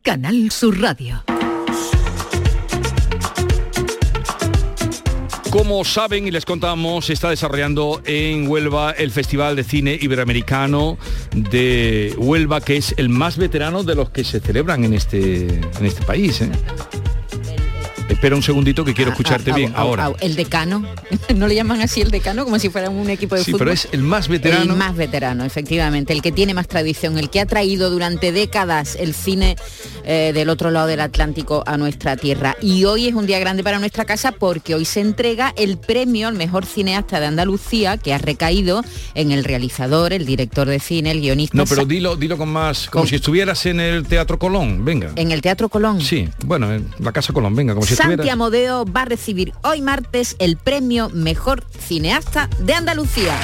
Canal 0.00 0.50
Sur 0.50 0.80
Radio. 0.80 1.24
Como 5.54 5.84
saben 5.84 6.26
y 6.26 6.32
les 6.32 6.44
contamos, 6.44 7.06
se 7.06 7.12
está 7.12 7.30
desarrollando 7.30 8.02
en 8.06 8.48
Huelva 8.48 8.90
el 8.90 9.12
Festival 9.12 9.54
de 9.54 9.62
Cine 9.62 9.96
Iberoamericano 10.02 10.98
de 11.32 12.12
Huelva, 12.18 12.60
que 12.60 12.76
es 12.76 12.92
el 12.96 13.08
más 13.08 13.36
veterano 13.36 13.84
de 13.84 13.94
los 13.94 14.10
que 14.10 14.24
se 14.24 14.40
celebran 14.40 14.82
en 14.82 14.94
este, 14.94 15.46
en 15.46 15.86
este 15.86 16.04
país. 16.04 16.40
¿eh? 16.40 16.50
Espera 18.08 18.36
un 18.36 18.42
segundito 18.42 18.84
que 18.84 18.92
quiero 18.94 19.10
escucharte 19.12 19.50
Au, 19.50 19.56
bien 19.56 19.72
ahora. 19.76 20.12
El 20.20 20.36
decano, 20.36 20.84
no 21.34 21.46
le 21.48 21.54
llaman 21.54 21.80
así 21.80 22.00
el 22.02 22.10
decano 22.10 22.44
como 22.44 22.58
si 22.58 22.68
fuera 22.68 22.90
un 22.90 23.08
equipo 23.08 23.34
de 23.34 23.42
Sí, 23.42 23.52
fútbol. 23.52 23.58
pero 23.60 23.72
es 23.72 23.88
el 23.92 24.02
más 24.02 24.28
veterano. 24.28 24.72
El 24.72 24.78
más 24.78 24.94
veterano, 24.94 25.44
efectivamente, 25.44 26.12
el 26.12 26.20
que 26.22 26.30
tiene 26.32 26.52
más 26.54 26.68
tradición, 26.68 27.18
el 27.18 27.30
que 27.30 27.40
ha 27.40 27.46
traído 27.46 27.90
durante 27.90 28.30
décadas 28.32 28.96
el 29.00 29.14
cine 29.14 29.56
eh, 30.04 30.32
del 30.34 30.50
otro 30.50 30.70
lado 30.70 30.86
del 30.86 31.00
Atlántico 31.00 31.62
a 31.66 31.76
nuestra 31.78 32.16
tierra. 32.16 32.56
Y 32.60 32.84
hoy 32.84 33.08
es 33.08 33.14
un 33.14 33.26
día 33.26 33.38
grande 33.38 33.64
para 33.64 33.78
nuestra 33.78 34.04
casa 34.04 34.32
porque 34.32 34.74
hoy 34.74 34.84
se 34.84 35.00
entrega 35.00 35.54
el 35.56 35.78
premio 35.78 36.28
al 36.28 36.34
mejor 36.34 36.66
cineasta 36.66 37.20
de 37.20 37.26
Andalucía 37.26 37.96
que 37.96 38.12
ha 38.12 38.18
recaído 38.18 38.82
en 39.14 39.32
el 39.32 39.44
realizador, 39.44 40.12
el 40.12 40.26
director 40.26 40.68
de 40.68 40.78
cine, 40.78 41.10
el 41.10 41.20
guionista. 41.20 41.56
No, 41.56 41.64
pero 41.64 41.84
dilo, 41.86 42.16
dilo 42.16 42.36
con 42.36 42.50
más, 42.50 42.88
como 42.90 43.06
si 43.06 43.16
estuvieras 43.16 43.64
en 43.66 43.80
el 43.80 44.04
Teatro 44.06 44.38
Colón, 44.38 44.84
venga. 44.84 45.12
en 45.16 45.32
el 45.32 45.40
Teatro 45.40 45.68
Colón. 45.70 46.00
Sí, 46.02 46.28
bueno, 46.44 46.72
en 46.72 46.86
la 46.98 47.10
Casa 47.12 47.32
Colón, 47.32 47.54
venga, 47.56 47.72
como 47.74 47.86
si 47.86 47.93
Santi. 47.94 48.28
Amodeo 48.28 48.84
va 48.84 49.02
a 49.02 49.04
recibir 49.04 49.52
hoy 49.62 49.80
martes 49.80 50.36
el 50.38 50.56
premio 50.56 51.10
Mejor 51.10 51.64
Cineasta 51.78 52.48
de 52.58 52.74
Andalucía. 52.74 53.34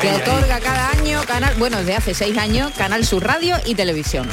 Que 0.00 0.10
otorga 0.12 0.60
cada 0.60 0.90
año 0.90 1.20
Canal, 1.26 1.54
bueno, 1.58 1.78
desde 1.78 1.96
hace 1.96 2.14
seis 2.14 2.38
años, 2.38 2.72
Canal 2.76 3.04
Sur 3.04 3.24
Radio 3.24 3.56
y 3.66 3.74
Televisión. 3.74 4.26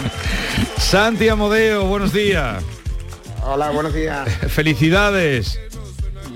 Santi 0.77 1.27
Amodeo, 1.27 1.85
buenos 1.85 2.13
días. 2.13 2.63
Hola, 3.43 3.71
buenos 3.71 3.93
días. 3.93 4.29
Felicidades. 4.49 5.59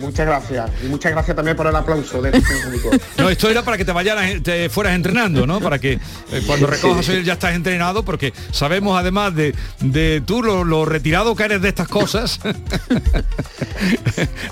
Muchas 0.02 0.26
gracias. 0.26 0.70
Y 0.84 0.88
muchas 0.88 1.12
gracias 1.12 1.36
también 1.36 1.56
por 1.56 1.68
el 1.68 1.76
aplauso 1.76 2.22
de 2.22 2.30
este 2.38 2.42
público. 2.66 2.90
No, 3.18 3.30
esto 3.30 3.50
era 3.50 3.64
para 3.64 3.78
que 3.78 3.86
te 3.86 3.92
vayaras, 3.92 4.42
te 4.44 4.70
fueras 4.70 4.96
entrenando, 4.96 5.48
¿no? 5.48 5.60
Para 5.62 5.80
que 5.80 5.94
eh, 5.94 6.42
cuando 6.46 6.68
recojas 6.68 7.08
hoy 7.10 7.24
ya 7.24 7.34
estás 7.34 7.56
entrenado, 7.56 8.04
porque 8.04 8.34
sabemos 8.52 9.00
además 9.00 9.34
de, 9.36 9.56
de 9.80 10.22
tú 10.26 10.44
lo, 10.44 10.64
lo 10.64 10.86
retirado 10.86 11.36
que 11.36 11.44
eres 11.44 11.62
de 11.62 11.70
estas 11.70 11.88
cosas, 11.88 12.40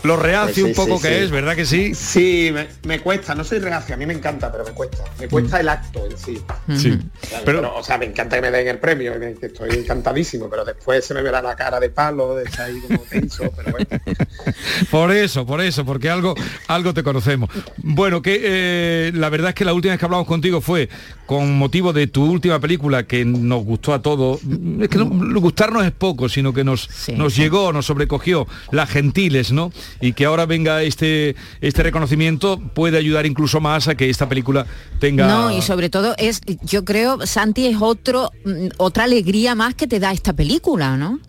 lo 0.04 0.18
reacio 0.18 0.40
Pues 0.50 0.56
sí, 0.56 0.62
un 0.64 0.74
poco 0.74 0.98
sí, 0.98 1.04
que 1.08 1.18
sí. 1.18 1.24
es, 1.26 1.32
¿verdad 1.32 1.56
que 1.56 1.66
sí? 1.66 1.94
Sí, 1.96 2.52
me, 2.54 2.68
me 2.84 3.00
cuesta, 3.02 3.36
no 3.36 3.44
soy 3.44 3.60
reacio, 3.60 3.96
a 3.96 3.98
mí 3.98 4.06
me 4.06 4.14
encanta, 4.14 4.52
pero 4.52 4.64
me 4.66 4.72
cuesta. 4.72 5.04
Me 5.20 5.28
cuesta 5.28 5.60
el 5.60 5.70
acto 5.70 6.06
en 6.06 6.18
sí. 6.18 6.42
Sí. 6.78 6.98
Claro, 7.28 7.44
Pero- 7.46 7.60
pero, 7.62 7.76
o 7.76 7.84
sea, 7.84 7.98
me 7.98 8.06
encanta 8.06 8.36
que 8.38 8.42
me 8.42 8.52
den 8.52 8.68
el 8.68 8.80
premio, 8.80 9.14
estoy 9.42 9.70
encantadísimo, 9.72 10.50
pero 10.50 10.64
después 10.66 11.06
se 11.06 11.14
me 11.14 11.22
verá 11.22 11.42
la 11.42 11.56
cara 11.56 11.80
de 11.80 11.90
palo, 11.90 12.36
de 12.36 12.44
estar 12.46 12.68
ahí 12.68 12.80
como 12.82 13.00
tenso, 13.02 13.52
pero 13.56 13.72
bueno. 13.72 13.88
Por 14.92 15.12
eso, 15.12 15.39
por 15.46 15.62
eso, 15.62 15.86
porque 15.86 16.10
algo, 16.10 16.36
algo 16.68 16.94
te 16.94 17.04
conocemos. 17.04 17.50
Bueno, 17.78 18.22
que 18.22 18.40
eh, 18.42 19.12
la 19.14 19.30
verdad 19.30 19.50
es 19.50 19.56
que 19.56 19.66
la 19.66 19.74
última 19.74 19.94
vez 19.94 20.00
que 20.00 20.06
hablamos 20.06 20.28
contigo 20.28 20.62
fue 20.62 20.90
con 21.26 21.58
motivo 21.58 21.94
de 21.94 22.08
tu 22.08 22.26
última 22.26 22.60
película 22.60 23.04
que 23.04 23.24
nos 23.24 23.64
gustó 23.64 23.94
a 23.94 24.02
todos. 24.02 24.40
Es 24.80 24.90
que 24.90 24.98
no, 24.98 25.06
gustarnos 25.40 25.86
es 25.86 25.92
poco, 25.92 26.28
sino 26.28 26.54
que 26.54 26.64
nos, 26.64 26.90
nos 27.16 27.36
llegó, 27.36 27.72
nos 27.72 27.86
sobrecogió, 27.86 28.48
Las 28.72 28.90
Gentiles, 28.90 29.52
¿no? 29.52 29.72
Y 30.02 30.14
que 30.14 30.26
ahora 30.26 30.46
venga 30.46 30.82
este, 30.82 31.36
este 31.62 31.84
reconocimiento 31.84 32.60
puede 32.74 32.98
ayudar 32.98 33.26
incluso 33.26 33.60
más 33.60 33.88
a 33.88 33.96
que 33.96 34.10
esta 34.10 34.28
película 34.28 34.66
tenga... 35.00 35.28
No, 35.28 35.52
y 35.52 35.62
sobre 35.62 35.90
todo 35.90 36.16
es, 36.18 36.42
yo 36.64 36.84
creo, 36.84 37.26
Santi, 37.26 37.68
es 37.68 37.78
otro, 37.80 38.32
mm, 38.46 38.70
otra 38.78 39.04
alegría 39.04 39.56
más 39.56 39.76
que 39.76 39.88
te 39.88 40.00
da 40.00 40.12
esta 40.12 40.34
película, 40.34 40.98
¿no? 40.98 41.20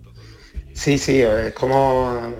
Sí, 0.72 0.98
sí, 0.98 1.20
es 1.20 1.52
como 1.52 2.32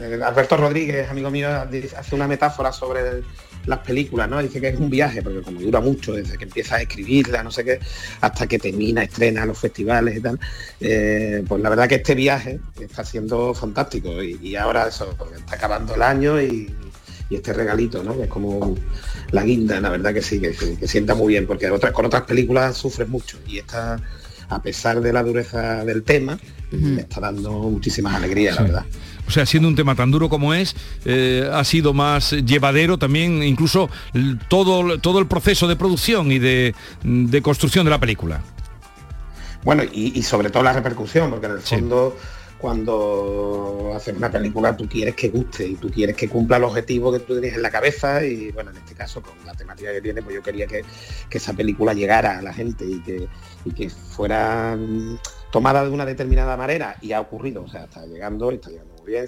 eh, 0.00 0.20
Alberto 0.24 0.56
Rodríguez, 0.56 1.10
amigo 1.10 1.30
mío, 1.30 1.48
hace 1.50 2.14
una 2.14 2.26
metáfora 2.26 2.72
sobre 2.72 3.22
las 3.66 3.78
películas, 3.80 4.28
¿no? 4.28 4.42
Dice 4.42 4.60
que 4.60 4.68
es 4.68 4.78
un 4.78 4.90
viaje, 4.90 5.22
porque 5.22 5.42
como 5.42 5.60
dura 5.60 5.80
mucho, 5.80 6.12
desde 6.12 6.36
que 6.38 6.44
empiezas 6.44 6.78
a 6.78 6.82
escribirla, 6.82 7.42
no 7.42 7.50
sé 7.50 7.64
qué, 7.64 7.80
hasta 8.20 8.46
que 8.46 8.58
termina, 8.58 9.02
estrena 9.02 9.46
los 9.46 9.58
festivales 9.58 10.16
y 10.16 10.20
tal, 10.20 10.38
eh, 10.80 11.44
pues 11.46 11.60
la 11.62 11.68
verdad 11.68 11.88
que 11.88 11.96
este 11.96 12.14
viaje 12.14 12.60
está 12.80 13.04
siendo 13.04 13.54
fantástico 13.54 14.22
y, 14.22 14.56
ahora 14.56 14.88
eso, 14.88 15.16
está 15.36 15.56
acabando 15.56 15.94
el 15.94 16.02
año 16.02 16.40
y, 16.40 16.74
este 17.30 17.54
regalito, 17.54 18.04
¿no? 18.04 18.14
Que 18.14 18.24
es 18.24 18.28
como 18.28 18.76
la 19.30 19.42
guinda, 19.42 19.80
la 19.80 19.88
verdad 19.88 20.12
que 20.12 20.20
sí, 20.20 20.38
que 20.38 20.86
sienta 20.86 21.14
muy 21.14 21.28
bien, 21.28 21.46
porque 21.46 21.70
otras, 21.70 21.90
con 21.90 22.04
otras 22.04 22.24
películas 22.24 22.76
sufres 22.76 23.08
mucho 23.08 23.38
y 23.46 23.58
esta, 23.58 23.98
a 24.54 24.62
pesar 24.62 25.00
de 25.00 25.12
la 25.12 25.22
dureza 25.22 25.84
del 25.84 26.02
tema, 26.02 26.38
me 26.70 27.02
está 27.02 27.20
dando 27.20 27.52
muchísimas 27.52 28.14
alegrías, 28.14 28.56
la 28.56 28.62
verdad. 28.62 28.86
O 29.26 29.30
sea, 29.30 29.46
siendo 29.46 29.68
un 29.68 29.76
tema 29.76 29.94
tan 29.94 30.10
duro 30.10 30.28
como 30.28 30.52
es, 30.52 30.74
eh, 31.04 31.48
ha 31.52 31.64
sido 31.64 31.92
más 31.92 32.32
llevadero 32.32 32.98
también, 32.98 33.42
incluso 33.42 33.88
todo, 34.48 34.98
todo 34.98 35.18
el 35.18 35.26
proceso 35.26 35.68
de 35.68 35.76
producción 35.76 36.32
y 36.32 36.38
de, 36.38 36.74
de 37.02 37.42
construcción 37.42 37.84
de 37.84 37.90
la 37.90 38.00
película. 38.00 38.42
Bueno, 39.64 39.84
y, 39.84 40.18
y 40.18 40.22
sobre 40.22 40.50
todo 40.50 40.62
la 40.62 40.72
repercusión, 40.72 41.30
porque 41.30 41.46
en 41.46 41.52
el 41.52 41.60
fondo 41.60 42.16
cuando 42.62 43.92
haces 43.92 44.16
una 44.16 44.30
película 44.30 44.76
tú 44.76 44.88
quieres 44.88 45.16
que 45.16 45.30
guste 45.30 45.66
y 45.66 45.74
tú 45.74 45.90
quieres 45.90 46.16
que 46.16 46.28
cumpla 46.28 46.58
el 46.58 46.64
objetivo 46.64 47.10
que 47.10 47.18
tú 47.18 47.32
tienes 47.32 47.56
en 47.56 47.62
la 47.62 47.72
cabeza 47.72 48.24
y 48.24 48.52
bueno, 48.52 48.70
en 48.70 48.76
este 48.76 48.94
caso 48.94 49.20
con 49.20 49.34
la 49.44 49.52
temática 49.52 49.92
que 49.92 50.00
tiene, 50.00 50.22
pues 50.22 50.36
yo 50.36 50.42
quería 50.44 50.68
que, 50.68 50.84
que 51.28 51.38
esa 51.38 51.54
película 51.54 51.92
llegara 51.92 52.38
a 52.38 52.42
la 52.42 52.54
gente 52.54 52.84
y 52.86 53.00
que, 53.00 53.28
y 53.64 53.72
que 53.72 53.90
fuera 53.90 54.76
mm, 54.76 55.18
tomada 55.50 55.84
de 55.84 55.90
una 55.90 56.06
determinada 56.06 56.56
manera 56.56 56.96
y 57.00 57.10
ha 57.10 57.20
ocurrido, 57.20 57.64
o 57.64 57.68
sea, 57.68 57.84
está 57.84 58.06
llegando, 58.06 58.52
está 58.52 58.70
llegando 58.70 58.94
muy 59.02 59.10
bien, 59.10 59.26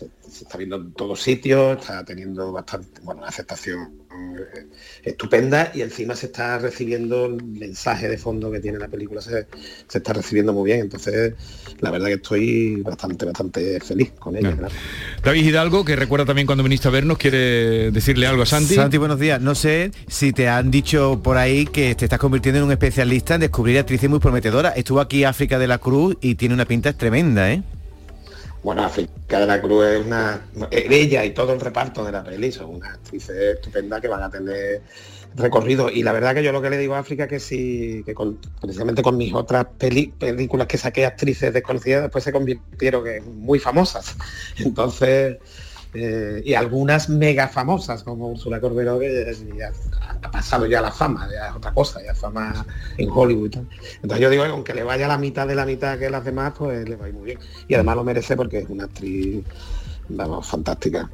se- 0.00 0.30
se 0.30 0.44
está 0.44 0.58
viendo 0.58 0.76
en 0.76 0.92
todos 0.92 1.20
sitios, 1.20 1.78
está 1.80 2.04
teniendo 2.04 2.52
bastante, 2.52 3.00
bueno, 3.02 3.20
una 3.20 3.28
aceptación 3.28 4.00
eh, 4.10 4.66
estupenda 5.04 5.70
y 5.74 5.82
encima 5.82 6.14
se 6.16 6.26
está 6.26 6.58
recibiendo 6.58 7.26
el 7.26 7.42
mensaje 7.44 8.08
de 8.08 8.18
fondo 8.18 8.50
que 8.50 8.60
tiene 8.60 8.78
la 8.78 8.88
película, 8.88 9.20
se, 9.20 9.46
se 9.88 9.98
está 9.98 10.12
recibiendo 10.12 10.52
muy 10.52 10.66
bien, 10.70 10.80
entonces 10.80 11.34
la 11.80 11.90
verdad 11.90 12.08
que 12.08 12.14
estoy 12.14 12.82
bastante, 12.82 13.24
bastante 13.26 13.80
feliz 13.80 14.10
con 14.18 14.36
ella. 14.36 14.54
claro. 14.56 14.74
David 15.22 15.44
Hidalgo, 15.46 15.84
que 15.84 15.96
recuerda 15.96 16.26
también 16.26 16.46
cuando 16.46 16.64
viniste 16.64 16.88
a 16.88 16.90
vernos, 16.90 17.18
quiere 17.18 17.90
decirle 17.90 18.26
algo 18.26 18.42
a 18.42 18.46
Santi. 18.46 18.74
Santi, 18.74 18.96
buenos 18.98 19.18
días. 19.20 19.40
No 19.40 19.54
sé 19.54 19.90
si 20.08 20.32
te 20.32 20.48
han 20.48 20.70
dicho 20.70 21.20
por 21.22 21.36
ahí 21.36 21.66
que 21.66 21.94
te 21.94 22.04
estás 22.04 22.18
convirtiendo 22.18 22.58
en 22.58 22.64
un 22.64 22.72
especialista 22.72 23.34
en 23.36 23.42
descubrir 23.42 23.78
actrices 23.78 24.08
muy 24.10 24.18
prometedoras. 24.18 24.76
Estuvo 24.76 25.00
aquí 25.00 25.24
África 25.24 25.58
de 25.58 25.66
la 25.66 25.78
Cruz 25.78 26.16
y 26.20 26.34
tiene 26.34 26.54
una 26.54 26.64
pinta 26.64 26.92
tremenda, 26.92 27.52
¿eh? 27.52 27.62
Bueno, 28.62 28.84
África 28.84 29.40
de 29.40 29.46
la 29.46 29.60
Cruz 29.60 29.86
es 29.86 30.06
una... 30.06 30.42
Ella 30.70 31.24
y 31.24 31.30
todo 31.32 31.52
el 31.52 31.60
reparto 31.60 32.04
de 32.04 32.12
la 32.12 32.22
peli 32.22 32.52
son 32.52 32.74
unas 32.74 32.94
actrices 32.94 33.56
estupendas 33.56 34.00
que 34.00 34.08
van 34.08 34.22
a 34.22 34.30
tener 34.30 34.82
recorrido. 35.34 35.90
Y 35.90 36.02
la 36.02 36.12
verdad 36.12 36.34
que 36.34 36.42
yo 36.42 36.52
lo 36.52 36.60
que 36.60 36.70
le 36.70 36.78
digo 36.78 36.94
a 36.94 36.98
África 36.98 37.26
que 37.26 37.40
sí, 37.40 38.02
que 38.04 38.14
precisamente 38.60 39.02
con 39.02 39.16
mis 39.16 39.32
otras 39.32 39.66
películas 39.78 40.66
que 40.66 40.78
saqué 40.78 41.06
actrices 41.06 41.52
desconocidas, 41.52 42.02
después 42.02 42.24
se 42.24 42.32
convirtieron 42.32 43.06
en 43.06 43.40
muy 43.40 43.58
famosas. 43.58 44.16
Entonces, 44.58 45.38
eh, 45.92 46.42
y 46.44 46.54
algunas 46.54 47.08
mega 47.08 47.48
famosas 47.48 48.02
como 48.02 48.28
Úrsula 48.28 48.60
Corberó, 48.60 48.98
que 48.98 49.34
ha 50.22 50.30
pasado 50.30 50.66
ya 50.66 50.80
la 50.80 50.92
fama, 50.92 51.28
ya 51.32 51.48
es 51.48 51.56
otra 51.56 51.72
cosa, 51.72 52.00
ya 52.04 52.14
fama 52.14 52.64
en 52.96 53.10
Hollywood. 53.10 53.56
Entonces 53.96 54.20
yo 54.20 54.30
digo, 54.30 54.44
que 54.44 54.50
aunque 54.50 54.74
le 54.74 54.82
vaya 54.82 55.08
la 55.08 55.18
mitad 55.18 55.46
de 55.46 55.54
la 55.54 55.66
mitad 55.66 55.98
que 55.98 56.10
las 56.10 56.24
demás, 56.24 56.54
pues 56.56 56.88
le 56.88 56.96
va 56.96 57.06
a 57.06 57.08
ir 57.08 57.14
muy 57.14 57.24
bien. 57.24 57.38
Y 57.66 57.74
además 57.74 57.96
lo 57.96 58.04
merece 58.04 58.36
porque 58.36 58.58
es 58.58 58.68
una 58.68 58.84
actriz, 58.84 59.44
vamos, 60.08 60.46
fantástica. 60.46 61.10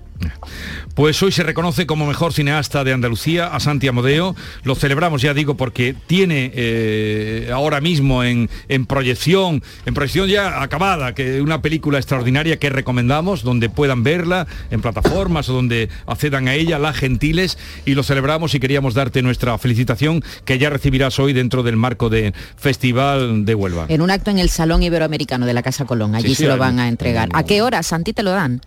Pues 0.95 1.23
hoy 1.23 1.33
se 1.33 1.43
reconoce 1.43 1.87
como 1.87 2.07
mejor 2.07 2.33
cineasta 2.33 2.83
de 2.85 2.93
Andalucía 2.93 3.49
a 3.49 3.61
Santi 3.61 3.89
Amodeo. 3.89 4.35
Lo 4.65 4.75
celebramos, 4.75 5.21
ya 5.21 5.35
digo, 5.35 5.57
porque 5.57 5.95
tiene 6.07 6.51
eh, 6.55 7.51
ahora 7.53 7.81
mismo 7.81 8.25
en, 8.25 8.49
en 8.69 8.87
proyección, 8.87 9.63
en 9.85 9.95
proyección 9.95 10.29
ya 10.29 10.63
acabada, 10.63 11.15
que 11.15 11.43
una 11.43 11.61
película 11.61 11.99
extraordinaria 11.99 12.59
que 12.59 12.71
recomendamos, 12.71 13.43
donde 13.43 13.69
puedan 13.69 14.03
verla 14.03 14.47
en 14.71 14.81
plataformas 14.81 15.49
o 15.49 15.53
donde 15.53 15.89
accedan 16.07 16.49
a 16.49 16.55
ella, 16.55 16.79
Las 16.79 16.97
Gentiles, 16.97 17.59
y 17.85 17.95
lo 17.95 18.03
celebramos 18.03 18.55
y 18.55 18.61
queríamos 18.61 18.95
darte 18.95 19.23
nuestra 19.23 19.59
felicitación 19.59 20.23
que 20.45 20.59
ya 20.59 20.71
recibirás 20.71 21.19
hoy 21.19 21.33
dentro 21.33 21.63
del 21.63 21.77
marco 21.77 22.09
del 22.09 22.35
Festival 22.57 23.45
de 23.45 23.55
Huelva. 23.55 23.87
En 23.89 24.01
un 24.01 24.11
acto 24.11 24.31
en 24.31 24.39
el 24.39 24.49
Salón 24.49 24.83
Iberoamericano 24.83 25.47
de 25.47 25.55
la 25.55 25.63
Casa 25.63 25.85
Colón, 25.85 26.15
allí 26.15 26.29
Sí, 26.29 26.35
sí, 26.35 26.43
se 26.43 26.49
lo 26.49 26.57
van 26.57 26.79
a 26.79 26.89
entregar. 26.89 27.29
¿A 27.33 27.45
qué 27.45 27.63
hora, 27.63 27.83
Santi, 27.83 28.13
te 28.13 28.23
lo 28.23 28.31
dan? 28.31 28.61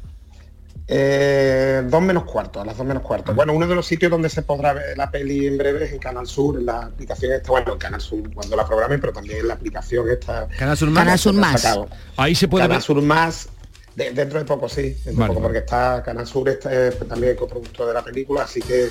Eh, 0.91 1.83
dos 1.85 2.01
menos 2.01 2.23
cuarto, 2.23 2.59
a 2.61 2.65
las 2.65 2.75
dos 2.75 2.85
menos 2.85 3.03
cuarto. 3.03 3.33
Bueno, 3.35 3.53
uno 3.53 3.67
de 3.67 3.75
los 3.75 3.85
sitios 3.85 4.09
donde 4.09 4.27
se 4.27 4.41
podrá 4.41 4.73
ver 4.73 4.97
la 4.97 5.11
peli 5.11 5.45
en 5.45 5.55
breve 5.55 5.85
es 5.85 5.91
en 5.91 5.99
Canal 5.99 6.25
Sur, 6.25 6.57
en 6.57 6.65
la 6.65 6.79
aplicación 6.85 7.31
esta, 7.33 7.51
bueno, 7.51 7.73
en 7.73 7.77
Canal 7.79 8.01
Sur 8.01 8.33
cuando 8.33 8.55
la 8.55 8.65
programen, 8.65 8.99
pero 8.99 9.13
también 9.13 9.37
en 9.41 9.47
la 9.49 9.53
aplicación 9.53 10.09
esta. 10.09 10.47
Canal 10.57 10.75
Sur 10.75 10.89
Más. 10.89 11.03
Canal 11.03 11.19
Sur 11.19 11.33
Más. 11.35 11.79
Ahí 12.17 12.33
se 12.33 12.47
puede 12.47 12.63
Canal 12.63 12.77
ver. 12.77 12.83
Sur 12.83 13.01
Más, 13.03 13.49
de- 13.95 14.11
dentro 14.13 14.39
de 14.39 14.45
poco, 14.45 14.67
sí, 14.67 14.95
dentro 15.05 15.11
de 15.11 15.15
poco, 15.27 15.33
vale. 15.35 15.41
porque 15.41 15.57
está 15.59 16.01
Canal 16.03 16.25
Sur 16.25 16.49
está, 16.49 16.69
eh, 16.73 16.91
también 17.07 17.35
coproductor 17.35 17.87
de 17.87 17.93
la 17.93 18.03
película, 18.03 18.43
así 18.45 18.59
que, 18.59 18.89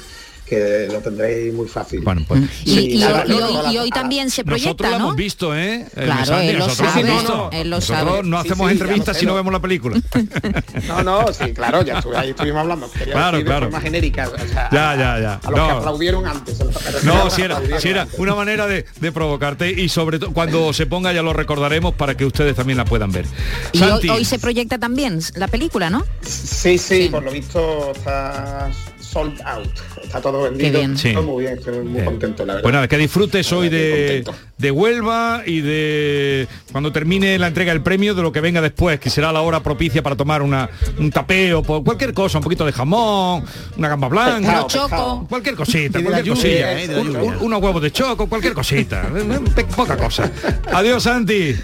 que 0.49 0.89
lo 0.91 0.99
tendréis 1.01 1.53
muy 1.55 1.69
fácil. 1.69 2.01
Bueno, 2.01 2.25
pues. 2.27 2.43
Y, 2.65 2.71
Sí, 2.75 2.91
y 2.93 2.99
nada, 2.99 3.25
hoy- 3.27 3.33
y 3.33 3.39
no, 3.39 3.47
hoy- 3.47 3.53
no, 3.55 3.73
y 3.73 3.79
hoy 3.79 3.91
también 3.91 4.31
se 4.31 4.43
Nosotros 4.45 4.61
proyecta, 4.77 4.91
lo 4.91 4.99
¿no? 4.99 5.05
hemos 5.07 5.17
visto, 5.17 5.55
¿eh? 5.57 5.87
Eh, 5.97 6.05
Claro, 6.05 6.39
él 6.39 6.53
lo 6.59 6.67
nosotros 6.67 6.89
sabe, 6.93 7.03
lo 7.03 7.51
él 7.53 7.71
lo 7.71 7.77
Nosotros 7.77 8.07
sabe. 8.09 8.23
no 8.25 8.43
Sí, 8.43 8.49
hacemos 8.49 8.69
sí, 8.69 8.73
entrevistas 8.73 9.07
ya 9.07 9.13
lo 9.13 9.19
si 9.21 9.27
no 9.27 9.35
vemos 9.35 9.53
la 9.53 9.61
película. 9.61 10.01
No, 10.89 11.03
no, 11.03 11.33
sí, 11.33 11.53
claro, 11.53 11.83
ya 11.83 11.99
estuve, 11.99 12.17
ahí 12.17 12.31
estuvimos 12.31 12.61
hablando. 12.61 12.91
Quería 12.91 13.13
Claro, 13.15 13.37
decir 13.37 13.45
de 13.45 13.51
claro. 13.51 13.67
forma 13.67 13.81
genérica, 13.81 14.29
o 14.29 14.49
sea, 14.49 14.69
Ya, 14.73 14.97
ya, 14.97 15.21
ya. 15.21 15.33
A 15.45 15.51
los 15.51 15.61
que 15.61 15.67
No. 15.73 15.79
aplaudieron 15.79 16.27
antes. 16.27 16.59
No, 17.05 17.31
si 17.31 17.43
era, 17.43 17.61
si 17.81 17.89
era 17.89 18.03
antes. 18.03 18.19
una 18.19 18.35
manera 18.35 18.67
de, 18.67 18.85
de 19.01 19.13
provocarte 19.13 19.71
y 19.71 19.89
sobre 19.89 20.19
todo 20.19 20.33
cuando 20.33 20.73
se 20.73 20.87
ponga 20.87 21.13
ya 21.13 21.23
lo 21.23 21.33
recordaremos 21.33 21.95
para 21.95 22.17
que 22.17 22.25
ustedes 22.25 22.57
también 22.57 22.79
la 22.79 22.85
puedan 22.85 23.13
ver. 23.13 23.27
Y 23.73 23.83
hoy, 23.83 23.89
Santi, 23.91 24.09
hoy 24.11 24.25
se 24.25 24.39
proyecta 24.39 24.79
también 24.79 25.21
la 25.35 25.49
película, 25.49 25.91
¿no? 25.91 26.05
Sí, 26.23 26.79
sí, 26.79 27.09
por 27.11 27.23
lo 27.23 27.31
visto 27.31 27.93
está 27.95 28.71
sold 29.19 29.41
out. 29.45 29.69
Está 30.03 30.21
todo 30.21 30.43
vendido. 30.43 30.79
bien. 30.79 30.97
Sí. 30.97 31.13
Muy 31.15 31.45
bien, 31.45 31.59
estoy 31.59 31.79
muy 31.81 31.93
Bien. 31.95 32.05
contento, 32.05 32.45
la 32.47 32.55
verdad. 32.55 32.63
pues 32.63 32.73
nada, 32.73 32.89
que 32.89 32.97
disfrutes 32.99 33.53
hoy 33.53 33.69
de, 33.69 34.25
de 34.57 34.71
Huelva 34.71 35.43
y 35.45 35.61
de 35.61 36.47
cuando 36.73 36.93
termine 36.93 37.39
la 37.39 37.49
entrega 37.49 37.73
del 37.73 37.83
premio 37.83 38.15
de 38.15 38.23
lo 38.23 38.33
que 38.33 38.41
venga 38.41 38.61
después, 38.61 38.99
que 39.01 39.11
será 39.11 39.33
la 39.33 39.41
hora 39.43 39.61
propicia 39.63 40.03
para 40.03 40.17
tomar 40.17 40.43
una, 40.43 40.71
un 40.99 41.11
tapeo, 41.11 41.63
por 41.63 41.83
cualquier 41.85 42.15
cosa, 42.15 42.39
un 42.39 42.45
poquito 42.45 42.65
de 42.65 42.73
jamón, 42.73 43.45
una 43.77 43.89
gamba 43.89 44.09
blanca, 44.09 44.39
Pescado, 44.39 44.67
choco. 44.69 44.89
pescado. 44.89 45.27
cualquier 45.29 45.55
cosita, 45.57 46.01
cualquier 46.03 46.25
lluvia, 46.25 46.35
cosilla, 46.43 46.83
eh, 46.83 47.01
un- 47.01 47.17
un- 47.17 47.37
unos 47.41 47.63
huevos 47.63 47.83
de 47.83 47.91
choco, 47.91 48.27
cualquier 48.29 48.55
cosita, 48.55 49.09
poca 49.77 49.97
cosa. 49.97 50.31
Adiós, 50.73 51.03
Santi. 51.03 51.55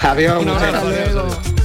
Adiós, 0.00 0.42
Un 0.42 0.48
abrazo, 0.50 0.86
adiós, 0.88 1.59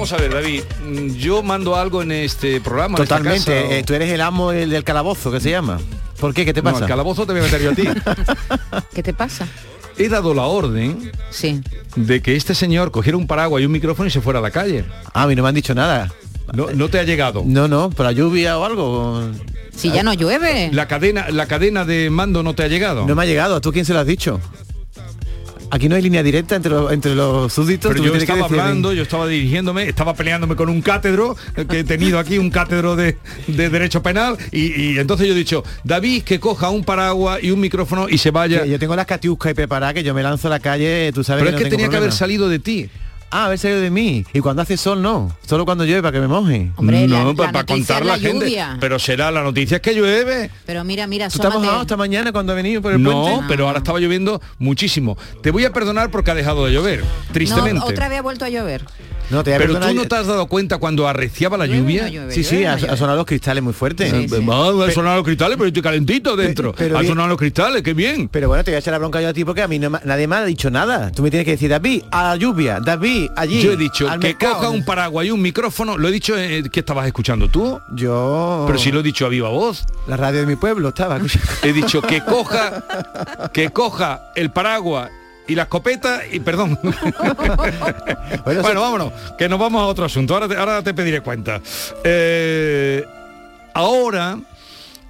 Vamos 0.00 0.14
a 0.14 0.16
ver, 0.16 0.32
David, 0.32 0.62
mm, 0.82 1.08
yo 1.16 1.42
mando 1.42 1.76
algo 1.76 2.00
en 2.00 2.10
este 2.10 2.58
programa. 2.62 2.96
casa, 2.96 3.18
Totalmente. 3.18 3.52
o- 3.52 3.70
eh, 3.70 3.82
tú 3.86 3.92
eres 3.92 4.10
el 4.10 4.22
amo 4.22 4.50
el 4.50 4.70
del 4.70 4.82
calabozo, 4.82 5.30
que 5.30 5.40
se 5.40 5.50
llama. 5.50 5.78
¿Por 6.18 6.32
qué? 6.32 6.46
¿Qué 6.46 6.54
te 6.54 6.62
No, 6.62 6.70
pasa? 6.72 6.84
el 6.86 6.88
calabozo 6.88 7.26
te 7.26 7.32
voy 7.32 7.42
a 7.42 7.44
meter 7.44 7.60
yo 7.60 7.70
a 7.72 7.74
ti. 7.74 7.82
¿Qué 8.94 9.02
te 9.02 9.12
pasa? 9.12 9.46
He 9.98 10.08
dado 10.08 10.32
la 10.32 10.44
orden 10.46 11.12
Sí. 11.28 11.60
de 11.96 12.22
que 12.22 12.34
este 12.34 12.54
señor 12.54 12.90
cogiera 12.92 13.18
un 13.18 13.26
paraguas 13.26 13.60
y 13.62 13.66
un 13.66 13.72
micrófono 13.72 14.08
y 14.08 14.10
se 14.10 14.22
fuera 14.22 14.38
a 14.38 14.42
la 14.42 14.50
calle. 14.50 14.86
Ah, 15.12 15.24
a 15.24 15.26
mí 15.26 15.34
no 15.34 15.42
me 15.42 15.50
han 15.50 15.54
dicho 15.54 15.74
nada. 15.74 16.10
No, 16.54 16.68
no 16.74 16.88
te 16.88 16.98
ha 16.98 17.02
llegado. 17.02 17.42
No, 17.44 17.68
no, 17.68 17.90
por 17.90 18.06
la 18.06 18.12
lluvia 18.12 18.56
o 18.56 18.64
algo. 18.64 19.22
Si 19.76 19.90
ya 19.92 20.02
no 20.02 20.14
llueve. 20.14 20.70
La 20.72 20.88
cadena, 20.88 21.28
la 21.28 21.44
cadena 21.44 21.84
de 21.84 22.08
mando 22.08 22.42
no 22.42 22.54
te 22.54 22.62
ha 22.62 22.68
llegado. 22.68 23.06
No 23.06 23.14
me 23.14 23.22
ha 23.22 23.26
llegado. 23.26 23.54
¿A 23.56 23.60
tú 23.60 23.70
quién 23.70 23.84
se 23.84 23.92
lo 23.92 23.98
has 23.98 24.06
dicho? 24.06 24.40
Aquí 25.70 25.88
no 25.88 25.96
hay 25.96 26.02
línea 26.02 26.22
directa 26.22 26.56
entre 26.56 26.70
los, 26.70 26.92
entre 26.92 27.14
los 27.14 27.52
súbditos. 27.52 27.92
Pero 27.92 28.04
yo 28.04 28.12
que 28.12 28.18
estaba 28.18 28.44
hablando, 28.44 28.92
yo 28.92 29.02
estaba 29.02 29.26
dirigiéndome, 29.26 29.88
estaba 29.88 30.14
peleándome 30.14 30.56
con 30.56 30.68
un 30.68 30.82
cátedro, 30.82 31.36
eh, 31.56 31.64
que 31.68 31.80
he 31.80 31.84
tenido 31.84 32.18
aquí 32.18 32.38
un 32.38 32.50
cátedro 32.50 32.96
de, 32.96 33.16
de 33.46 33.70
derecho 33.70 34.02
penal, 34.02 34.36
y, 34.50 34.80
y 34.80 34.98
entonces 34.98 35.26
yo 35.26 35.34
he 35.34 35.36
dicho, 35.36 35.62
David, 35.84 36.22
que 36.24 36.40
coja 36.40 36.70
un 36.70 36.84
paraguas 36.84 37.42
y 37.42 37.50
un 37.50 37.60
micrófono 37.60 38.08
y 38.08 38.18
se 38.18 38.30
vaya. 38.30 38.60
Yo, 38.60 38.72
yo 38.72 38.78
tengo 38.78 38.96
las 38.96 39.06
catiuscas 39.06 39.52
y 39.52 39.54
preparadas 39.54 39.94
que 39.94 40.02
yo 40.02 40.12
me 40.14 40.22
lanzo 40.22 40.48
a 40.48 40.50
la 40.50 40.60
calle, 40.60 41.12
tú 41.14 41.22
sabes 41.22 41.44
Pero 41.44 41.50
es 41.50 41.54
no 41.54 41.58
que 41.58 41.64
tengo 41.64 41.76
tenía 41.76 41.88
que 41.88 41.96
haber 41.96 42.12
salido 42.12 42.48
de 42.48 42.58
ti. 42.58 42.90
Ah, 43.32 43.46
haber 43.46 43.58
salido 43.58 43.80
de 43.80 43.90
mí. 43.90 44.24
Y 44.32 44.40
cuando 44.40 44.62
hace 44.62 44.76
sol 44.76 45.00
no. 45.00 45.34
Solo 45.46 45.64
cuando 45.64 45.84
llueve 45.84 46.02
para 46.02 46.12
que 46.12 46.20
me 46.20 46.26
moje. 46.26 46.72
Hombre, 46.76 47.06
la- 47.06 47.22
no, 47.22 47.32
la 47.32 47.52
para 47.52 47.64
contar 47.64 48.04
la, 48.04 48.16
la 48.16 48.18
gente. 48.18 48.46
lluvia. 48.46 48.76
Pero 48.80 48.98
será 48.98 49.30
la 49.30 49.42
noticia 49.42 49.76
es 49.76 49.80
que 49.82 49.94
llueve. 49.94 50.50
Pero 50.66 50.82
mira, 50.82 51.06
mira, 51.06 51.28
¿Tú 51.28 51.36
estás 51.36 51.54
mojado 51.54 51.82
esta 51.82 51.96
mañana 51.96 52.32
cuando 52.32 52.52
he 52.52 52.56
venido 52.56 52.82
por 52.82 52.92
el 52.92 53.00
No, 53.02 53.22
puente? 53.22 53.44
pero 53.48 53.66
ahora 53.68 53.78
estaba 53.78 54.00
lloviendo 54.00 54.40
muchísimo. 54.58 55.16
Te 55.42 55.52
voy 55.52 55.64
a 55.64 55.72
perdonar 55.72 56.10
porque 56.10 56.32
ha 56.32 56.34
dejado 56.34 56.66
de 56.66 56.72
llover, 56.72 57.04
tristemente. 57.32 57.78
No, 57.78 57.84
otra 57.86 58.08
vez 58.08 58.18
ha 58.18 58.22
vuelto 58.22 58.44
a 58.44 58.48
llover. 58.48 58.84
No, 59.30 59.44
te 59.44 59.56
Pero 59.56 59.78
tú 59.78 59.94
no 59.94 60.04
te 60.06 60.14
has 60.16 60.26
dado 60.26 60.46
cuenta 60.46 60.78
cuando 60.78 61.06
arreciaba 61.06 61.56
la 61.56 61.66
lluvia. 61.66 62.08
llueve, 62.08 62.32
Sí, 62.34 62.42
sí, 62.44 62.64
ha, 62.64 62.78
sonado 62.96 63.16
los 63.18 63.26
cristales 63.26 63.62
muy 63.62 63.72
fuerte. 63.72 64.10
Sí, 64.10 64.26
ha 64.26 64.90
sonado 64.90 65.16
los 65.16 65.24
cristales, 65.24 65.56
pero 65.56 65.68
estoy 65.68 65.82
calentito 65.82 66.36
dentro. 66.36 66.72
pero 66.76 66.96
ha 66.96 67.00
bien- 67.00 67.12
sonado 67.12 67.28
los 67.28 67.38
cristales, 67.38 67.82
qué 67.82 67.94
bien. 67.94 68.28
Pero 68.28 68.48
bueno, 68.48 68.64
te 68.64 68.70
voy 68.72 68.76
a 68.76 68.78
echar 68.80 68.92
la 68.92 68.98
bronca 68.98 69.20
yo 69.20 69.28
a 69.28 69.32
ti 69.32 69.44
porque 69.44 69.62
a 69.62 69.68
mí 69.68 69.78
no 69.78 69.90
nadie 70.04 70.26
me 70.26 70.36
ha 70.36 70.44
dicho 70.44 70.70
nada. 70.70 71.12
Tú 71.12 71.22
me 71.22 71.30
tienes 71.30 71.44
que 71.44 71.52
decir, 71.52 71.70
David, 71.70 72.02
a 72.10 72.22
la 72.30 72.36
lluvia, 72.36 72.80
David, 72.80 73.30
allí. 73.36 73.62
Yo 73.62 73.72
he 73.72 73.76
dicho 73.76 74.08
al 74.08 74.18
que 74.20 74.28
mercado". 74.28 74.54
coja 74.56 74.70
un 74.70 74.84
paraguas 74.84 75.26
y 75.26 75.30
un 75.30 75.40
micrófono. 75.42 75.96
Lo 75.96 76.08
he 76.08 76.12
dicho 76.12 76.36
eh, 76.36 76.64
que 76.70 76.80
estabas 76.80 77.06
escuchando 77.06 77.48
tú. 77.48 77.78
Yo... 77.94 78.64
Pero 78.66 78.78
si 78.78 78.90
lo 78.92 79.00
he 79.00 79.02
dicho 79.02 79.26
a 79.26 79.28
viva 79.28 79.48
voz. 79.48 79.84
La 80.08 80.16
radio 80.16 80.40
de 80.40 80.46
mi 80.46 80.56
pueblo 80.56 80.88
estaba. 80.88 81.16
escuchando. 81.16 81.46
He 81.62 81.72
dicho 81.72 82.02
que 82.02 82.20
coja, 82.22 82.82
que 83.52 83.70
coja 83.70 84.32
el 84.34 84.50
paraguas 84.50 85.10
y 85.46 85.54
la 85.54 85.62
escopeta 85.62 86.22
y 86.30 86.40
perdón. 86.40 86.78
Bueno, 88.44 88.80
vámonos, 88.80 89.12
que 89.36 89.48
nos 89.48 89.58
vamos 89.58 89.82
a 89.82 89.86
otro 89.86 90.04
asunto. 90.04 90.34
Ahora 90.34 90.48
te, 90.48 90.56
ahora 90.56 90.82
te 90.82 90.94
pediré 90.94 91.20
cuenta. 91.20 91.60
Eh, 92.04 93.04
ahora 93.74 94.38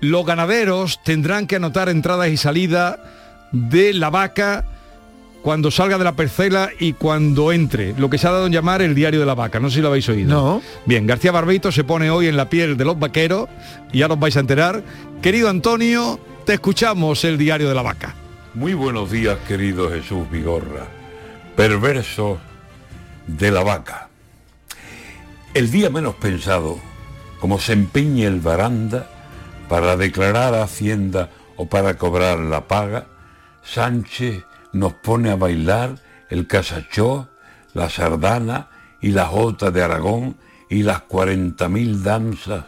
los 0.00 0.26
ganaderos 0.26 1.02
tendrán 1.04 1.46
que 1.46 1.56
anotar 1.56 1.88
entradas 1.88 2.28
y 2.28 2.36
salidas 2.36 2.98
de 3.52 3.92
la 3.92 4.10
vaca 4.10 4.64
cuando 5.42 5.70
salga 5.70 5.98
de 5.98 6.04
la 6.04 6.12
parcela 6.12 6.70
y 6.78 6.92
cuando 6.92 7.52
entre, 7.52 7.94
lo 7.94 8.10
que 8.10 8.18
se 8.18 8.26
ha 8.26 8.30
dado 8.30 8.46
en 8.46 8.52
llamar 8.52 8.82
el 8.82 8.94
diario 8.94 9.20
de 9.20 9.26
la 9.26 9.34
vaca, 9.34 9.58
no 9.58 9.70
sé 9.70 9.76
si 9.76 9.80
lo 9.82 9.88
habéis 9.88 10.08
oído. 10.08 10.30
No. 10.30 10.62
Bien, 10.86 11.06
García 11.06 11.32
Barbeito 11.32 11.72
se 11.72 11.84
pone 11.84 12.10
hoy 12.10 12.26
en 12.26 12.36
la 12.36 12.48
piel 12.48 12.76
de 12.76 12.84
los 12.84 12.98
vaqueros 12.98 13.48
y 13.92 13.98
ya 13.98 14.06
os 14.06 14.18
vais 14.18 14.36
a 14.36 14.40
enterar. 14.40 14.82
Querido 15.22 15.48
Antonio, 15.48 16.20
te 16.44 16.54
escuchamos 16.54 17.24
el 17.24 17.38
diario 17.38 17.68
de 17.68 17.74
la 17.74 17.82
vaca. 17.82 18.14
Muy 18.54 18.74
buenos 18.74 19.12
días, 19.12 19.38
querido 19.46 19.88
Jesús 19.90 20.28
Vigorra, 20.28 20.88
perverso 21.54 22.40
de 23.28 23.52
la 23.52 23.62
vaca. 23.62 24.08
El 25.54 25.70
día 25.70 25.88
menos 25.88 26.16
pensado, 26.16 26.80
como 27.38 27.60
se 27.60 27.74
empeñe 27.74 28.26
el 28.26 28.40
baranda 28.40 29.08
para 29.68 29.96
declarar 29.96 30.54
Hacienda 30.54 31.30
o 31.56 31.66
para 31.66 31.96
cobrar 31.96 32.40
la 32.40 32.66
paga, 32.66 33.06
Sánchez 33.62 34.42
nos 34.72 34.94
pone 34.94 35.30
a 35.30 35.36
bailar 35.36 36.00
el 36.28 36.48
casachó, 36.48 37.28
la 37.72 37.88
sardana 37.88 38.68
y 39.00 39.10
la 39.10 39.26
jota 39.26 39.70
de 39.70 39.84
Aragón 39.84 40.36
y 40.68 40.82
las 40.82 41.06
40.000 41.06 41.98
danzas 41.98 42.64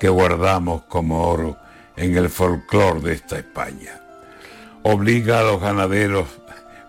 que 0.00 0.08
guardamos 0.08 0.84
como 0.84 1.28
oro 1.28 1.58
en 1.94 2.16
el 2.16 2.30
folclor 2.30 3.02
de 3.02 3.12
esta 3.12 3.36
España 3.36 4.05
obliga 4.88 5.40
a 5.40 5.42
los 5.42 5.60
ganaderos, 5.60 6.28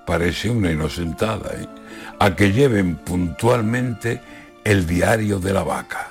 parece 0.06 0.52
una 0.52 0.72
inocentada, 0.72 1.52
¿eh? 1.56 1.68
a 2.20 2.36
que 2.36 2.52
lleven 2.52 2.96
puntualmente 2.98 4.22
el 4.64 4.86
diario 4.86 5.40
de 5.40 5.52
la 5.52 5.64
vaca. 5.64 6.10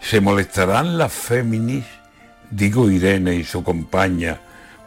¿Se 0.00 0.20
molestarán 0.20 0.98
las 0.98 1.12
féminis, 1.12 1.84
digo 2.50 2.90
Irene 2.90 3.36
y 3.36 3.44
su 3.44 3.62
compañía, 3.62 4.40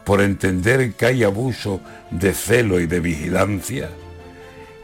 por 0.04 0.20
entender 0.20 0.92
que 0.92 1.06
hay 1.06 1.24
abuso 1.24 1.80
de 2.10 2.34
celo 2.34 2.78
y 2.78 2.86
de 2.86 3.00
vigilancia? 3.00 3.88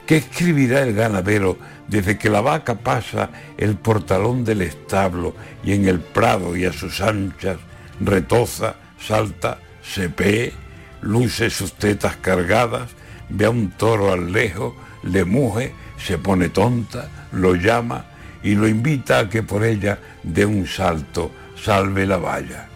¿Qué 0.06 0.16
escribirá 0.16 0.82
el 0.82 0.94
ganadero 0.94 1.58
desde 1.88 2.16
que 2.16 2.30
la 2.30 2.40
vaca 2.40 2.76
pasa 2.76 3.28
el 3.58 3.76
portalón 3.76 4.46
del 4.46 4.62
establo 4.62 5.34
y 5.62 5.74
en 5.74 5.88
el 5.88 6.00
prado 6.00 6.56
y 6.56 6.64
a 6.64 6.72
sus 6.72 7.02
anchas 7.02 7.58
retoza, 8.00 8.76
salta, 8.98 9.58
se 9.82 10.08
pee, 10.08 10.54
luce 11.00 11.50
sus 11.50 11.74
tetas 11.74 12.16
cargadas, 12.16 12.90
ve 13.28 13.46
a 13.46 13.50
un 13.50 13.70
toro 13.70 14.12
al 14.12 14.32
lejos, 14.32 14.74
le 15.02 15.24
muge, 15.24 15.74
se 15.98 16.18
pone 16.18 16.48
tonta, 16.48 17.08
lo 17.32 17.54
llama 17.54 18.06
y 18.42 18.54
lo 18.54 18.68
invita 18.68 19.18
a 19.18 19.28
que 19.28 19.42
por 19.42 19.64
ella 19.64 19.98
dé 20.22 20.46
un 20.46 20.66
salto, 20.66 21.30
salve 21.62 22.06
la 22.06 22.16
valla? 22.16 22.68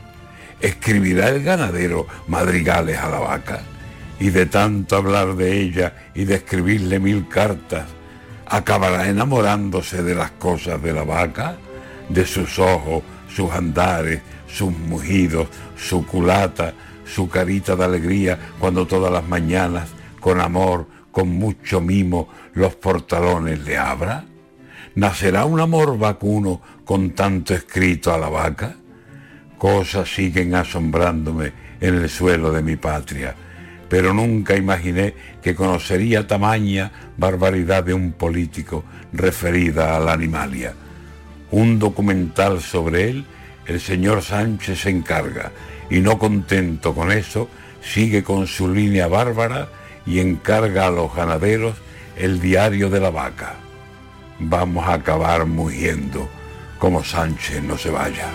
¿Escribirá 0.60 1.28
el 1.28 1.42
ganadero 1.42 2.06
madrigales 2.28 2.98
a 2.98 3.08
la 3.08 3.18
vaca? 3.18 3.62
Y 4.20 4.30
de 4.30 4.46
tanto 4.46 4.96
hablar 4.96 5.34
de 5.34 5.60
ella 5.60 5.94
y 6.14 6.24
de 6.24 6.36
escribirle 6.36 7.00
mil 7.00 7.28
cartas, 7.28 7.86
acabará 8.46 9.08
enamorándose 9.08 10.02
de 10.02 10.14
las 10.14 10.30
cosas 10.32 10.80
de 10.82 10.92
la 10.92 11.04
vaca, 11.04 11.56
de 12.08 12.26
sus 12.26 12.58
ojos, 12.58 13.02
sus 13.34 13.50
andares, 13.50 14.20
sus 14.46 14.70
mugidos, 14.70 15.48
su 15.76 16.06
culata, 16.06 16.74
su 17.04 17.28
carita 17.28 17.76
de 17.76 17.84
alegría 17.84 18.38
cuando 18.58 18.86
todas 18.86 19.12
las 19.12 19.26
mañanas, 19.28 19.90
con 20.20 20.40
amor, 20.40 20.86
con 21.10 21.28
mucho 21.28 21.80
mimo, 21.80 22.28
los 22.54 22.74
portalones 22.74 23.60
le 23.64 23.76
abra? 23.76 24.24
¿Nacerá 24.94 25.44
un 25.44 25.60
amor 25.60 25.98
vacuno 25.98 26.60
con 26.84 27.10
tanto 27.10 27.54
escrito 27.54 28.12
a 28.12 28.18
la 28.18 28.28
vaca? 28.28 28.74
Cosas 29.56 30.12
siguen 30.12 30.54
asombrándome 30.54 31.52
en 31.80 31.94
el 31.96 32.08
suelo 32.08 32.52
de 32.52 32.62
mi 32.62 32.76
patria, 32.76 33.34
pero 33.88 34.12
nunca 34.12 34.56
imaginé 34.56 35.14
que 35.42 35.54
conocería 35.54 36.26
tamaña 36.26 36.90
barbaridad 37.16 37.84
de 37.84 37.94
un 37.94 38.12
político 38.12 38.84
referida 39.12 39.96
a 39.96 40.00
la 40.00 40.12
animalia. 40.12 40.74
Un 41.50 41.78
documental 41.78 42.60
sobre 42.60 43.10
él, 43.10 43.24
el 43.66 43.80
señor 43.80 44.22
Sánchez 44.22 44.80
se 44.80 44.90
encarga, 44.90 45.52
y 45.92 46.00
no 46.00 46.18
contento 46.18 46.94
con 46.94 47.12
eso, 47.12 47.50
sigue 47.82 48.24
con 48.24 48.46
su 48.46 48.72
línea 48.72 49.08
bárbara 49.08 49.68
y 50.06 50.20
encarga 50.20 50.86
a 50.86 50.90
los 50.90 51.14
ganaderos 51.14 51.76
el 52.16 52.40
diario 52.40 52.88
de 52.88 52.98
la 52.98 53.10
vaca. 53.10 53.56
Vamos 54.38 54.88
a 54.88 54.94
acabar 54.94 55.44
muriendo 55.44 56.30
como 56.78 57.04
Sánchez 57.04 57.62
no 57.62 57.76
se 57.76 57.90
vaya. 57.90 58.30